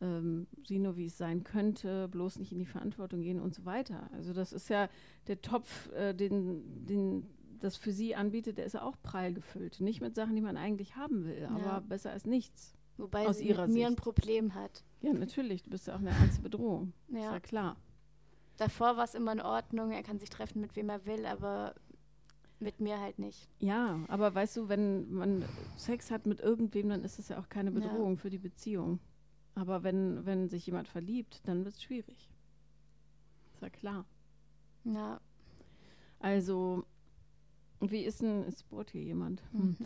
ähm, 0.00 0.46
sieh 0.64 0.78
nur, 0.78 0.96
wie 0.96 1.06
es 1.06 1.18
sein 1.18 1.42
könnte, 1.42 2.06
bloß 2.06 2.38
nicht 2.38 2.52
in 2.52 2.60
die 2.60 2.64
Verantwortung 2.64 3.22
gehen 3.22 3.40
und 3.40 3.56
so 3.56 3.64
weiter. 3.64 4.08
Also 4.12 4.32
das 4.32 4.52
ist 4.52 4.68
ja 4.68 4.88
der 5.26 5.42
Topf, 5.42 5.90
äh, 5.94 6.14
den, 6.14 6.86
den 6.86 7.26
das 7.58 7.76
für 7.76 7.90
sie 7.90 8.14
anbietet, 8.14 8.58
der 8.58 8.66
ist 8.66 8.74
ja 8.74 8.82
auch 8.82 8.96
prall 9.02 9.34
gefüllt. 9.34 9.80
Nicht 9.80 10.00
mit 10.00 10.14
Sachen, 10.14 10.36
die 10.36 10.42
man 10.42 10.56
eigentlich 10.56 10.94
haben 10.94 11.24
will, 11.24 11.40
ja. 11.40 11.48
aber 11.48 11.80
besser 11.80 12.12
als 12.12 12.24
nichts. 12.24 12.76
Wobei 12.98 13.26
aus 13.26 13.38
sie 13.38 13.48
ihrer 13.48 13.66
mit 13.66 13.74
mir 13.74 13.88
Sicht. 13.88 13.90
ein 13.90 13.96
Problem 13.96 14.54
hat. 14.54 14.84
Ja, 15.02 15.12
natürlich. 15.12 15.64
Du 15.64 15.70
bist 15.70 15.88
ja 15.88 15.96
auch 15.96 16.00
eine 16.00 16.10
ernste 16.10 16.40
Bedrohung. 16.40 16.92
Ja. 17.08 17.18
Ist 17.18 17.24
ja 17.24 17.40
klar. 17.40 17.76
Davor 18.56 18.96
war 18.96 19.04
es 19.04 19.14
immer 19.14 19.32
in 19.32 19.40
Ordnung, 19.40 19.92
er 19.92 20.02
kann 20.02 20.18
sich 20.18 20.30
treffen, 20.30 20.60
mit 20.60 20.76
wem 20.76 20.90
er 20.90 21.06
will, 21.06 21.24
aber 21.24 21.74
mit 22.60 22.78
mir 22.80 23.00
halt 23.00 23.18
nicht. 23.18 23.48
Ja, 23.58 24.00
aber 24.08 24.34
weißt 24.34 24.56
du, 24.58 24.68
wenn 24.68 25.10
man 25.12 25.44
Sex 25.76 26.10
hat 26.10 26.26
mit 26.26 26.40
irgendwem, 26.40 26.90
dann 26.90 27.04
ist 27.04 27.18
es 27.18 27.28
ja 27.28 27.38
auch 27.38 27.48
keine 27.48 27.70
Bedrohung 27.70 28.14
ja. 28.14 28.20
für 28.20 28.30
die 28.30 28.38
Beziehung. 28.38 29.00
Aber 29.54 29.82
wenn, 29.82 30.24
wenn 30.26 30.48
sich 30.48 30.66
jemand 30.66 30.88
verliebt, 30.88 31.40
dann 31.44 31.64
wird 31.64 31.74
es 31.74 31.82
schwierig. 31.82 32.30
Ist 33.54 33.62
ja 33.62 33.70
klar. 33.70 34.04
Ja. 34.84 35.20
Also, 36.18 36.84
wie 37.80 38.04
ist 38.04 38.20
denn, 38.20 38.44
es 38.44 38.62
bohrt 38.62 38.90
hier 38.90 39.02
jemand, 39.02 39.42
hm. 39.52 39.76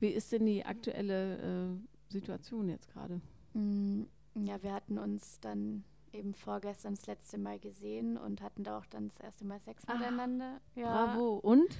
wie 0.00 0.08
ist 0.08 0.32
denn 0.32 0.44
die 0.44 0.64
aktuelle 0.64 1.38
äh, 1.38 2.12
Situation 2.12 2.68
jetzt 2.68 2.88
gerade? 2.88 3.20
Hm, 3.52 4.06
ja, 4.34 4.60
wir 4.62 4.72
hatten 4.72 4.98
uns 4.98 5.38
dann 5.40 5.84
eben 6.14 6.34
vorgestern 6.34 6.94
das 6.94 7.06
letzte 7.06 7.38
Mal 7.38 7.58
gesehen 7.58 8.16
und 8.16 8.40
hatten 8.40 8.64
da 8.64 8.78
auch 8.78 8.86
dann 8.86 9.08
das 9.08 9.18
erste 9.20 9.44
Mal 9.44 9.60
Sex 9.60 9.82
Ach, 9.86 9.98
miteinander. 9.98 10.60
Ja. 10.74 11.06
Bravo. 11.06 11.34
Und? 11.36 11.76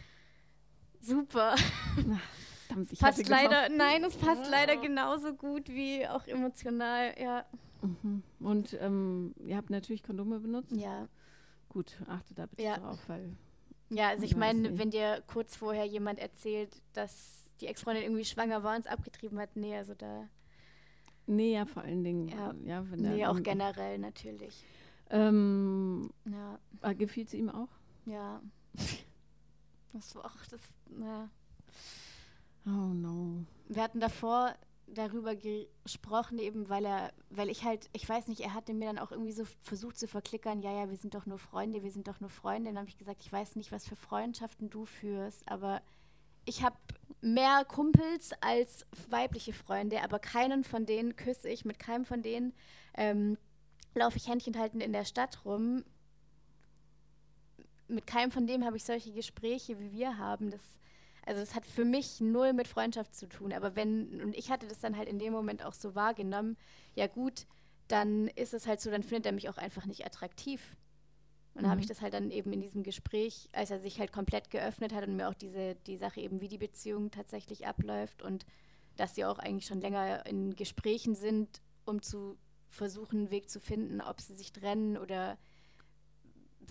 Super. 1.01 1.55
Verdammt, 2.67 2.93
ich 2.93 2.99
passt 2.99 3.29
leider, 3.29 3.69
nein, 3.69 4.05
es 4.05 4.17
passt 4.17 4.45
ja. 4.45 4.51
leider 4.51 4.77
genauso 4.77 5.35
gut 5.35 5.69
wie 5.69 6.07
auch 6.07 6.27
emotional, 6.27 7.15
ja. 7.21 7.45
Mhm. 7.83 8.23
Und 8.41 8.77
ähm, 8.81 9.35
ihr 9.45 9.57
habt 9.57 9.71
natürlich 9.71 10.03
Kondome 10.03 10.41
benutzt? 10.41 10.73
Ja. 10.73 11.09
Gut, 11.69 11.97
achte 12.09 12.35
da 12.35 12.47
bitte 12.47 12.63
ja. 12.63 12.79
drauf, 12.79 12.99
weil. 13.07 13.37
Ja, 13.91 14.09
also 14.09 14.25
ich 14.25 14.35
meine, 14.35 14.79
wenn 14.79 14.91
dir 14.91 15.23
kurz 15.27 15.57
vorher 15.57 15.85
jemand 15.85 16.19
erzählt, 16.19 16.81
dass 16.95 17.45
die 17.61 17.67
Ex-Freundin 17.67 18.05
irgendwie 18.05 18.25
schwanger 18.25 18.63
war 18.63 18.75
und 18.75 18.81
es 18.81 18.87
abgetrieben 18.87 19.39
hat, 19.39 19.57
nee, 19.57 19.77
also 19.77 19.95
da 19.95 20.29
Nee, 21.27 21.55
ja, 21.55 21.65
vor 21.65 21.83
allen 21.83 22.05
Dingen. 22.05 22.29
Ja, 22.29 22.55
ja 22.65 22.91
wenn 22.91 23.01
nee, 23.01 23.27
auch 23.27 23.43
generell 23.43 23.99
natürlich. 23.99 24.65
Ähm, 25.11 26.11
ja. 26.25 26.59
Ah, 26.81 26.93
gefiel 26.93 27.25
es 27.25 27.35
ihm 27.35 27.49
auch? 27.49 27.69
Ja. 28.07 28.41
Das 29.93 30.15
war 30.17 30.25
auch 30.27 30.47
das, 30.51 30.61
ja. 31.01 31.31
Oh 32.67 32.71
no. 32.93 33.45
Wir 33.69 33.83
hatten 33.83 34.01
davor 34.01 34.55
darüber 34.87 35.35
gesprochen, 35.35 36.39
eben 36.39 36.69
weil 36.69 36.85
er, 36.85 37.13
weil 37.31 37.49
ich 37.49 37.65
halt, 37.65 37.89
ich 37.93 38.09
weiß 38.09 38.29
nicht, 38.29 38.41
er 38.41 38.55
hatte 38.55 38.75
mir 38.75 38.87
dann 38.87 38.99
auch 38.99 39.13
irgendwie 39.13 39.33
so 39.33 39.45
versucht 39.63 39.99
zu 39.99 40.09
verklickern, 40.09 40.61
ja, 40.61 40.73
ja, 40.73 40.91
wir 40.91 40.97
sind 40.97 41.15
doch 41.15 41.27
nur 41.27 41.39
Freunde, 41.39 41.83
wir 41.83 41.91
sind 41.91 42.09
doch 42.09 42.21
nur 42.21 42.31
Freunde. 42.31 42.71
Dann 42.71 42.79
habe 42.79 42.89
ich 42.89 42.99
gesagt, 42.99 43.23
ich 43.23 43.33
weiß 43.33 43.57
nicht, 43.57 43.73
was 43.73 43.87
für 43.87 43.97
Freundschaften 43.97 44.71
du 44.71 44.85
führst, 44.85 45.49
aber 45.49 45.81
ich 46.45 46.63
habe 46.63 46.77
mehr 47.25 47.65
Kumpels 47.65 48.33
als 48.41 48.87
weibliche 49.09 49.53
Freunde, 49.53 50.03
aber 50.03 50.19
keinen 50.19 50.63
von 50.63 50.85
denen 50.85 51.17
küsse 51.17 51.49
ich, 51.49 51.65
mit 51.65 51.79
keinem 51.79 52.05
von 52.05 52.23
denen 52.23 52.53
ähm, 52.97 53.39
laufe 53.95 54.19
ich 54.19 54.29
Händchen 54.29 54.59
halten 54.59 54.81
in 54.81 54.93
der 54.93 55.05
Stadt 55.05 55.45
rum. 55.45 55.85
Mit 57.89 58.07
keinem 58.07 58.31
von 58.31 58.47
dem 58.47 58.65
habe 58.65 58.77
ich 58.77 58.85
solche 58.85 59.13
Gespräche, 59.13 59.79
wie 59.81 59.93
wir 59.93 60.19
haben. 60.19 60.51
Das, 60.51 60.61
also 61.25 61.41
das 61.41 61.55
hat 61.55 61.67
für 61.67 61.85
mich 61.85 62.21
null 62.21 62.53
mit 62.53 62.69
Freundschaft 62.69 63.15
zu 63.15 63.27
tun. 63.27 63.53
Aber 63.53 63.75
wenn, 63.75 64.21
und 64.21 64.37
ich 64.37 64.51
hatte 64.51 64.67
das 64.67 64.81
dann 64.81 64.97
halt 64.97 65.09
in 65.09 65.19
dem 65.19 65.33
Moment 65.33 65.65
auch 65.65 65.75
so 65.75 65.95
wahrgenommen, 65.95 66.57
ja 66.95 67.07
gut, 67.07 67.47
dann 67.89 68.29
ist 68.29 68.55
es 68.55 68.67
halt 68.67 68.81
so, 68.81 68.91
dann 68.91 69.03
findet 69.03 69.27
er 69.27 69.33
mich 69.33 69.49
auch 69.49 69.59
einfach 69.59 69.87
nicht 69.87 70.05
attraktiv. 70.05 70.77
Und 71.55 71.63
dann 71.63 71.67
mhm. 71.67 71.71
habe 71.71 71.81
ich 71.81 71.87
das 71.87 72.01
halt 72.01 72.15
dann 72.15 72.31
eben 72.31 72.53
in 72.53 72.61
diesem 72.61 72.83
Gespräch, 72.83 73.49
als 73.53 73.71
er 73.71 73.79
sich 73.79 74.01
halt 74.01 74.13
komplett 74.13 74.51
geöffnet 74.51 74.93
hat 74.93 75.07
und 75.07 75.17
mir 75.17 75.29
auch 75.29 75.35
diese, 75.35 75.77
die 75.87 75.97
Sache 75.97 76.21
eben, 76.21 76.41
wie 76.41 76.49
die 76.49 76.59
Beziehung 76.59 77.11
tatsächlich 77.11 77.67
abläuft 77.67 78.23
und 78.23 78.45
dass 78.97 79.15
sie 79.15 79.25
auch 79.25 79.39
eigentlich 79.39 79.67
schon 79.67 79.81
länger 79.81 80.27
in 80.27 80.55
Gesprächen 80.55 81.15
sind, 81.15 81.63
um 81.85 82.03
zu 82.03 82.37
versuchen, 82.69 83.21
einen 83.21 83.31
Weg 83.31 83.51
zu 83.51 83.61
finden, 83.61 84.01
ob 84.01 84.21
sie 84.21 84.35
sich 84.35 84.53
trennen 84.53 84.97
oder 84.97 85.39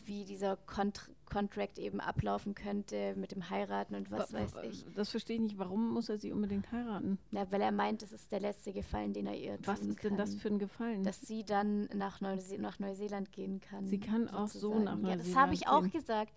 wie 0.05 0.25
dieser 0.25 0.57
Kont 0.57 1.09
Contract 1.25 1.79
eben 1.79 1.99
ablaufen 1.99 2.53
könnte 2.53 3.15
mit 3.15 3.31
dem 3.31 3.49
Heiraten 3.49 3.95
und 3.95 4.11
was 4.11 4.31
weiß 4.31 4.53
ich. 4.63 4.85
Das 4.93 5.09
verstehe 5.09 5.37
ich 5.37 5.41
nicht. 5.41 5.57
Warum 5.57 5.91
muss 5.91 6.07
er 6.07 6.19
sie 6.19 6.31
unbedingt 6.31 6.71
heiraten? 6.71 7.17
Ja, 7.31 7.51
weil 7.51 7.61
er 7.61 7.71
meint, 7.71 8.03
es 8.03 8.11
ist 8.11 8.31
der 8.31 8.39
letzte 8.39 8.71
Gefallen, 8.71 9.13
den 9.13 9.25
er 9.25 9.35
ihr 9.35 9.57
was 9.63 9.79
tun 9.79 9.89
Was 9.89 9.95
ist 9.95 9.99
kann. 9.99 10.09
denn 10.09 10.17
das 10.17 10.35
für 10.35 10.49
ein 10.49 10.59
Gefallen? 10.59 11.03
Dass 11.03 11.21
sie 11.21 11.43
dann 11.43 11.85
nach, 11.93 12.21
Neuse 12.21 12.59
nach 12.59 12.77
Neuseeland 12.77 13.31
gehen 13.31 13.61
kann. 13.61 13.87
Sie 13.87 13.99
kann 13.99 14.27
sozusagen. 14.27 14.43
auch 14.43 14.47
so 14.47 14.79
nach 14.79 14.95
Neuseeland 14.95 15.21
Ja, 15.21 15.27
das 15.27 15.35
habe 15.35 15.53
ich 15.55 15.67
auch 15.67 15.89
gesagt. 15.89 16.33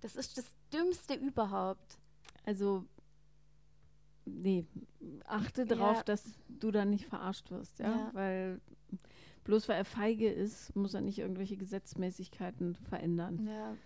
Das 0.00 0.14
ist 0.14 0.38
das 0.38 0.44
Dümmste 0.72 1.14
überhaupt. 1.14 1.98
Also, 2.44 2.84
nee, 4.24 4.64
achte 5.24 5.66
darauf, 5.66 5.96
ja. 5.96 6.02
dass 6.04 6.22
du 6.48 6.70
da 6.70 6.84
nicht 6.84 7.06
verarscht 7.06 7.50
wirst, 7.50 7.80
ja? 7.80 7.88
ja. 7.88 8.10
Weil 8.12 8.60
bloß 9.46 9.68
weil 9.68 9.76
er 9.76 9.84
feige 9.84 10.28
ist, 10.28 10.74
muss 10.76 10.94
er 10.94 11.00
nicht 11.00 11.18
irgendwelche 11.18 11.56
Gesetzmäßigkeiten 11.56 12.74
verändern. 12.88 13.46
Ja. 13.46 13.76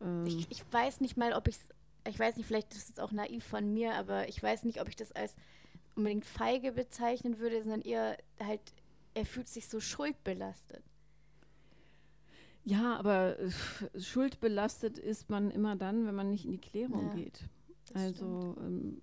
Ähm. 0.00 0.26
Ich, 0.26 0.50
ich 0.50 0.64
weiß 0.72 1.00
nicht 1.00 1.16
mal, 1.16 1.32
ob 1.34 1.46
ich 1.48 1.56
es, 1.56 1.68
ich 2.08 2.18
weiß 2.18 2.36
nicht, 2.36 2.46
vielleicht 2.46 2.74
ist 2.74 2.90
es 2.90 2.98
auch 2.98 3.12
naiv 3.12 3.44
von 3.44 3.72
mir, 3.72 3.94
aber 3.94 4.28
ich 4.28 4.42
weiß 4.42 4.64
nicht, 4.64 4.80
ob 4.80 4.88
ich 4.88 4.96
das 4.96 5.12
als 5.12 5.34
unbedingt 5.94 6.24
feige 6.24 6.72
bezeichnen 6.72 7.38
würde, 7.38 7.62
sondern 7.62 7.82
eher 7.82 8.16
halt, 8.42 8.60
er 9.14 9.24
fühlt 9.24 9.48
sich 9.48 9.68
so 9.68 9.78
schuldbelastet. 9.80 10.82
Ja, 12.64 12.96
aber 12.96 13.38
äh, 13.38 13.50
schuldbelastet 14.00 14.98
ist 14.98 15.28
man 15.28 15.50
immer 15.50 15.76
dann, 15.76 16.06
wenn 16.06 16.14
man 16.14 16.30
nicht 16.30 16.46
in 16.46 16.52
die 16.52 16.60
Klärung 16.60 17.08
Ja, 17.08 17.14
geht. 17.14 17.40
Also, 17.92 18.56
ähm, 18.58 19.02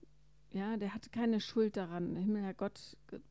ja, 0.52 0.78
der 0.78 0.94
hatte 0.94 1.12
keine 1.12 1.40
Schuld 1.40 1.78
daran. 1.78 2.16
Himmel, 2.16 2.42
Herrgott, 2.42 2.98
ge- 3.08 3.22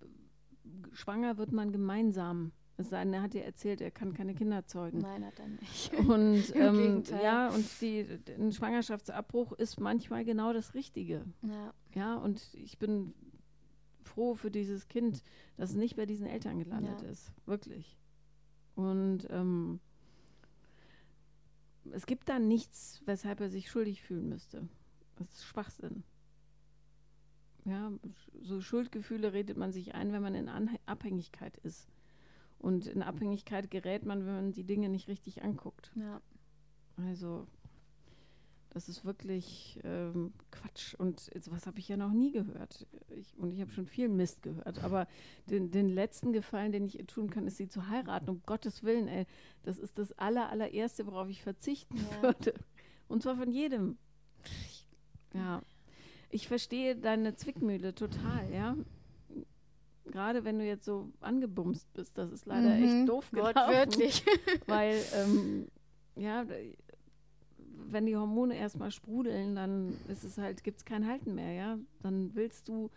schwanger 0.92 1.36
wird 1.36 1.50
man 1.52 1.72
gemeinsam. 1.72 2.52
Es 2.80 2.90
sei 2.90 3.04
denn, 3.04 3.12
er 3.14 3.22
hat 3.22 3.34
dir 3.34 3.44
erzählt, 3.44 3.80
er 3.80 3.90
kann 3.90 4.12
keine 4.14 4.34
Kinder 4.34 4.64
zeugen. 4.66 4.98
Nein, 4.98 5.24
hat 5.24 5.38
er 5.38 5.48
nicht. 5.48 5.92
Und 6.08 6.42
ähm, 6.54 7.02
ja, 7.22 7.48
und 7.50 7.64
die, 7.80 8.06
ein 8.38 8.52
Schwangerschaftsabbruch 8.52 9.52
ist 9.52 9.78
manchmal 9.80 10.24
genau 10.24 10.52
das 10.52 10.74
Richtige. 10.74 11.24
ja, 11.42 11.74
Ja, 11.94 12.16
und 12.16 12.42
ich 12.54 12.78
bin 12.78 13.14
froh 14.02 14.34
für 14.34 14.50
dieses 14.50 14.88
Kind, 14.88 15.22
dass 15.56 15.70
es 15.70 15.76
nicht 15.76 15.96
bei 15.96 16.06
diesen 16.06 16.26
Eltern 16.26 16.58
gelandet 16.58 17.02
Ja. 17.02 17.08
ist. 17.08 17.32
Wirklich. 17.46 17.96
Und 18.74 19.26
ähm, 19.30 19.78
es 21.92 22.06
gibt 22.06 22.28
da 22.28 22.38
nichts, 22.38 23.02
weshalb 23.06 23.40
er 23.40 23.50
sich 23.50 23.70
schuldig 23.70 24.02
fühlen 24.02 24.28
müsste. 24.28 24.68
Das 25.16 25.28
ist 25.32 25.44
Schwachsinn. 25.44 26.02
Ja, 27.66 27.92
so 28.40 28.60
Schuldgefühle 28.60 29.32
redet 29.32 29.56
man 29.58 29.70
sich 29.70 29.94
ein, 29.94 30.12
wenn 30.12 30.22
man 30.22 30.34
in 30.34 30.48
Anhe 30.48 30.78
Abhängigkeit 30.86 31.56
ist. 31.58 31.88
Und 32.60 32.86
in 32.86 33.02
Abhängigkeit 33.02 33.70
gerät 33.70 34.04
man, 34.04 34.26
wenn 34.26 34.34
man 34.34 34.52
die 34.52 34.64
Dinge 34.64 34.88
nicht 34.88 35.08
richtig 35.08 35.42
anguckt. 35.42 35.90
ja. 35.96 36.20
Also, 36.96 37.46
das 38.68 38.88
ist 38.88 39.04
wirklich 39.04 39.80
ähm, 39.84 40.32
Quatsch. 40.52 40.94
Und 40.94 41.30
jetzt, 41.34 41.50
was 41.50 41.66
habe 41.66 41.78
ich 41.78 41.88
ja 41.88 41.96
noch 41.96 42.12
nie 42.12 42.30
gehört? 42.30 42.86
Ich, 43.08 43.34
und 43.38 43.52
ich 43.52 43.60
habe 43.60 43.70
schon 43.72 43.86
viel 43.86 44.08
Mist 44.08 44.42
gehört. 44.42 44.84
Aber 44.84 45.08
den, 45.48 45.70
den 45.70 45.88
letzten 45.88 46.32
Gefallen, 46.32 46.70
den 46.70 46.84
ich 46.84 46.98
ihr 46.98 47.06
tun 47.06 47.30
kann, 47.30 47.46
ist 47.46 47.56
sie 47.56 47.68
zu 47.68 47.88
heiraten. 47.88 48.28
Um 48.28 48.42
Gottes 48.44 48.82
Willen, 48.84 49.08
ey. 49.08 49.26
Das 49.62 49.78
ist 49.78 49.98
das 49.98 50.12
aller, 50.12 50.50
allererste, 50.50 51.06
worauf 51.06 51.28
ich 51.30 51.42
verzichten 51.42 51.96
Ja. 51.96 52.22
würde. 52.22 52.54
Und 53.08 53.22
zwar 53.22 53.36
von 53.36 53.50
jedem. 53.50 53.96
Ja. 55.34 55.62
Ich 56.28 56.46
verstehe 56.46 56.94
deine 56.94 57.34
Zwickmühle 57.34 57.94
total, 57.94 58.52
ja. 58.52 58.76
Gerade 60.10 60.44
wenn 60.44 60.58
du 60.58 60.64
jetzt 60.64 60.84
so 60.84 61.10
angebumst 61.20 61.92
bist, 61.94 62.16
das 62.18 62.30
ist 62.32 62.46
leider 62.46 62.74
Mhm, 62.76 62.82
echt 62.84 63.08
doof 63.08 63.30
gelaufen 63.30 63.56
Wortwörtlich. 63.56 64.24
weil 64.66 65.04
ähm, 65.14 65.68
ja, 66.16 66.44
wenn 67.92 68.06
die 68.06 68.16
Hormone 68.16 68.56
erstmal 68.56 68.90
sprudeln, 68.90 69.54
dann 69.54 69.94
ist 70.08 70.24
es 70.24 70.38
halt, 70.38 70.62
gibt 70.64 70.78
es 70.78 70.84
kein 70.84 71.06
Halten 71.06 71.34
mehr, 71.34 71.52
ja. 71.52 71.78
Dann 72.02 72.34
willst 72.34 72.68
du 72.68 72.90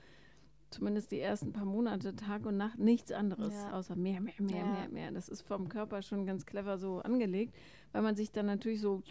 zumindest 0.70 1.12
die 1.12 1.20
ersten 1.20 1.54
paar 1.54 1.66
Monate 1.66 2.16
Tag 2.16 2.46
und 2.46 2.58
Nacht 2.58 2.80
nichts 2.80 3.12
anderes, 3.12 3.54
Ja. 3.54 3.74
außer 3.74 3.96
mehr, 3.96 4.20
mehr, 4.22 4.34
mehr, 4.40 4.58
Ja. 4.58 4.66
mehr, 4.66 4.90
mehr. 4.90 5.12
Das 5.12 5.30
ist 5.30 5.42
vom 5.44 5.70
Körper 5.70 6.02
schon 6.02 6.26
ganz 6.26 6.46
clever 6.46 6.78
so 6.78 7.00
angelegt, 7.00 7.54
weil 7.92 8.02
man 8.02 8.16
sich 8.16 8.32
dann 8.32 8.48
natürlich 8.48 8.82
so 8.82 9.04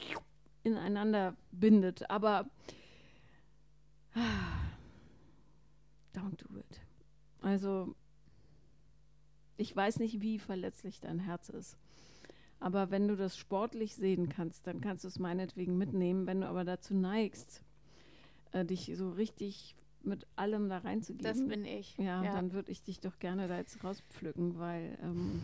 ineinander 0.65 1.37
bindet. 1.53 2.09
Aber 2.11 2.51
don't 6.15 6.37
do 6.37 6.59
it. 6.59 6.81
Also 7.43 7.95
ich 9.57 9.75
weiß 9.75 9.99
nicht, 9.99 10.21
wie 10.21 10.39
verletzlich 10.39 11.01
dein 11.01 11.19
Herz 11.19 11.49
ist. 11.49 11.77
Aber 12.61 12.91
wenn 12.91 13.09
du 13.09 13.17
das 13.17 13.37
sportlich 13.37 13.97
sehen 13.97 14.29
kannst, 14.29 14.67
dann 14.67 14.81
kannst 14.81 15.05
du 15.05 15.09
es 15.09 15.19
meinetwegen 15.19 15.77
mitnehmen. 15.77 16.27
Wenn 16.27 16.41
du 16.41 16.49
aber 16.49 16.65
dazu 16.65 16.95
neigst, 16.95 17.63
äh, 18.53 18.65
dich 18.65 18.93
so 18.95 19.11
richtig 19.11 19.75
mit 20.05 20.27
allem 20.37 20.69
da 20.69 20.79
reinzugeben, 20.79 21.25
Das 21.25 21.47
bin 21.47 21.65
ich. 21.65 21.97
ja, 21.99 22.23
dann 22.23 22.53
würde 22.53 22.71
ich 22.73 22.83
dich 22.83 23.01
doch 23.01 23.19
gerne 23.19 23.49
da 23.49 23.57
jetzt 23.57 23.83
rauspflücken, 23.85 24.59
weil 24.59 24.99
ähm, 25.03 25.43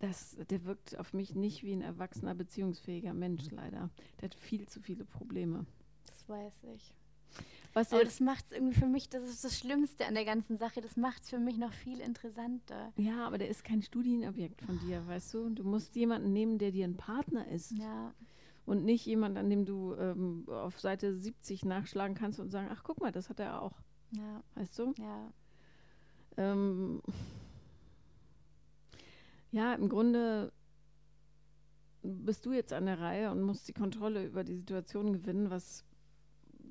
das, 0.00 0.36
der 0.50 0.64
wirkt 0.64 0.98
auf 0.98 1.12
mich 1.14 1.34
nicht 1.34 1.62
wie 1.64 1.72
ein 1.72 1.82
erwachsener, 1.82 2.34
beziehungsfähiger 2.34 3.14
Mensch, 3.14 3.50
leider. 3.50 3.90
Der 4.20 4.28
hat 4.28 4.34
viel 4.34 4.68
zu 4.68 4.80
viele 4.80 5.04
Probleme. 5.04 5.66
das 6.06 6.28
weiß 6.28 6.64
ich. 6.74 6.94
Was 7.72 7.92
Aber 7.92 8.04
das 8.04 8.20
macht 8.20 8.44
es 8.46 8.52
irgendwie 8.52 8.78
für 8.78 8.86
mich, 8.86 9.08
das 9.08 9.24
ist 9.24 9.42
das 9.42 9.58
Schlimmste 9.58 10.06
an 10.06 10.14
der 10.14 10.24
ganzen 10.24 10.58
Sache. 10.58 10.80
Das 10.80 10.96
macht 10.96 11.22
es 11.24 11.30
für 11.30 11.40
mich 11.40 11.58
noch 11.58 11.72
viel 11.72 11.98
interessanter. 12.00 12.92
ja, 12.96 13.26
aber 13.26 13.36
der 13.36 13.48
ist 13.48 13.64
kein 13.64 13.82
Studienobjekt 13.82 14.62
von 14.62 14.78
dir, 14.78 15.04
weißt 15.08 15.34
du? 15.34 15.50
Du 15.50 15.64
musst 15.64 15.96
jemanden 15.96 16.32
nehmen, 16.32 16.58
der 16.58 16.70
dir 16.70 16.84
ein 16.84 16.96
Partner 16.96 17.48
ist. 17.48 17.72
Ja, 17.72 18.14
Und 18.64 18.84
nicht 18.84 19.04
jemand, 19.06 19.36
an 19.36 19.50
dem 19.50 19.64
du 19.64 19.94
ähm, 19.96 20.44
auf 20.48 20.78
Seite 20.78 21.16
70 21.16 21.64
nachschlagen 21.64 22.14
kannst 22.16 22.38
und 22.38 22.50
sagen, 22.50 22.68
ach 22.70 22.84
guck 22.84 23.00
mal, 23.00 23.10
das 23.10 23.28
hat 23.28 23.40
er 23.40 23.60
auch, 23.60 23.72
ja, 24.12 24.42
weißt 24.54 24.78
du? 24.78 24.94
ja. 24.98 25.32
Ähm, 26.36 27.02
ja, 29.50 29.74
im 29.74 29.88
Grunde 29.88 30.52
bist 32.02 32.44
du 32.44 32.52
jetzt 32.52 32.72
an 32.72 32.86
der 32.86 33.00
Reihe 33.00 33.30
und 33.30 33.42
musst 33.42 33.68
die 33.68 33.72
Kontrolle 33.72 34.24
über 34.24 34.44
die 34.44 34.56
Situation 34.56 35.12
gewinnen, 35.12 35.50
was 35.50 35.84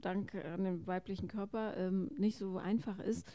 dank 0.06 0.34
an 0.36 0.64
dem 0.64 0.86
weiblichen 0.88 1.28
Körper 1.28 1.76
ähm, 1.78 2.10
nicht 2.18 2.38
so 2.38 2.58
einfach 2.58 3.00
ist, 3.00 3.28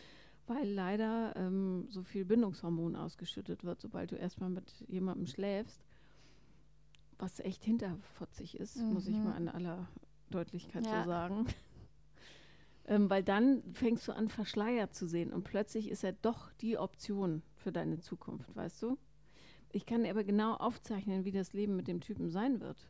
weil 0.46 0.68
leider 0.68 1.34
ähm, 1.36 1.86
so 1.90 2.02
viel 2.02 2.24
Bindungshormon 2.24 2.96
ausgeschüttet 2.96 3.64
wird, 3.64 3.80
sobald 3.80 4.12
du 4.12 4.16
erstmal 4.16 4.50
mit 4.50 4.72
jemandem 4.88 5.26
schläfst, 5.26 5.84
was 7.18 7.40
echt 7.40 7.64
hinterfotzig 7.64 8.58
ist, 8.58 8.76
muss 8.90 9.06
ich 9.06 9.16
Mhm. 9.18 9.24
mal 9.24 9.36
in 9.36 9.48
aller 9.48 9.88
Deutlichkeit 10.30 10.86
Ja. 10.86 11.02
so 11.02 11.08
sagen. 11.08 11.46
Ähm, 12.90 13.10
weil 13.10 13.22
dann 13.22 13.62
fängst 13.74 14.08
du 14.08 14.12
an, 14.12 14.30
verschleiert 14.30 14.94
zu 14.94 15.06
sehen 15.06 15.30
und 15.30 15.44
plötzlich 15.44 15.90
ist 15.90 16.04
er 16.04 16.12
doch 16.14 16.50
die 16.54 16.78
Option 16.78 17.42
für 17.54 17.70
deine 17.70 17.98
Zukunft, 17.98 18.56
weißt 18.56 18.80
du? 18.80 18.96
Ich 19.70 19.84
kann 19.84 20.06
aber 20.06 20.24
genau 20.24 20.54
aufzeichnen, 20.54 21.26
wie 21.26 21.30
das 21.30 21.52
Leben 21.52 21.76
mit 21.76 21.86
dem 21.86 22.00
Typen 22.00 22.30
sein 22.30 22.60
wird. 22.60 22.88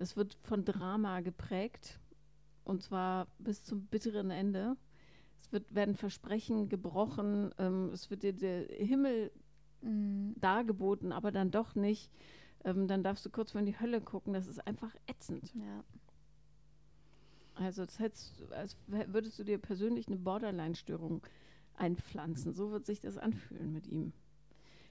Das 0.00 0.16
wird 0.16 0.34
von 0.42 0.64
Drama 0.64 1.20
geprägt 1.20 2.00
und 2.64 2.82
zwar 2.82 3.26
bis 3.38 3.62
zum 3.64 3.86
bitteren 3.86 4.30
Ende. 4.30 4.76
Es 5.40 5.52
wird, 5.52 5.74
werden 5.74 5.94
Versprechen 5.94 6.68
gebrochen, 6.68 7.52
ähm, 7.58 7.90
es 7.92 8.10
wird 8.10 8.22
dir 8.22 8.32
der 8.32 8.66
Himmel 8.68 9.30
Mhm. 9.82 10.34
dargeboten, 10.38 11.12
aber 11.12 11.32
dann 11.32 11.50
doch 11.50 11.74
nicht. 11.74 12.10
Ähm, 12.64 12.86
dann 12.86 13.02
darfst 13.02 13.24
du 13.24 13.30
kurz 13.30 13.54
mal 13.54 13.60
in 13.60 13.66
die 13.66 13.80
Hölle 13.80 14.00
gucken. 14.00 14.32
Das 14.32 14.46
ist 14.46 14.66
einfach 14.66 14.94
ätzend. 15.06 15.54
Ja. 15.54 15.84
Also 17.54 17.84
das 17.84 17.98
hättest, 17.98 18.52
als 18.52 18.76
würdest 18.86 19.38
du 19.38 19.44
dir 19.44 19.58
persönlich 19.58 20.06
eine 20.06 20.16
Borderline-Störung 20.16 21.22
einpflanzen. 21.74 22.52
So 22.52 22.70
wird 22.70 22.86
sich 22.86 23.00
das 23.00 23.16
anfühlen 23.16 23.72
mit 23.72 23.86
ihm. 23.86 24.12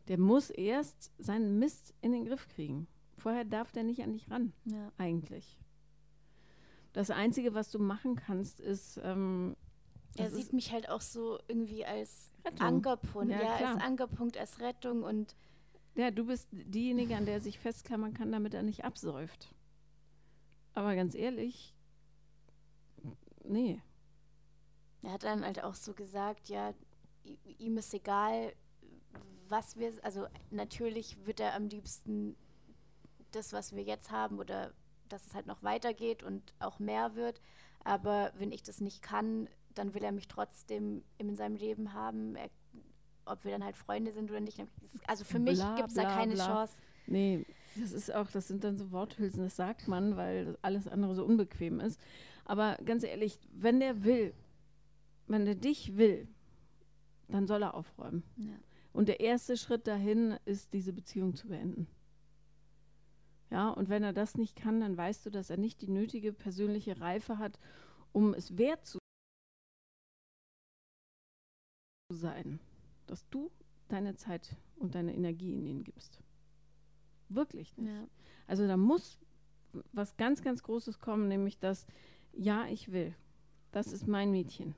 Der 0.07 0.17
muss 0.17 0.49
erst 0.49 1.11
seinen 1.19 1.59
Mist 1.59 1.93
in 2.01 2.11
den 2.11 2.25
Griff 2.25 2.47
kriegen. 2.47 2.87
Vorher 3.17 3.45
darf 3.45 3.71
der 3.71 3.83
nicht 3.83 4.01
an 4.01 4.13
dich 4.13 4.29
ran, 4.31 4.53
ja. 4.65 4.91
eigentlich. 4.97 5.57
Das 6.99 7.11
Einzige, 7.11 7.53
was 7.53 7.71
du 7.71 7.79
machen 7.79 8.17
kannst, 8.17 8.59
ist, 8.59 8.99
ähm, 9.05 9.55
Er 10.17 10.29
sieht 10.29 10.47
ist 10.47 10.53
mich 10.53 10.73
halt 10.73 10.89
auch 10.89 10.99
so 10.99 11.39
irgendwie 11.47 11.85
als 11.85 12.29
Rettung. 12.43 12.59
Ankerpunkt, 12.59 13.31
Ja, 13.31 13.41
ja, 13.41 13.55
als 13.55 13.81
Ankerpunkt, 13.81 14.37
als 14.37 14.59
Rettung 14.59 15.03
und 15.03 15.33
Ja, 15.95 16.11
du 16.11 16.25
bist 16.25 16.49
diejenige, 16.51 17.15
an 17.15 17.23
der 17.23 17.35
er 17.35 17.39
sich 17.39 17.57
festklammern 17.57 18.13
kann, 18.13 18.33
damit 18.33 18.53
er 18.53 18.63
nicht 18.63 18.83
absäuft. 18.83 19.55
Aber 20.73 20.93
ganz 20.93 21.15
ehrlich, 21.15 21.73
nee. 23.45 23.81
er 25.01 25.13
hat 25.13 25.23
dann 25.23 25.45
halt 25.45 25.63
auch 25.63 25.75
so 25.75 25.93
gesagt, 25.93 26.49
ja, 26.49 26.73
ihm 27.23 27.77
ist 27.77 27.93
egal, 27.93 28.51
was 29.47 29.77
wir, 29.77 29.93
also 30.03 30.27
natürlich 30.49 31.25
wird 31.25 31.39
er 31.39 31.55
am 31.55 31.69
liebsten 31.69 32.35
das, 33.31 33.53
was 33.53 33.73
wir 33.73 33.83
jetzt 33.83 34.11
haben 34.11 34.37
oder 34.37 34.73
dass 35.09 35.27
es 35.27 35.35
halt 35.35 35.47
noch 35.47 35.63
weitergeht 35.63 36.23
und 36.23 36.53
auch 36.59 36.79
mehr 36.79 37.15
wird, 37.15 37.41
aber 37.83 38.31
wenn 38.37 38.51
ich 38.51 38.63
das 38.63 38.81
nicht 38.81 39.01
kann, 39.01 39.47
dann 39.73 39.93
will 39.93 40.03
er 40.03 40.11
mich 40.11 40.27
trotzdem 40.27 41.03
in 41.17 41.35
seinem 41.35 41.55
Leben 41.55 41.93
haben, 41.93 42.35
er, 42.35 42.49
ob 43.25 43.43
wir 43.43 43.51
dann 43.51 43.63
halt 43.63 43.77
Freunde 43.77 44.11
sind 44.11 44.29
oder 44.29 44.41
nicht. 44.41 44.61
Also 45.07 45.23
für 45.23 45.39
mich 45.39 45.59
gibt 45.75 45.89
es 45.89 45.95
da 45.95 46.03
keine 46.03 46.33
bla. 46.33 46.45
Chance. 46.45 46.73
Nee, 47.07 47.45
das 47.75 47.91
ist 47.91 48.13
auch, 48.13 48.29
das 48.29 48.47
sind 48.47 48.63
dann 48.63 48.77
so 48.77 48.91
Worthülsen, 48.91 49.43
das 49.43 49.55
sagt 49.55 49.87
man, 49.87 50.17
weil 50.17 50.57
alles 50.61 50.87
andere 50.87 51.15
so 51.15 51.25
unbequem 51.25 51.79
ist. 51.79 51.99
Aber 52.45 52.77
ganz 52.83 53.03
ehrlich, 53.03 53.39
wenn 53.51 53.79
der 53.79 54.03
will, 54.03 54.33
wenn 55.27 55.45
der 55.45 55.55
dich 55.55 55.97
will, 55.97 56.27
dann 57.27 57.47
soll 57.47 57.63
er 57.63 57.75
aufräumen. 57.75 58.23
Ja. 58.37 58.53
Und 58.91 59.07
der 59.07 59.19
erste 59.19 59.55
Schritt 59.55 59.87
dahin 59.87 60.37
ist, 60.45 60.73
diese 60.73 60.93
Beziehung 60.93 61.35
zu 61.35 61.47
beenden. 61.47 61.87
Ja, 63.49 63.69
und 63.69 63.89
wenn 63.89 64.03
er 64.03 64.13
das 64.13 64.35
nicht 64.35 64.55
kann, 64.55 64.79
dann 64.79 64.95
weißt 64.95 65.25
du, 65.25 65.29
dass 65.29 65.49
er 65.49 65.57
nicht 65.57 65.81
die 65.81 65.89
nötige 65.89 66.33
persönliche 66.33 66.99
Reife 66.99 67.39
hat, 67.39 67.59
um 68.11 68.33
es 68.33 68.57
wert 68.57 68.85
zu 68.85 68.99
sein, 72.11 72.59
dass 73.07 73.27
du 73.29 73.51
deine 73.87 74.15
Zeit 74.15 74.55
und 74.77 74.95
deine 74.95 75.13
Energie 75.13 75.53
in 75.53 75.65
ihn 75.65 75.83
gibst. 75.83 76.21
Wirklich 77.29 77.75
nicht. 77.77 77.89
Ja. 77.89 78.07
Also 78.47 78.67
da 78.67 78.77
muss 78.77 79.19
was 79.91 80.17
ganz, 80.17 80.41
ganz 80.41 80.63
Großes 80.63 80.99
kommen, 80.99 81.27
nämlich 81.27 81.59
das, 81.59 81.85
ja, 82.33 82.67
ich 82.67 82.91
will. 82.91 83.15
Das 83.71 83.93
ist 83.93 84.07
mein 84.07 84.31
Mädchen. 84.31 84.73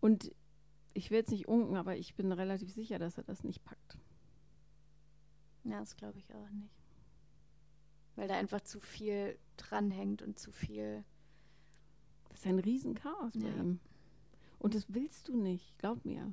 Und 0.00 0.34
ich 0.94 1.10
will 1.10 1.18
jetzt 1.18 1.30
nicht 1.30 1.48
unken, 1.48 1.76
aber 1.76 1.96
ich 1.96 2.14
bin 2.14 2.32
relativ 2.32 2.72
sicher, 2.72 2.98
dass 2.98 3.18
er 3.18 3.24
das 3.24 3.44
nicht 3.44 3.64
packt. 3.64 3.98
Ja, 5.64 5.80
das 5.80 5.96
glaube 5.96 6.18
ich 6.18 6.34
auch 6.34 6.50
nicht. 6.50 6.74
Weil 8.16 8.28
da 8.28 8.34
einfach 8.36 8.60
zu 8.60 8.80
viel 8.80 9.38
dranhängt 9.56 10.22
und 10.22 10.38
zu 10.38 10.50
viel. 10.52 11.04
Das 12.28 12.40
ist 12.40 12.46
ein 12.46 12.58
Riesenchaos 12.58 13.32
bei 13.34 13.48
Ja. 13.48 13.54
ihm. 13.56 13.80
Und 14.58 14.74
das 14.74 14.92
willst 14.92 15.28
du 15.28 15.36
nicht, 15.36 15.78
glaub 15.78 16.04
mir. 16.04 16.32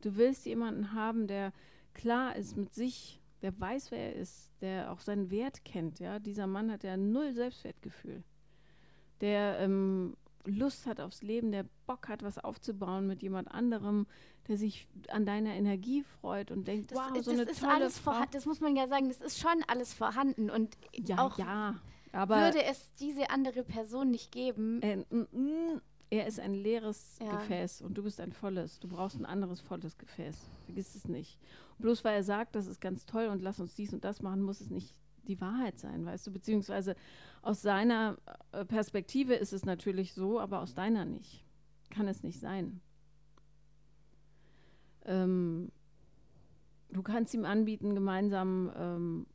Du 0.00 0.16
willst 0.16 0.46
jemanden 0.46 0.92
haben, 0.92 1.26
der 1.26 1.52
klar 1.92 2.36
ist 2.36 2.56
mit 2.56 2.72
sich, 2.72 3.20
der 3.42 3.58
weiß, 3.58 3.90
wer 3.90 3.98
er 3.98 4.14
ist, 4.14 4.50
der 4.60 4.90
auch 4.92 5.00
seinen 5.00 5.30
Wert 5.30 5.64
kennt. 5.64 5.98
Ja, 5.98 6.18
dieser 6.18 6.46
Mann 6.46 6.70
hat 6.70 6.84
ja 6.84 6.96
null 6.96 7.32
Selbstwertgefühl, 7.34 8.22
der 9.20 9.58
ähm, 9.58 10.16
Lust 10.44 10.86
hat 10.86 11.00
aufs 11.00 11.22
Leben, 11.22 11.52
der 11.52 11.66
Bock 11.86 12.08
hat, 12.08 12.22
was 12.22 12.38
aufzubauen 12.38 13.06
mit 13.06 13.22
jemand 13.22 13.50
anderem, 13.50 14.06
der 14.48 14.58
sich 14.58 14.88
an 15.08 15.26
deiner 15.26 15.50
Energie 15.54 16.02
freut 16.20 16.50
und 16.50 16.66
denkt, 16.66 16.90
Das, 16.92 16.98
wow, 16.98 17.16
ist- 17.16 17.24
so 17.26 17.30
das 17.32 17.40
eine 17.40 17.50
ist 17.50 17.60
tolle 17.60 17.72
alles 17.74 17.98
Frau. 17.98 18.10
vorhanden. 18.12 18.30
Das 18.32 18.46
muss 18.46 18.60
man 18.60 18.76
ja 18.76 18.88
sagen, 18.88 19.08
das 19.08 19.20
ist 19.20 19.38
schon 19.38 19.62
alles 19.66 19.92
vorhanden. 19.94 20.50
Und 20.50 20.76
Ja, 20.94 21.18
auch 21.18 21.38
ja, 21.38 21.76
aber 22.12 22.36
würde 22.40 22.64
es 22.64 22.92
diese 22.94 23.30
andere 23.30 23.62
Person 23.62 24.10
nicht 24.10 24.32
geben, 24.32 24.80
Äh, 24.82 24.96
mm, 25.10 25.26
mm, 25.32 25.80
er 26.10 26.26
ist 26.26 26.40
ein 26.40 26.54
leeres 26.54 27.18
Ja. 27.20 27.36
Gefäß 27.36 27.82
und 27.82 27.98
du 27.98 28.02
bist 28.02 28.18
ein 28.20 28.32
volles. 28.32 28.80
Du 28.80 28.88
brauchst 28.88 29.16
ein 29.18 29.26
anderes 29.26 29.60
volles 29.60 29.98
Gefäß. 29.98 30.36
Vergiss 30.64 30.94
es 30.94 31.06
nicht. 31.06 31.38
bloß 31.80 32.02
weil 32.02 32.16
er 32.16 32.24
sagt, 32.24 32.56
das 32.56 32.66
ist 32.66 32.80
ganz 32.80 33.06
toll 33.06 33.26
und 33.26 33.40
lass 33.40 33.60
uns 33.60 33.74
dies 33.74 33.92
und 33.92 34.02
das 34.04 34.20
machen, 34.22 34.42
muss 34.42 34.60
es 34.60 34.68
nicht 34.70 34.94
die 35.28 35.40
Wahrheit 35.40 35.78
sein, 35.78 36.04
weißt 36.06 36.26
du? 36.26 36.32
Beziehungsweise 36.32 36.96
aus 37.42 37.60
seiner 37.62 38.16
äh, 38.52 38.64
Perspektive 38.64 39.34
ist 39.34 39.52
es 39.52 39.64
natürlich 39.64 40.12
so, 40.14 40.40
aber 40.40 40.60
aus 40.60 40.74
deiner 40.74 41.04
nicht. 41.04 41.44
Kann 41.90 42.08
es 42.08 42.22
nicht 42.24 42.40
sein. 42.40 42.80
Ähm, 45.08 45.72
du 46.90 47.02
kannst 47.02 47.34
ihm 47.34 47.44
anbieten, 47.44 47.94
gemeinsam 47.94 48.70
ähm, 48.76 49.26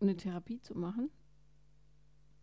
eine 0.00 0.16
Therapie 0.16 0.60
zu 0.60 0.76
machen. 0.78 1.10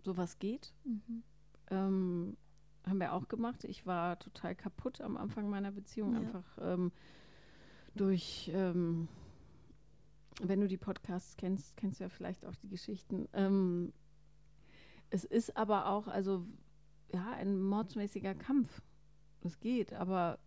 Sowas 0.03 0.37
geht. 0.39 0.73
Mhm. 0.83 1.23
Ähm, 1.71 2.37
haben 2.85 2.99
wir 2.99 3.13
auch 3.13 3.29
gemacht. 3.29 3.63
Ich 3.63 3.85
war 3.85 4.19
total 4.19 4.55
kaputt 4.55 4.99
am 4.99 5.15
Anfang 5.15 5.49
meiner 5.49 5.71
Beziehung, 5.71 6.13
Ja. 6.13 6.19
einfach 6.19 6.57
ähm, 6.61 6.91
durch, 7.95 8.51
ähm, 8.53 9.07
wenn 10.41 10.59
du 10.59 10.67
die 10.67 10.77
Podcasts 10.77 11.37
kennst, 11.37 11.77
kennst 11.77 11.99
du 11.99 12.03
ja 12.05 12.09
vielleicht 12.09 12.45
auch 12.45 12.55
die 12.55 12.67
Geschichten. 12.67 13.29
Ähm, 13.33 13.93
es 15.09 15.23
ist 15.23 15.55
aber 15.55 15.87
auch, 15.87 16.07
also 16.07 16.45
ja, 17.13 17.31
ein 17.33 17.61
mordsmäßiger 17.61 18.35
Kampf. 18.35 18.81
Es 19.41 19.59
geht, 19.59 19.93
aber 19.93 20.39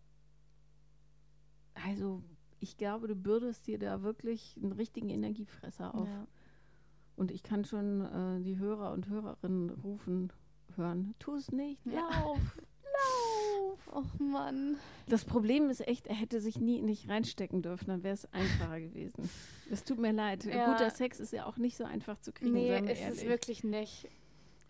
also 1.85 2.23
ich 2.61 2.77
glaube, 2.77 3.09
du 3.09 3.15
bürdest 3.15 3.67
dir 3.67 3.79
da 3.79 4.03
wirklich 4.03 4.57
einen 4.63 4.73
richtigen 4.73 5.11
Energiefresser 5.11 5.95
auf. 5.95 6.09
Ja. 6.09 6.27
Und 7.17 7.31
ich 7.31 7.43
kann 7.43 7.65
schon 7.65 8.01
äh, 8.03 8.43
die 8.43 8.59
Hörer 8.59 8.93
und 8.93 9.09
Hörerinnen 9.09 9.71
rufen, 9.71 10.33
hören, 10.77 11.15
tu 11.19 11.35
es 11.35 11.51
nicht, 11.53 11.85
Ja. 11.87 12.09
lauf, 12.23 12.39
lauf. 12.83 13.89
Och 13.95 14.19
Mann. 14.19 14.77
Das 15.09 15.25
Problem 15.25 15.71
ist 15.71 15.87
echt, 15.87 16.07
er 16.07 16.15
hätte 16.15 16.41
sich 16.41 16.59
nie 16.61 16.83
nicht 16.83 17.09
reinstecken 17.09 17.63
dürfen, 17.63 17.89
dann 17.89 18.03
wäre 18.03 18.15
es 18.15 18.31
einfacher 18.33 18.81
gewesen. 18.81 19.31
Es 19.71 19.85
tut 19.85 19.99
mir 19.99 20.13
leid. 20.13 20.45
Ja. 20.45 20.73
Guter 20.73 20.91
Sex 20.91 21.21
ist 21.21 21.33
ja 21.33 21.47
auch 21.47 21.57
nicht 21.57 21.77
so 21.77 21.85
einfach 21.85 22.19
zu 22.21 22.33
kriegen, 22.33 22.53
Nee, 22.53 22.77
ist 22.79 22.91
es 22.91 22.99
ehrlich. 22.99 23.27
wirklich 23.29 23.65
nicht. 23.65 24.09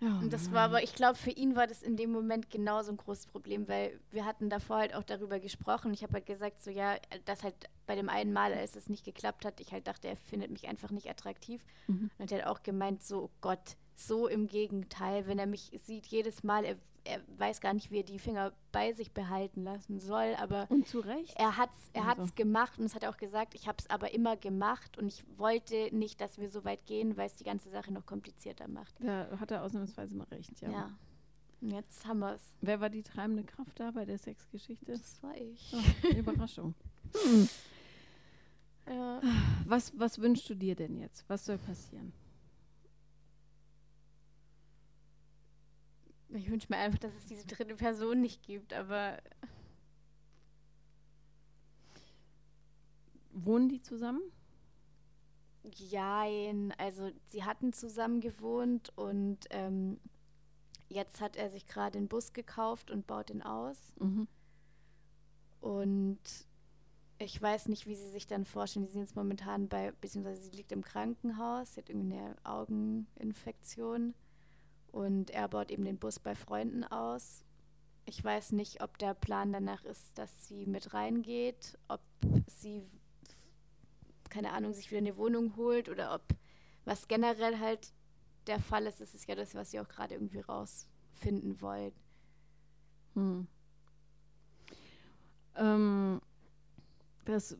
Ja, 0.00 0.18
Und 0.18 0.32
das 0.32 0.52
war 0.52 0.62
aber, 0.64 0.82
ich 0.82 0.94
glaube, 0.94 1.16
für 1.16 1.30
ihn 1.30 1.56
war 1.56 1.66
das 1.66 1.82
in 1.82 1.96
dem 1.96 2.12
Moment 2.12 2.50
genauso 2.50 2.90
ein 2.90 2.98
großes 2.98 3.26
Problem, 3.26 3.66
weil 3.66 3.98
wir 4.10 4.26
hatten 4.26 4.50
davor 4.50 4.76
halt 4.76 4.94
auch 4.94 5.04
darüber 5.04 5.40
gesprochen. 5.40 5.94
Ich 5.94 6.02
habe 6.02 6.14
halt 6.14 6.26
gesagt, 6.26 6.62
so 6.62 6.70
ja, 6.70 6.96
dass 7.24 7.42
halt 7.42 7.54
bei 7.86 7.94
dem 7.94 8.10
einen 8.10 8.32
Mal, 8.32 8.52
als 8.52 8.76
es 8.76 8.90
nicht 8.90 9.04
geklappt 9.04 9.46
hat, 9.46 9.58
ich 9.60 9.72
halt 9.72 9.86
dachte, 9.86 10.08
er 10.08 10.16
findet 10.16 10.50
mich 10.50 10.68
einfach 10.68 10.90
nicht 10.90 11.08
attraktiv. 11.08 11.64
Mhm. 11.86 12.10
Und 12.18 12.30
er 12.30 12.40
hat 12.40 12.46
auch 12.46 12.62
gemeint, 12.62 13.02
so 13.02 13.24
oh 13.24 13.30
Gott, 13.40 13.76
so 13.94 14.28
im 14.28 14.46
Gegenteil, 14.46 15.26
wenn 15.26 15.38
er 15.38 15.46
mich 15.46 15.70
sieht, 15.82 16.06
jedes 16.06 16.42
Mal, 16.42 16.64
er, 16.64 16.76
er 17.06 17.20
weiß 17.38 17.60
gar 17.60 17.72
nicht, 17.74 17.90
wie 17.90 17.98
er 17.98 18.02
die 18.04 18.18
Finger 18.18 18.52
bei 18.72 18.92
sich 18.92 19.12
behalten 19.12 19.62
lassen 19.64 20.00
soll, 20.00 20.34
aber 20.38 20.66
Und 20.70 20.86
zu 20.86 21.00
Recht. 21.00 21.34
er 21.36 21.56
hat's, 21.56 21.90
er 21.92 22.06
Also. 22.06 22.22
hat's 22.22 22.34
gemacht 22.34 22.78
und 22.78 22.84
es 22.84 22.94
hat 22.94 23.02
er 23.02 23.10
auch 23.10 23.16
gesagt, 23.16 23.54
ich 23.54 23.66
habe 23.68 23.76
es 23.78 23.88
aber 23.88 24.12
immer 24.12 24.36
gemacht 24.36 24.98
und 24.98 25.06
ich 25.08 25.24
wollte 25.38 25.88
nicht, 25.94 26.20
dass 26.20 26.38
wir 26.38 26.50
so 26.50 26.64
weit 26.64 26.84
gehen, 26.86 27.16
weil 27.16 27.26
es 27.26 27.36
die 27.36 27.44
ganze 27.44 27.70
Sache 27.70 27.92
noch 27.92 28.04
komplizierter 28.06 28.68
macht. 28.68 28.94
Da 29.00 29.28
hat 29.40 29.50
er 29.50 29.62
ausnahmsweise 29.62 30.14
mal 30.16 30.24
recht, 30.30 30.60
ja. 30.60 30.70
Ja. 30.70 30.90
Und 31.62 31.70
jetzt 31.70 32.06
haben 32.06 32.18
wir 32.18 32.34
es. 32.34 32.42
Wer 32.60 32.80
war 32.80 32.90
die 32.90 33.02
treibende 33.02 33.42
Kraft 33.44 33.80
da 33.80 33.90
bei 33.90 34.04
der 34.04 34.18
Sexgeschichte? 34.18 34.92
Das 34.92 35.22
war 35.22 35.34
ich. 35.36 35.74
Oh, 35.74 36.08
Überraschung. 36.16 36.74
Ja. 38.88 39.20
Was, 39.64 39.92
was 39.98 40.20
wünschst 40.20 40.48
du 40.48 40.54
dir 40.54 40.76
denn 40.76 40.96
jetzt? 40.96 41.24
Was 41.28 41.44
soll 41.44 41.58
passieren? 41.58 42.12
Ich 46.36 46.50
wünsche 46.50 46.68
mir 46.70 46.78
einfach, 46.78 46.98
dass 46.98 47.14
es 47.14 47.26
diese 47.26 47.46
dritte 47.46 47.74
Person 47.74 48.20
nicht 48.20 48.42
gibt, 48.42 48.72
aber 48.72 49.18
Wohnen 53.32 53.68
die 53.68 53.82
zusammen? 53.82 54.22
jein. 55.74 56.72
Also 56.78 57.10
sie 57.26 57.44
hatten 57.44 57.72
zusammen 57.72 58.20
gewohnt 58.20 58.92
und 58.96 59.40
ähm, 59.50 59.98
jetzt 60.88 61.20
hat 61.20 61.36
er 61.36 61.50
sich 61.50 61.66
gerade 61.66 61.98
einen 61.98 62.08
Bus 62.08 62.32
gekauft 62.32 62.90
und 62.90 63.06
baut 63.06 63.30
ihn 63.30 63.42
aus. 63.42 63.92
Mhm. 63.98 64.28
Und 65.60 66.20
ich 67.18 67.40
weiß 67.40 67.68
nicht, 67.68 67.86
wie 67.86 67.96
sie 67.96 68.10
sich 68.10 68.26
dann 68.26 68.44
vorstellen. 68.44 68.86
Die 68.86 68.92
sind 68.92 69.02
jetzt 69.02 69.16
momentan 69.16 69.68
bei, 69.68 69.92
beziehungsweise 70.00 70.42
sie 70.42 70.56
liegt 70.56 70.72
im 70.72 70.82
Krankenhaus, 70.82 71.74
sie 71.74 71.80
hat 71.80 71.90
irgendwie 71.90 72.16
eine 72.16 72.36
Augeninfektion 72.44 74.14
und 74.96 75.30
er 75.30 75.46
baut 75.46 75.70
eben 75.70 75.84
den 75.84 75.98
Bus 75.98 76.18
bei 76.18 76.34
Freunden 76.34 76.82
aus. 76.82 77.44
Ich 78.06 78.24
weiß 78.24 78.52
nicht, 78.52 78.82
ob 78.82 78.96
der 78.96 79.12
Plan 79.12 79.52
danach 79.52 79.84
ist, 79.84 80.16
dass 80.16 80.48
sie 80.48 80.64
mit 80.64 80.94
reingeht, 80.94 81.78
ob 81.86 82.00
sie, 82.46 82.82
keine 84.30 84.52
Ahnung, 84.52 84.72
sich 84.72 84.90
wieder 84.90 85.00
eine 85.00 85.18
Wohnung 85.18 85.54
holt 85.56 85.90
oder 85.90 86.14
ob, 86.14 86.22
was 86.86 87.08
generell 87.08 87.58
halt 87.58 87.92
der 88.46 88.58
Fall 88.58 88.86
ist, 88.86 89.02
das 89.02 89.14
ist 89.14 89.28
ja 89.28 89.34
das, 89.34 89.54
was 89.54 89.70
sie 89.70 89.80
auch 89.80 89.88
gerade 89.88 90.14
irgendwie 90.14 90.40
rausfinden 90.40 91.60
wollen. 91.60 91.92
Hm. 93.14 93.46
Ähm, 95.56 96.22
das, 97.26 97.58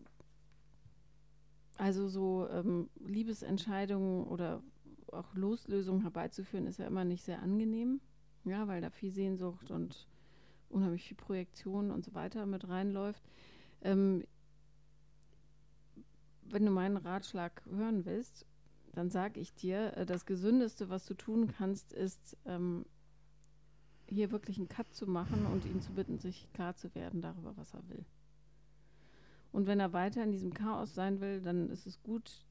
also 1.76 2.08
so 2.08 2.48
ähm, 2.48 2.88
Liebesentscheidungen 3.04 4.24
oder 4.24 4.62
auch 5.16 5.34
Loslösungen 5.34 6.02
herbeizuführen, 6.02 6.66
ist 6.66 6.78
ja 6.78 6.86
immer 6.86 7.04
nicht 7.04 7.24
sehr 7.24 7.42
angenehm. 7.42 8.00
Ja, 8.44 8.68
weil 8.68 8.80
da 8.80 8.90
viel 8.90 9.10
Sehnsucht 9.10 9.70
und 9.70 10.08
unheimlich 10.68 11.04
viel 11.04 11.16
Projektion 11.16 11.90
und 11.90 12.04
so 12.04 12.14
weiter 12.14 12.46
mit 12.46 12.68
reinläuft. 12.68 13.22
Ähm, 13.82 14.24
wenn 16.44 16.64
du 16.64 16.70
meinen 16.70 16.96
Ratschlag 16.96 17.62
hören 17.66 18.04
willst, 18.04 18.46
dann 18.92 19.10
sage 19.10 19.40
ich 19.40 19.52
dir, 19.54 19.96
äh, 19.96 20.06
das 20.06 20.26
Gesündeste, 20.26 20.88
was 20.88 21.04
du 21.06 21.14
tun 21.14 21.48
kannst, 21.48 21.92
ist 21.92 22.36
ähm, 22.46 22.86
hier 24.08 24.30
wirklich 24.30 24.58
einen 24.58 24.68
Cut 24.68 24.94
zu 24.94 25.06
machen 25.06 25.46
und 25.46 25.64
ihn 25.66 25.80
zu 25.80 25.92
bitten, 25.92 26.18
sich 26.18 26.48
klar 26.52 26.76
zu 26.76 26.94
werden 26.94 27.20
darüber, 27.20 27.56
was 27.56 27.74
er 27.74 27.88
will. 27.88 28.04
Und 29.52 29.66
wenn 29.66 29.80
er 29.80 29.92
weiter 29.92 30.22
in 30.22 30.32
diesem 30.32 30.54
Chaos 30.54 30.94
sein 30.94 31.20
will, 31.20 31.40
dann 31.40 31.70
ist 31.70 31.86
es 31.86 32.02
gut. 32.02 32.45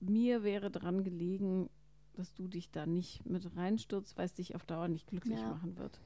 Mir 0.00 0.42
wäre 0.42 0.70
dran 0.70 1.02
gelegen, 1.04 1.68
dass 2.14 2.34
du 2.34 2.48
dich 2.48 2.70
da 2.70 2.86
nicht 2.86 3.24
mit 3.26 3.56
reinstürzt, 3.56 4.16
weil 4.16 4.26
es 4.26 4.34
dich 4.34 4.54
auf 4.54 4.64
Dauer 4.64 4.88
nicht 4.88 5.06
glücklich 5.06 5.40
Ja. 5.40 5.48
machen 5.48 5.76
wird. 5.76 6.00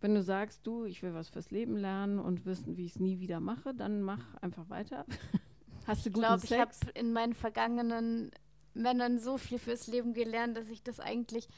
Wenn 0.00 0.14
du 0.14 0.22
sagst, 0.22 0.66
du, 0.66 0.84
ich 0.84 1.02
will 1.02 1.14
was 1.14 1.28
fürs 1.28 1.50
Leben 1.52 1.76
lernen 1.76 2.18
und 2.18 2.44
wissen, 2.44 2.76
wie 2.76 2.86
ich 2.86 2.92
es 2.96 3.00
nie 3.00 3.20
wieder 3.20 3.38
mache, 3.38 3.72
dann 3.74 4.02
mach 4.02 4.34
einfach 4.36 4.68
weiter. 4.68 5.04
Hast 5.86 6.04
du 6.04 6.08
Ich 6.10 6.14
guten 6.14 6.26
glaube, 6.26 6.44
ich 6.44 6.58
habe 6.58 6.72
Sex? 6.74 6.90
in 6.94 7.12
meinen 7.12 7.34
vergangenen 7.34 8.30
Männern 8.74 9.18
so 9.18 9.38
viel 9.38 9.58
fürs 9.58 9.86
Leben 9.86 10.12
gelernt, 10.12 10.56
dass 10.56 10.68
ich 10.70 10.82
das 10.82 10.98
eigentlich, 10.98 11.48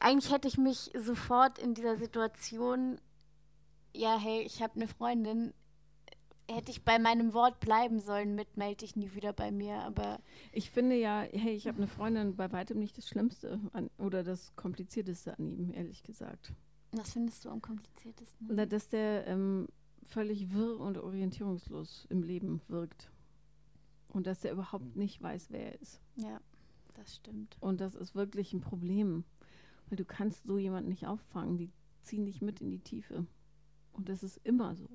eigentlich 0.00 0.32
hätte 0.32 0.48
ich 0.48 0.58
mich 0.58 0.90
sofort 0.98 1.58
in 1.58 1.74
dieser 1.74 1.96
Situation, 1.96 3.00
ja, 3.94 4.18
hey, 4.18 4.42
ich 4.42 4.62
habe 4.62 4.74
eine 4.76 4.88
Freundin, 4.88 5.54
hätte 6.50 6.70
ich 6.70 6.84
bei 6.84 6.98
meinem 6.98 7.34
Wort 7.34 7.60
bleiben 7.60 8.00
sollen 8.00 8.34
mit, 8.34 8.56
melde 8.56 8.78
dich 8.78 8.96
nie 8.96 9.14
wieder 9.14 9.32
bei 9.32 9.50
mir, 9.50 9.76
aber 9.82 10.18
Ich 10.52 10.70
finde 10.70 10.96
ja, 10.96 11.20
hey, 11.30 11.54
ich 11.54 11.66
habe 11.68 11.78
eine 11.78 11.86
Freundin 11.86 12.36
bei 12.36 12.50
weitem 12.52 12.78
nicht 12.78 12.96
das 12.96 13.08
Schlimmste 13.08 13.60
an, 13.72 13.90
oder 13.98 14.22
das 14.22 14.54
Komplizierteste 14.56 15.38
an 15.38 15.50
ihm, 15.50 15.72
ehrlich 15.72 16.02
gesagt. 16.02 16.52
was 16.92 17.12
findest 17.12 17.44
du 17.44 17.50
am 17.50 17.60
kompliziertesten? 17.60 18.48
Na, 18.50 18.66
Dass 18.66 18.88
der 18.88 19.26
ähm, 19.26 19.68
völlig 20.02 20.52
wirr 20.52 20.80
und 20.80 20.98
orientierungslos 20.98 22.06
im 22.08 22.22
Leben 22.22 22.60
wirkt. 22.68 23.10
Und 24.08 24.26
dass 24.26 24.40
der 24.40 24.52
überhaupt 24.52 24.96
nicht 24.96 25.20
weiß, 25.20 25.50
wer 25.50 25.72
er 25.74 25.80
ist. 25.80 26.00
Ja, 26.16 26.40
das 26.94 27.16
stimmt. 27.16 27.56
Und 27.60 27.80
das 27.80 27.94
ist 27.94 28.14
wirklich 28.14 28.54
ein 28.54 28.62
Problem. 28.62 29.24
Weil 29.88 29.96
du 29.96 30.04
kannst 30.06 30.44
so 30.44 30.56
jemanden 30.56 30.88
nicht 30.88 31.06
auffangen. 31.06 31.58
Die 31.58 31.70
ziehen 32.02 32.24
dich 32.24 32.40
mit 32.40 32.60
in 32.62 32.70
die 32.70 32.78
Tiefe. 32.80 33.26
Und 33.92 34.08
das 34.08 34.22
ist 34.22 34.38
immer 34.44 34.74
so. 34.74 34.88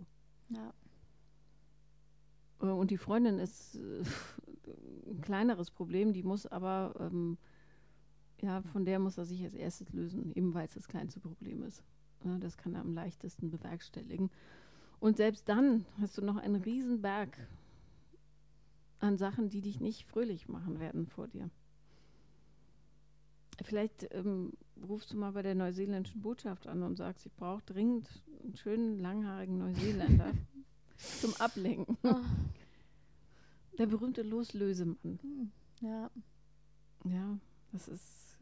Ja. 0.50 0.74
Äh, 2.64 2.68
Und 2.68 2.92
die 2.92 2.98
Freundin 2.98 3.38
ist 3.40 3.76
äh, 3.76 4.04
ein 5.08 5.22
kleineres 5.22 5.70
Problem, 5.70 6.14
die 6.14 6.24
muss 6.24 6.48
aber, 6.48 6.96
ähm, 7.00 7.38
ja, 8.42 8.62
von 8.62 8.86
der 8.86 9.00
muss 9.00 9.18
er 9.18 9.26
sich 9.26 9.44
als 9.44 9.54
erstes 9.54 9.92
lösen, 9.94 10.32
eben 10.34 10.54
weil 10.54 10.66
es 10.66 10.74
das 10.74 10.88
kleinste 10.88 11.20
Problem 11.20 11.62
ist. 11.64 11.84
Das 12.40 12.58
kann 12.58 12.74
er 12.74 12.82
am 12.82 12.94
leichtesten 12.94 13.52
bewerkstelligen. 13.52 14.32
Und 15.02 15.18
selbst 15.18 15.50
dann 15.50 15.86
hast 16.00 16.18
du 16.18 16.22
noch 16.22 16.38
einen 16.38 16.56
Riesenberg 16.56 17.38
an 19.00 19.18
Sachen, 19.18 19.50
die 19.50 19.60
dich 19.60 19.82
nicht 19.82 20.06
fröhlich 20.08 20.48
machen 20.48 20.80
werden 20.80 21.06
vor 21.06 21.28
dir. 21.28 21.50
Vielleicht 23.62 24.08
ähm, 24.12 24.54
rufst 24.88 25.12
du 25.12 25.18
mal 25.18 25.34
bei 25.34 25.42
der 25.42 25.56
neuseeländischen 25.56 26.22
Botschaft 26.22 26.68
an 26.68 26.82
und 26.84 26.96
sagst, 26.96 27.26
ich 27.26 27.34
brauche 27.34 27.64
dringend 27.66 28.10
einen 28.42 28.56
schönen, 28.56 28.98
langhaarigen 29.00 29.58
Neuseeländer 29.58 30.32
zum 30.98 31.34
Ablenken. 31.36 31.98
Oh, 32.04 32.16
Der 33.78 33.88
berühmte 33.88 34.22
Loslösemann. 34.22 34.98
hm, 35.22 35.52
ja, 35.82 36.10
Ja, 37.06 37.38
das 37.72 37.88
ist, 37.88 38.38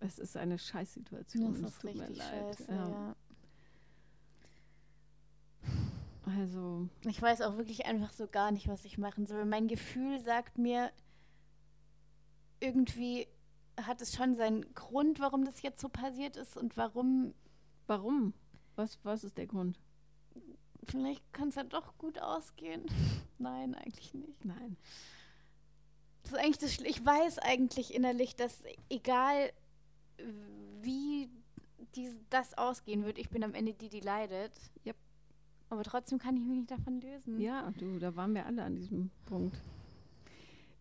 es 0.00 0.18
ist 0.18 0.36
eine 0.36 0.58
Scheißsituation. 0.58 1.62
das 1.62 1.72
ist 1.72 1.80
tut 1.82 1.94
mir 1.94 2.08
leid. 2.08 2.16
scheiße, 2.56 2.72
Ja. 2.72 2.88
ja. 2.88 3.16
Also, 6.26 6.88
Ich 7.06 7.20
weiß 7.20 7.40
auch 7.42 7.56
wirklich 7.56 7.86
einfach 7.86 8.12
so 8.12 8.26
gar 8.28 8.52
nicht, 8.52 8.68
was 8.68 8.84
ich 8.84 8.98
machen 8.98 9.26
soll. 9.26 9.44
Mein 9.44 9.68
Gefühl 9.68 10.20
sagt 10.20 10.58
mir, 10.58 10.92
irgendwie 12.60 13.26
hat 13.80 14.00
es 14.02 14.14
schon 14.14 14.34
seinen 14.34 14.72
Grund, 14.74 15.18
warum 15.20 15.44
das 15.44 15.62
jetzt 15.62 15.80
so 15.80 15.88
passiert 15.88 16.36
ist 16.36 16.56
und 16.56 16.76
warum, 16.76 17.34
warum? 17.86 18.34
Was, 18.76 18.98
was 19.02 19.24
ist 19.24 19.38
der 19.38 19.46
Grund? 19.46 19.80
Vielleicht 20.84 21.32
kann 21.32 21.48
es 21.48 21.54
ja 21.56 21.64
doch 21.64 21.96
gut 21.98 22.18
ausgehen. 22.20 22.84
Nein, 23.38 23.74
eigentlich 23.74 24.12
nicht. 24.14 24.44
Nein. 24.44 24.76
Das 26.22 26.32
ist 26.32 26.38
eigentlich 26.38 26.58
das 26.58 26.74
Schl 26.74 26.86
ich 26.86 27.04
weiß 27.04 27.38
eigentlich 27.38 27.94
innerlich, 27.94 28.36
dass 28.36 28.62
egal 28.90 29.50
wie 30.82 31.28
dies, 31.94 32.20
das 32.30 32.56
ausgehen 32.56 33.04
wird, 33.04 33.18
ich 33.18 33.30
bin 33.30 33.42
am 33.42 33.54
Ende 33.54 33.72
die, 33.72 33.88
die 33.88 34.00
leidet. 34.00 34.52
Yep. 34.86 34.96
Aber 35.70 35.82
trotzdem 35.82 36.18
kann 36.18 36.36
ich 36.36 36.44
mich 36.44 36.58
nicht 36.58 36.70
davon 36.70 37.00
lösen. 37.00 37.40
Ja, 37.40 37.70
du, 37.78 37.98
da 37.98 38.14
waren 38.16 38.34
wir 38.34 38.46
alle 38.46 38.62
an 38.62 38.76
diesem 38.76 39.10
Punkt. 39.26 39.56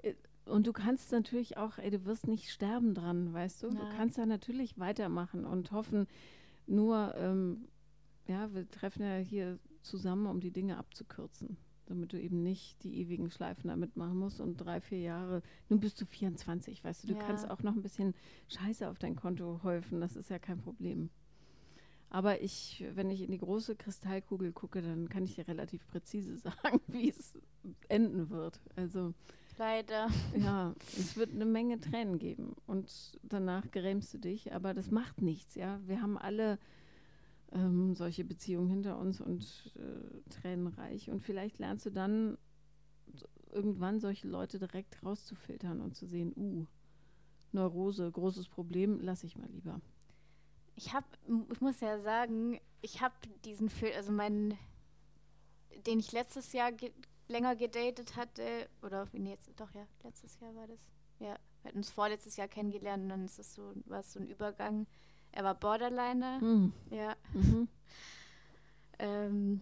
Äh, 0.02 0.14
Und 0.46 0.68
du 0.68 0.74
kannst 0.74 1.12
natürlich 1.12 1.58
auch, 1.58 1.78
ey, 1.78 1.90
du 1.90 2.06
wirst 2.06 2.28
nicht 2.28 2.50
sterben 2.52 2.94
dran, 2.96 3.34
weißt 3.34 3.64
du? 3.64 3.70
Du 3.70 3.78
Ja. 3.78 3.90
kannst 3.96 4.18
da 4.18 4.26
natürlich 4.26 4.78
weitermachen 4.78 5.46
und 5.46 5.72
hoffen, 5.72 6.08
nur, 6.68 7.14
ähm, 7.18 7.68
ja, 8.28 8.54
wir 8.54 8.70
treffen 8.70 9.04
ja 9.04 9.18
hier 9.18 9.58
zusammen, 9.82 10.28
um 10.28 10.40
die 10.40 10.52
Dinge 10.52 10.78
abzukürzen, 10.78 11.58
damit 11.86 12.14
du 12.14 12.20
eben 12.22 12.44
nicht 12.44 12.84
die 12.84 13.00
ewigen 13.00 13.30
Schleifen 13.32 13.70
damit 13.70 13.96
machen 13.98 14.18
musst 14.18 14.40
und 14.42 14.58
drei, 14.58 14.80
vier 14.82 15.00
Jahre, 15.00 15.42
nun 15.70 15.80
bist 15.80 16.00
du 16.02 16.06
24, 16.06 16.84
weißt 16.84 17.04
du, 17.04 17.08
du 17.08 17.14
Ja. 17.16 17.20
kannst 17.20 17.50
auch 17.50 17.64
noch 17.64 17.74
ein 17.74 17.82
bisschen 17.82 18.14
Scheiße 18.48 18.88
auf 18.90 19.00
dein 19.00 19.16
Konto 19.16 19.62
häufen, 19.64 20.00
das 20.02 20.16
ist 20.16 20.30
ja 20.30 20.40
kein 20.40 20.60
Problem. 20.60 21.10
Aber 22.12 22.42
ich, 22.42 22.84
wenn 22.96 23.12
ich 23.12 23.22
in 23.22 23.32
die 23.32 23.38
große 23.38 23.76
Kristallkugel 23.76 24.52
gucke, 24.52 24.82
dann 24.82 25.10
kann 25.10 25.26
ich 25.26 25.36
dir 25.36 25.48
relativ 25.48 25.86
präzise 25.88 26.38
sagen, 26.38 26.82
wie 26.88 27.10
es 27.10 27.34
enden 27.88 28.30
wird. 28.32 28.60
Also 28.76 29.14
Leider. 29.60 30.08
ja, 30.38 30.74
es 30.98 31.18
wird 31.18 31.32
eine 31.34 31.46
Menge 31.46 31.80
Tränen 31.80 32.18
geben 32.18 32.56
und 32.66 33.20
danach 33.24 33.70
grämst 33.72 34.14
du 34.14 34.18
dich, 34.18 34.54
aber 34.54 34.74
das 34.74 34.90
macht 34.90 35.22
nichts, 35.22 35.54
ja. 35.56 35.80
Wir 35.86 36.02
haben 36.02 36.18
alle 36.18 36.58
ähm, 37.52 37.96
solche 37.96 38.24
Beziehungen 38.24 38.70
hinter 38.70 38.98
uns 38.98 39.22
und 39.22 39.74
äh, 39.76 40.30
tränenreich 40.30 41.10
und 41.10 41.22
vielleicht 41.22 41.60
lernst 41.60 41.86
du 41.86 41.90
dann 41.90 42.38
irgendwann 43.52 44.00
solche 44.00 44.28
Leute 44.28 44.60
direkt 44.60 45.04
rauszufiltern 45.04 45.82
und 45.82 45.96
zu 45.96 46.06
sehen, 46.06 46.34
uh, 46.36 46.66
Neurose, 47.52 48.12
großes 48.12 48.48
Problem, 48.48 49.00
lass 49.02 49.24
ich 49.24 49.36
mal 49.36 49.50
lieber. 49.50 49.82
Ich 50.76 50.94
habe, 50.94 51.08
ich 51.52 51.62
muss 51.62 51.80
ja 51.80 52.00
sagen, 52.00 52.60
ich 52.82 53.02
habe 53.02 53.16
diesen 53.44 53.70
Film, 53.70 53.94
also 53.96 54.12
meinen, 54.12 54.58
den 55.88 56.00
ich 56.00 56.12
letztes 56.12 56.54
Jahr 56.54 56.72
ge 56.72 56.92
länger 57.28 57.56
gedatet 57.56 58.16
hatte, 58.16 58.68
oder 58.82 59.08
nee, 59.14 59.30
jetzt, 59.30 59.52
doch 59.60 59.72
ja, 59.76 59.86
letztes 60.04 60.40
Jahr 60.40 60.56
war 60.56 60.66
das. 60.66 60.80
Ja, 61.20 61.38
wir 61.62 61.70
hatten 61.70 61.78
uns 61.78 61.92
vorletztes 61.92 62.38
Jahr 62.38 62.48
kennengelernt 62.48 63.04
und 63.04 63.10
dann 63.10 63.26
ist 63.26 63.38
es 63.38 63.54
so, 63.54 63.74
war 63.86 64.00
es 64.00 64.14
so 64.14 64.20
ein 64.20 64.28
Übergang. 64.28 64.88
Er 65.32 65.44
war 65.44 65.56
Borderliner, 65.56 66.40
Hm. 66.42 66.74
ja. 66.90 67.16
Mhm. 67.34 67.68
Ähm, 69.00 69.62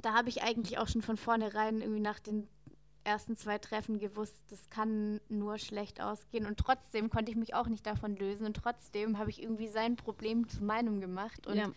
da 0.00 0.14
habe 0.14 0.28
ich 0.28 0.42
eigentlich 0.42 0.78
auch 0.78 0.88
schon 0.88 1.02
von 1.02 1.16
vornherein 1.16 1.80
irgendwie 1.80 2.00
nach 2.00 2.18
den 2.18 2.48
ersten 3.04 3.36
zwei 3.36 3.58
Treffen 3.58 3.98
gewusst, 3.98 4.44
das 4.50 4.70
kann 4.70 5.20
nur 5.28 5.58
schlecht 5.58 6.00
ausgehen. 6.00 6.46
Und 6.46 6.58
trotzdem 6.58 7.10
konnte 7.10 7.30
ich 7.30 7.36
mich 7.36 7.54
auch 7.54 7.66
nicht 7.66 7.86
davon 7.86 8.16
lösen. 8.16 8.46
Und 8.46 8.54
trotzdem 8.56 9.18
habe 9.18 9.30
ich 9.30 9.42
irgendwie 9.42 9.68
sein 9.68 9.96
Problem 9.96 10.48
zu 10.48 10.62
meinem 10.64 11.00
gemacht. 11.00 11.46
Und 11.46 11.56
ja, 11.56 11.70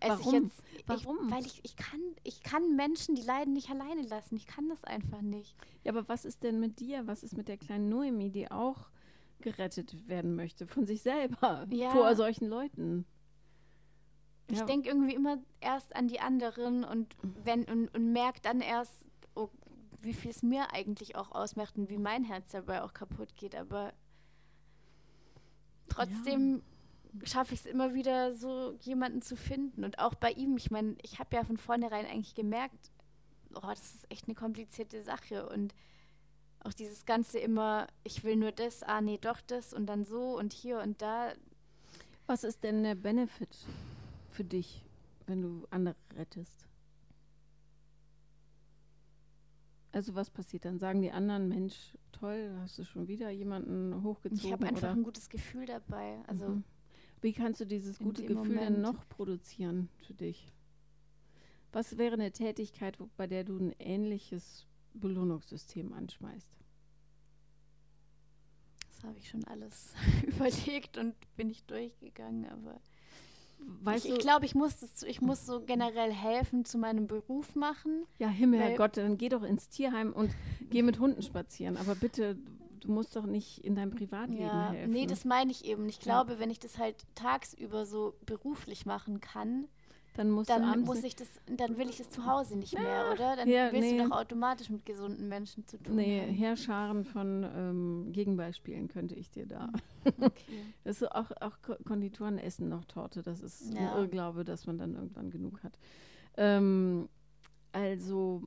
Warum? 0.00 0.18
ich 0.20 0.32
jetzt. 0.32 0.62
Warum? 0.86 1.18
Ich, 1.26 1.30
weil 1.32 1.46
ich, 1.46 1.64
ich, 1.64 1.76
kann, 1.76 2.00
ich 2.24 2.42
kann 2.42 2.74
Menschen, 2.74 3.14
die 3.14 3.22
leiden, 3.22 3.52
nicht 3.52 3.70
alleine 3.70 4.02
lassen. 4.02 4.34
Ich 4.36 4.46
kann 4.46 4.68
das 4.68 4.82
einfach 4.84 5.20
nicht. 5.22 5.54
Ja, 5.84 5.92
aber 5.92 6.08
was 6.08 6.24
ist 6.24 6.42
denn 6.42 6.58
mit 6.58 6.80
dir? 6.80 7.06
Was 7.06 7.22
ist 7.22 7.36
mit 7.36 7.48
der 7.48 7.56
kleinen 7.56 7.88
Noemi, 7.88 8.30
die 8.30 8.50
auch 8.50 8.88
gerettet 9.40 10.08
werden 10.08 10.34
möchte 10.36 10.66
von 10.66 10.86
sich 10.86 11.02
selber 11.02 11.66
Ja. 11.70 11.90
vor 11.90 12.14
solchen 12.16 12.48
Leuten? 12.48 13.04
Ich 14.48 14.58
Ja. 14.58 14.64
denke 14.66 14.88
irgendwie 14.88 15.14
immer 15.14 15.38
erst 15.60 15.94
an 15.94 16.08
die 16.08 16.20
anderen 16.20 16.84
und 16.84 17.14
wenn 17.44 17.64
und, 17.64 17.88
und 17.94 18.12
merke 18.12 18.40
dann 18.42 18.60
erst, 18.60 19.04
oh, 19.34 19.48
wie 20.02 20.12
viel 20.12 20.30
es 20.30 20.42
mir 20.42 20.72
eigentlich 20.72 21.14
auch 21.16 21.30
ausmacht 21.32 21.76
und 21.78 21.88
wie 21.88 21.98
mein 21.98 22.24
Herz 22.24 22.50
dabei 22.52 22.82
auch 22.82 22.92
kaputt 22.92 23.36
geht. 23.36 23.54
Aber 23.54 23.92
trotzdem 25.88 26.62
schaffe 27.24 27.54
ich 27.54 27.60
es 27.60 27.66
immer 27.66 27.94
wieder, 27.94 28.34
so 28.34 28.76
jemanden 28.80 29.22
zu 29.22 29.36
finden. 29.36 29.84
Und 29.84 29.98
auch 29.98 30.14
bei 30.14 30.30
ihm, 30.32 30.56
ich 30.56 30.70
meine, 30.70 30.96
ich 31.02 31.18
habe 31.18 31.34
ja 31.36 31.44
von 31.44 31.56
vornherein 31.56 32.06
eigentlich 32.06 32.34
gemerkt, 32.34 32.90
oh, 33.54 33.60
das 33.62 33.94
ist 33.94 34.10
echt 34.10 34.26
eine 34.26 34.34
komplizierte 34.34 35.02
Sache. 35.02 35.48
Und 35.48 35.74
auch 36.64 36.72
dieses 36.72 37.04
Ganze 37.06 37.38
immer, 37.38 37.86
ich 38.04 38.22
will 38.24 38.36
nur 38.36 38.52
das, 38.52 38.82
ah 38.82 39.00
nee, 39.00 39.18
doch 39.20 39.40
das 39.42 39.72
und 39.72 39.86
dann 39.86 40.04
so 40.04 40.38
und 40.38 40.52
hier 40.52 40.80
und 40.80 41.00
da. 41.02 41.32
Was 42.26 42.44
ist 42.44 42.62
denn 42.62 42.82
der 42.84 42.94
Benefit 42.94 43.56
für 44.30 44.44
dich, 44.44 44.82
wenn 45.26 45.42
du 45.42 45.66
andere 45.70 45.96
rettest? 46.16 46.66
Also 49.92 50.14
was 50.14 50.30
passiert 50.30 50.64
dann? 50.64 50.78
Sagen 50.78 51.02
die 51.02 51.10
anderen, 51.10 51.48
Mensch, 51.48 51.74
toll, 52.12 52.54
hast 52.60 52.78
du 52.78 52.84
schon 52.84 53.08
wieder 53.08 53.30
jemanden 53.30 54.02
hochgezogen? 54.04 54.44
Ich 54.46 54.52
habe 54.52 54.66
einfach 54.66 54.82
oder? 54.90 54.92
ein 54.92 55.02
gutes 55.02 55.28
Gefühl 55.28 55.66
dabei. 55.66 56.20
Also 56.26 56.48
Mhm. 56.48 56.64
Wie 57.22 57.34
kannst 57.34 57.60
du 57.60 57.66
dieses 57.66 57.98
gute 57.98 58.22
Gefühl 58.24 58.56
denn 58.56 58.74
Moment- 58.74 58.78
noch 58.80 59.06
produzieren 59.10 59.90
für 60.06 60.14
dich? 60.14 60.54
Was 61.70 61.98
wäre 61.98 62.14
eine 62.14 62.32
Tätigkeit, 62.32 62.98
wo- 62.98 63.10
bei 63.18 63.26
der 63.26 63.44
du 63.44 63.58
ein 63.58 63.74
ähnliches 63.78 64.66
Belohnungssystem 64.94 65.92
anschmeißt? 65.92 66.48
Das 68.88 69.04
habe 69.04 69.18
ich 69.18 69.28
schon 69.28 69.44
alles 69.44 69.94
überlegt 70.26 70.98
und 70.98 71.14
bin 71.36 71.50
ich 71.50 71.64
durchgegangen, 71.64 72.46
aber 72.46 72.80
Weißt 73.82 74.06
ich, 74.06 74.12
ich 74.12 74.18
glaube, 74.18 74.46
ich 74.46 74.54
muss 74.54 74.78
das, 74.80 75.02
ich 75.02 75.20
muss 75.20 75.44
so 75.44 75.60
generell 75.60 76.12
helfen 76.12 76.64
zu 76.64 76.78
meinem 76.78 77.06
Beruf 77.06 77.54
machen. 77.54 78.06
ja, 78.18 78.28
Himmel, 78.28 78.60
Herrgott, 78.60 78.96
dann 78.96 79.18
geh 79.18 79.28
doch 79.28 79.42
ins 79.42 79.68
Tierheim 79.68 80.12
und 80.12 80.30
geh 80.70 80.82
mit 80.82 80.98
Hunden 80.98 81.22
spazieren. 81.22 81.76
Aber 81.76 81.94
bitte, 81.94 82.36
du 82.80 82.90
musst 82.90 83.16
doch 83.16 83.26
nicht 83.26 83.58
in 83.64 83.74
deinem 83.74 83.90
Privatleben 83.90 84.40
Ja, 84.40 84.70
helfen. 84.72 84.92
nee, 84.92 85.06
das 85.06 85.24
meine 85.26 85.50
ich 85.50 85.64
eben. 85.66 85.88
Ich 85.88 85.96
Ja. 85.98 86.02
glaube, 86.02 86.38
wenn 86.38 86.50
ich 86.50 86.58
das 86.58 86.78
halt 86.78 86.96
tagsüber 87.14 87.84
so 87.84 88.14
beruflich 88.24 88.86
machen 88.86 89.20
kann, 89.20 89.68
dann 90.20 90.30
musst 90.30 90.50
du 90.50 90.52
dann 90.54 90.64
abends 90.64 90.86
muss 90.86 91.02
ich 91.02 91.16
das, 91.16 91.28
dann 91.46 91.78
will 91.78 91.88
ich 91.88 91.96
das 91.96 92.10
zu 92.10 92.26
Hause 92.26 92.58
nicht 92.58 92.74
mehr, 92.74 93.10
oder? 93.10 93.36
Dann 93.36 93.48
ja, 93.48 93.72
willst 93.72 93.90
nee. 93.90 93.96
du 93.96 94.08
doch 94.08 94.18
automatisch 94.18 94.68
mit 94.68 94.84
gesunden 94.84 95.28
Menschen 95.28 95.66
zu 95.66 95.78
tun 95.82 95.96
Nee, 95.96 96.20
haben. 96.20 96.30
Heerscharen 96.34 97.04
von 97.06 97.42
ähm, 97.42 98.12
Gegenbeispielen 98.12 98.88
könnte 98.88 99.14
ich 99.14 99.30
dir 99.30 99.46
da. 99.46 99.72
Okay. 100.20 100.62
Das 100.84 101.00
ist 101.00 101.10
auch, 101.10 101.30
auch 101.40 101.62
Ko- 101.62 101.76
Konditoren 101.86 102.36
essen 102.36 102.68
noch 102.68 102.84
Torte. 102.84 103.22
Das 103.22 103.40
ist 103.40 103.72
Ja. 103.72 103.92
ein 103.94 103.98
Irrglaube, 103.98 104.44
dass 104.44 104.66
man 104.66 104.76
dann 104.76 104.94
irgendwann 104.94 105.30
genug 105.30 105.62
hat. 105.62 105.78
Ähm, 106.36 107.08
also, 107.72 108.42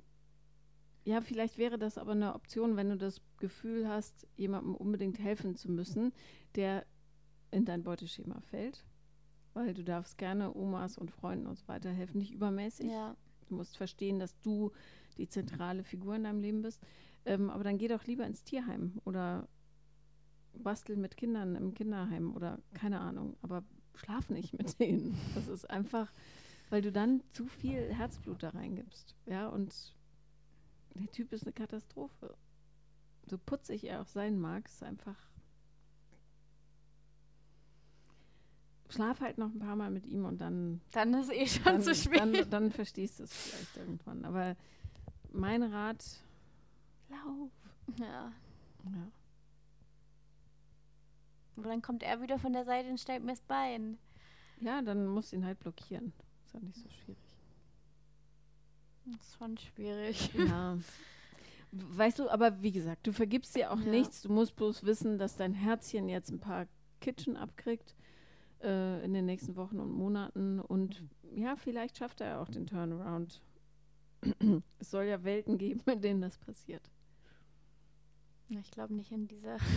ja, 1.05 1.21
vielleicht 1.21 1.57
wäre 1.57 1.79
das 1.79 1.97
aber 1.97 2.11
eine 2.11 2.35
Option, 2.35 2.75
wenn 2.75 2.89
du 2.89 2.97
das 2.97 3.19
Gefühl 3.39 3.87
hast, 3.87 4.27
jemandem 4.35 4.75
unbedingt 4.75 5.17
helfen 5.17 5.55
zu 5.55 5.71
müssen, 5.71 6.13
der 6.55 6.85
in 7.49 7.65
dein 7.65 7.81
Beuteschema 7.83 8.39
fällt. 8.41 8.85
Weil 9.53 9.73
du 9.73 9.83
darfst 9.83 10.17
gerne 10.17 10.55
Omas 10.55 10.97
und 10.97 11.11
Freunden 11.11 11.47
und 11.47 11.57
so 11.57 11.67
weiter 11.67 11.91
helfen, 11.91 12.17
nicht 12.17 12.33
übermäßig. 12.33 12.89
Ja. 12.89 13.15
Du 13.47 13.55
musst 13.55 13.77
verstehen, 13.77 14.19
dass 14.19 14.39
du 14.41 14.71
die 15.17 15.27
zentrale 15.27 15.83
Figur 15.83 16.15
in 16.15 16.23
deinem 16.23 16.41
Leben 16.41 16.61
bist. 16.61 16.81
Ähm, 17.25 17.49
aber 17.49 17.63
dann 17.63 17.77
geh 17.77 17.87
doch 17.87 18.05
lieber 18.05 18.25
ins 18.25 18.43
Tierheim 18.43 18.99
oder 19.05 19.47
bastel 20.53 20.97
mit 20.97 21.17
Kindern 21.17 21.55
im 21.55 21.73
Kinderheim 21.73 22.35
oder 22.35 22.59
keine 22.73 22.99
Ahnung. 22.99 23.37
Aber 23.41 23.63
schlaf 23.95 24.29
nicht 24.29 24.53
mit 24.53 24.79
denen. 24.79 25.17
Das 25.35 25.47
ist 25.47 25.69
einfach, 25.69 26.11
weil 26.69 26.81
du 26.81 26.91
dann 26.91 27.21
zu 27.29 27.45
viel 27.45 27.93
Herzblut 27.93 28.43
da 28.43 28.49
reingibst. 28.49 29.15
Ja, 29.25 29.47
und 29.49 29.93
der 30.95 31.11
Typ 31.11 31.33
ist 31.33 31.43
eine 31.43 31.53
Katastrophe. 31.53 32.35
So 33.25 33.37
putzig 33.37 33.85
er 33.85 34.01
auch 34.01 34.07
sein 34.07 34.39
mag, 34.39 34.67
ist 34.67 34.83
einfach. 34.83 35.32
Schlaf 38.89 39.21
halt 39.21 39.37
noch 39.37 39.49
ein 39.53 39.59
paar 39.59 39.75
Mal 39.75 39.89
mit 39.89 40.05
ihm 40.05 40.25
und 40.25 40.39
dann. 40.41 40.81
Dann 40.91 41.13
ist 41.15 41.31
eh 41.31 41.47
schon 41.47 41.63
dann, 41.63 41.81
zu 41.81 41.95
spät. 41.95 42.19
Dann, 42.19 42.49
dann 42.49 42.71
verstehst 42.71 43.19
du 43.19 43.23
es 43.23 43.33
vielleicht 43.33 43.77
irgendwann. 43.77 44.23
Aber 44.25 44.55
mein 45.31 45.63
Rat, 45.63 46.03
lauf. 47.09 47.51
ja. 47.99 48.31
Ja. 48.85 49.07
Aber 51.55 51.69
dann 51.69 51.81
kommt 51.81 52.03
er 52.03 52.21
wieder 52.21 52.39
von 52.39 52.53
der 52.53 52.65
Seite 52.65 52.89
und 52.89 52.99
stellt 52.99 53.23
mir 53.23 53.31
das 53.31 53.41
Bein. 53.41 53.97
ja, 54.59 54.81
dann 54.81 55.07
musst 55.07 55.31
du 55.31 55.37
ihn 55.37 55.45
halt 55.45 55.59
blockieren. 55.59 56.11
Ist 56.45 56.53
ja 56.53 56.59
nicht 56.59 56.75
so 56.77 56.89
schwierig. 56.89 57.17
Das 59.05 59.15
ist 59.27 59.37
schon 59.37 59.57
schwierig. 59.57 60.31
Ja. 60.35 60.77
Weißt 61.71 62.19
du, 62.19 62.29
aber 62.29 62.61
wie 62.61 62.71
gesagt, 62.71 63.05
du 63.07 63.11
vergibst 63.13 63.55
dir 63.55 63.71
auch 63.71 63.79
Ja. 63.79 63.89
nichts. 63.89 64.21
Du 64.21 64.31
musst 64.31 64.55
bloß 64.55 64.83
wissen, 64.83 65.17
dass 65.17 65.35
dein 65.37 65.53
Herzchen 65.53 66.07
jetzt 66.09 66.29
ein 66.29 66.39
paar 66.39 66.67
Kitchen 67.01 67.35
abkriegt 67.35 67.95
äh, 68.63 69.03
in 69.03 69.13
den 69.13 69.25
nächsten 69.25 69.55
Wochen 69.55 69.79
und 69.79 69.91
Monaten. 69.91 70.59
Und 70.59 71.03
ja, 71.35 71.55
vielleicht 71.55 71.97
schafft 71.97 72.21
er 72.21 72.41
auch 72.41 72.49
den 72.49 72.65
Turnaround. 72.65 73.41
es 74.79 74.89
soll 74.91 75.03
ja 75.05 75.23
Welten 75.23 75.57
geben, 75.57 75.81
in 75.91 76.01
denen 76.01 76.21
das 76.21 76.37
passiert. 76.37 76.89
Ich 78.49 78.71
glaube 78.71 78.93
nicht 78.93 79.11
in 79.11 79.27
dieser. 79.27 79.57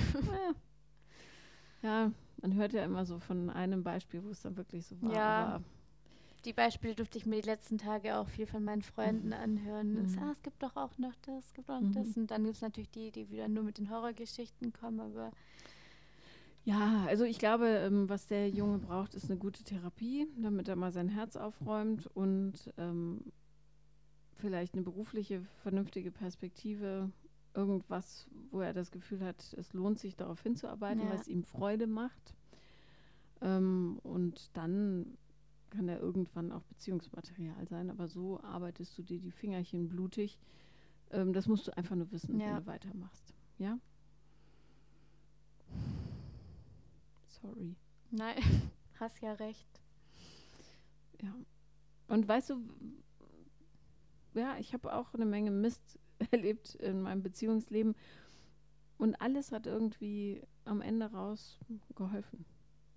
Ja. 1.83 2.11
man 2.43 2.55
hört 2.55 2.73
ja 2.73 2.85
immer 2.85 3.05
so 3.07 3.19
von 3.21 3.51
einem 3.51 3.85
Beispiel, 3.85 4.23
wo 4.25 4.31
es 4.31 4.41
dann 4.43 4.57
wirklich 4.57 4.87
so 4.87 5.01
war. 5.03 5.13
Ja. 5.13 5.45
Aber 5.57 5.65
Die 6.45 6.53
Beispiele 6.53 6.95
durfte 6.95 7.19
ich 7.19 7.27
mir 7.27 7.41
die 7.43 7.49
letzten 7.49 7.79
Tage 7.79 8.17
auch 8.17 8.29
viel 8.29 8.47
von 8.47 8.65
meinen 8.65 8.83
Freunden 8.83 9.33
anhören. 9.33 9.97
Es, 9.99 10.17
Mhm. 10.17 10.23
ah, 10.23 10.31
es 10.33 10.43
gibt 10.43 10.63
doch 10.63 10.75
auch 10.77 10.97
noch 10.99 11.15
das, 11.23 11.45
es 11.47 11.55
gibt 11.55 11.71
auch 11.71 11.81
Mhm. 11.81 11.89
noch 11.89 11.95
das. 12.03 12.17
Und 12.17 12.31
dann 12.31 12.45
gibt 12.45 12.57
es 12.57 12.63
natürlich 12.63 12.91
die, 12.91 13.11
die 13.13 13.31
wieder 13.31 13.47
nur 13.49 13.63
mit 13.65 13.79
den 13.79 13.91
Horrorgeschichten 13.91 14.73
kommen, 14.73 15.01
aber 15.01 15.31
Ja, 16.67 17.05
also 17.07 17.23
ich 17.23 17.39
glaube, 17.39 17.67
ähm, 17.67 18.09
was 18.09 18.27
der 18.27 18.51
Junge 18.51 18.79
braucht, 18.79 19.15
ist 19.15 19.31
eine 19.31 19.39
gute 19.39 19.63
Therapie, 19.63 20.27
damit 20.37 20.67
er 20.67 20.75
mal 20.75 20.91
sein 20.91 21.09
Herz 21.09 21.37
aufräumt 21.37 22.09
und 22.09 22.73
ähm, 22.77 23.21
vielleicht 24.35 24.75
eine 24.75 24.83
berufliche, 24.83 25.43
vernünftige 25.63 26.11
Perspektive, 26.11 27.13
irgendwas, 27.55 28.27
wo 28.51 28.61
er 28.63 28.73
das 28.75 28.91
Gefühl 28.91 29.21
hat, 29.21 29.55
es 29.57 29.73
lohnt 29.75 30.01
sich 30.01 30.17
darauf 30.17 30.43
hinzuarbeiten, 30.43 31.05
Ja. 31.05 31.11
was 31.15 31.29
ihm 31.29 31.45
Freude 31.45 31.87
macht. 31.87 32.35
Ähm, 33.43 34.01
und 34.03 34.51
dann 34.57 35.17
kann 35.71 35.89
er 35.89 36.01
irgendwann 36.01 36.51
auch 36.51 36.65
Beziehungsmaterial 36.65 37.69
sein, 37.69 37.91
aber 37.91 38.09
so 38.09 38.41
arbeitest 38.41 38.99
du 38.99 39.03
dir 39.03 39.21
die 39.21 39.31
Fingerchen 39.31 39.89
blutig. 39.89 40.37
Ähm, 41.13 41.33
das 41.33 41.47
musst 41.47 41.69
du 41.69 41.77
einfach 41.77 41.95
nur 41.95 42.11
wissen, 42.11 42.41
Ja. 42.41 42.47
wenn 42.49 42.57
du 42.57 42.67
weitermachst. 42.67 43.33
Ja? 43.59 43.79
Sorry. 47.47 47.77
nein, 48.11 48.37
hast 49.01 49.21
ja 49.21 49.33
recht. 49.35 49.69
Ja. 51.23 51.35
Und 52.09 52.29
weißt 52.29 52.51
du, 52.51 52.61
ja, 54.35 54.57
ich 54.59 54.75
habe 54.75 54.95
auch 54.95 55.15
eine 55.15 55.27
Menge 55.27 55.51
Mist 55.51 55.99
erlebt 56.31 56.75
in 56.77 57.03
meinem 57.03 57.23
Beziehungsleben. 57.23 57.95
Und 58.99 59.15
alles 59.21 59.53
hat 59.53 59.67
irgendwie 59.67 60.43
am 60.65 60.81
Ende 60.81 61.07
raus 61.07 61.59
geholfen. 61.95 62.47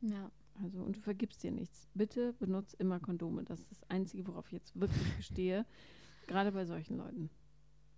Ja. 0.02 0.32
Also, 0.62 0.82
und 0.82 0.97
du 0.97 1.00
vergibst 1.00 1.43
dir 1.43 1.52
nichts. 1.52 1.88
Bitte 1.93 2.34
benutze 2.34 2.76
immer 2.78 3.00
Kondome. 3.00 3.43
Das 3.43 3.60
ist 3.62 3.72
das 3.72 3.89
Einzige, 3.89 4.28
worauf 4.28 4.47
ich 4.47 4.54
jetzt 4.54 4.80
wirklich 4.80 5.16
bestehe. 5.18 5.66
Gerade 6.28 6.52
bei 6.52 6.66
solchen 6.66 6.97
Leuten. 6.97 7.30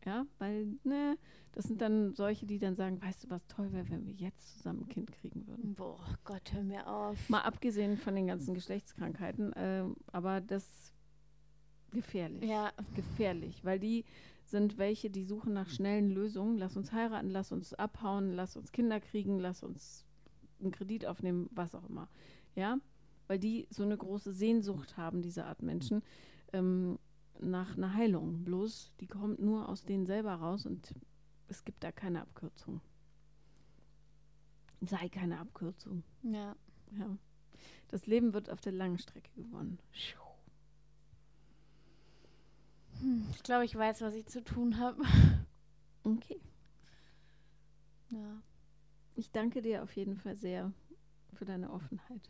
Ja, 0.05 0.25
weil, 0.39 0.67
ne, 0.83 1.17
das 1.51 1.65
sind 1.65 1.81
dann 1.81 2.13
solche, 2.13 2.45
die 2.45 2.57
dann 2.57 2.75
sagen, 2.75 3.01
weißt 3.01 3.25
du, 3.25 3.29
was 3.29 3.45
toll 3.47 3.71
wäre, 3.71 3.89
wenn 3.89 4.05
wir 4.05 4.13
jetzt 4.13 4.57
zusammen 4.57 4.81
ein 4.81 4.89
Kind 4.89 5.11
kriegen 5.11 5.45
würden. 5.47 5.75
Boah, 5.75 6.17
Gott, 6.23 6.53
hör 6.53 6.63
mir 6.63 6.87
auf. 6.87 7.29
Mal 7.29 7.41
abgesehen 7.41 7.97
von 7.97 8.15
den 8.15 8.27
ganzen 8.27 8.53
Geschlechtskrankheiten, 8.53 9.53
ähm, 9.55 9.95
aber 10.07 10.41
das 10.41 10.93
gefährlich. 11.91 12.49
Ja, 12.49 12.71
Gefährlich, 12.95 13.63
weil 13.63 13.79
die 13.79 14.05
sind 14.45 14.77
welche, 14.77 15.09
die 15.09 15.23
suchen 15.23 15.53
nach 15.53 15.69
schnellen 15.69 16.09
Lösungen. 16.09 16.57
Lass 16.57 16.75
uns 16.75 16.91
heiraten, 16.91 17.29
lass 17.29 17.51
uns 17.51 17.73
abhauen, 17.73 18.33
lass 18.33 18.57
uns 18.57 18.71
Kinder 18.71 18.99
kriegen, 18.99 19.39
lass 19.39 19.63
uns 19.63 20.05
einen 20.59 20.71
Kredit 20.71 21.05
aufnehmen, 21.05 21.49
was 21.51 21.75
auch 21.75 21.87
immer. 21.89 22.07
Ja, 22.55 22.77
weil 23.27 23.39
die 23.39 23.67
so 23.69 23.83
eine 23.83 23.97
große 23.97 24.33
Sehnsucht 24.33 24.97
haben, 24.97 25.21
diese 25.21 25.45
Art 25.45 25.61
Menschen, 25.61 26.01
ähm, 26.53 26.99
nach 27.39 27.75
einer 27.77 27.93
Heilung. 27.93 28.43
Bloß, 28.43 28.91
die 28.99 29.07
kommt 29.07 29.39
nur 29.39 29.69
aus 29.69 29.83
denen 29.83 30.05
selber 30.05 30.35
raus 30.35 30.65
und 30.65 30.93
es 31.47 31.63
gibt 31.65 31.83
da 31.83 31.91
keine 31.91 32.21
Abkürzung. 32.21 32.81
Sei 34.81 35.09
keine 35.09 35.39
Abkürzung. 35.39 36.03
ja. 36.23 36.55
Ja. 36.97 37.17
Das 37.87 38.05
Leben 38.05 38.33
wird 38.33 38.49
auf 38.49 38.59
der 38.61 38.71
langen 38.73 38.97
Strecke 38.97 39.29
gewonnen. 39.35 39.77
Hm, 42.99 43.25
Ich 43.33 43.43
glaube, 43.43 43.65
ich 43.65 43.75
weiß, 43.75 44.01
was 44.01 44.13
ich 44.13 44.25
zu 44.27 44.43
tun 44.43 44.77
habe. 44.79 45.01
Okay. 46.03 46.41
Ja, 48.09 48.41
Ich 49.15 49.31
danke 49.31 49.61
dir 49.61 49.83
auf 49.83 49.95
jeden 49.95 50.17
Fall 50.17 50.35
sehr 50.35 50.73
für 51.33 51.45
deine 51.45 51.71
Offenheit. 51.71 52.29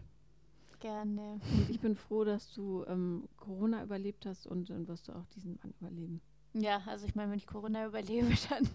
Gerne. 0.82 1.40
Und 1.54 1.70
ich 1.70 1.80
bin 1.80 1.96
froh, 1.96 2.26
dass 2.26 2.52
du 2.52 2.84
ähm, 2.88 3.30
Corona 3.38 3.84
überlebt 3.84 4.26
hast 4.26 4.46
und 4.46 4.70
dann 4.70 4.88
wirst 4.88 5.08
du 5.08 5.14
auch 5.14 5.26
diesen 5.28 5.58
Mann 5.62 5.74
überleben. 5.80 6.22
Ja, 6.54 6.82
also 6.86 7.06
ich 7.06 7.16
meine, 7.16 7.32
wenn 7.32 7.38
ich 7.38 7.48
Corona 7.48 7.86
überlebe, 7.86 8.34
dann. 8.50 8.68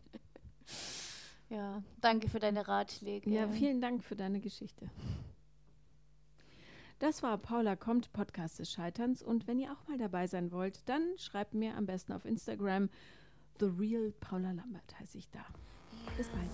ja, 1.50 1.82
danke 2.00 2.30
für 2.30 2.38
deine 2.38 2.66
Ratschläge. 2.66 3.28
Ja, 3.28 3.48
vielen 3.48 3.80
Dank 3.80 4.02
für 4.02 4.16
deine 4.16 4.40
Geschichte. 4.40 4.90
Das 6.98 7.22
war 7.22 7.36
Paula 7.36 7.76
kommt, 7.76 8.10
Podcast 8.14 8.58
des 8.58 8.72
Scheiterns. 8.72 9.22
Und 9.22 9.46
wenn 9.46 9.58
ihr 9.58 9.70
auch 9.70 9.86
mal 9.86 9.98
dabei 9.98 10.26
sein 10.26 10.50
wollt, 10.50 10.88
dann 10.88 11.02
schreibt 11.18 11.52
mir 11.52 11.76
am 11.76 11.84
besten 11.84 12.14
auf 12.14 12.24
Instagram 12.24 12.88
The 13.58 13.66
Real 13.66 14.12
Paula 14.20 14.52
Lambert 14.52 14.98
heiße 14.98 15.18
ich 15.18 15.28
da. 15.30 15.44
Bis 16.16 16.28
bald. 16.28 16.48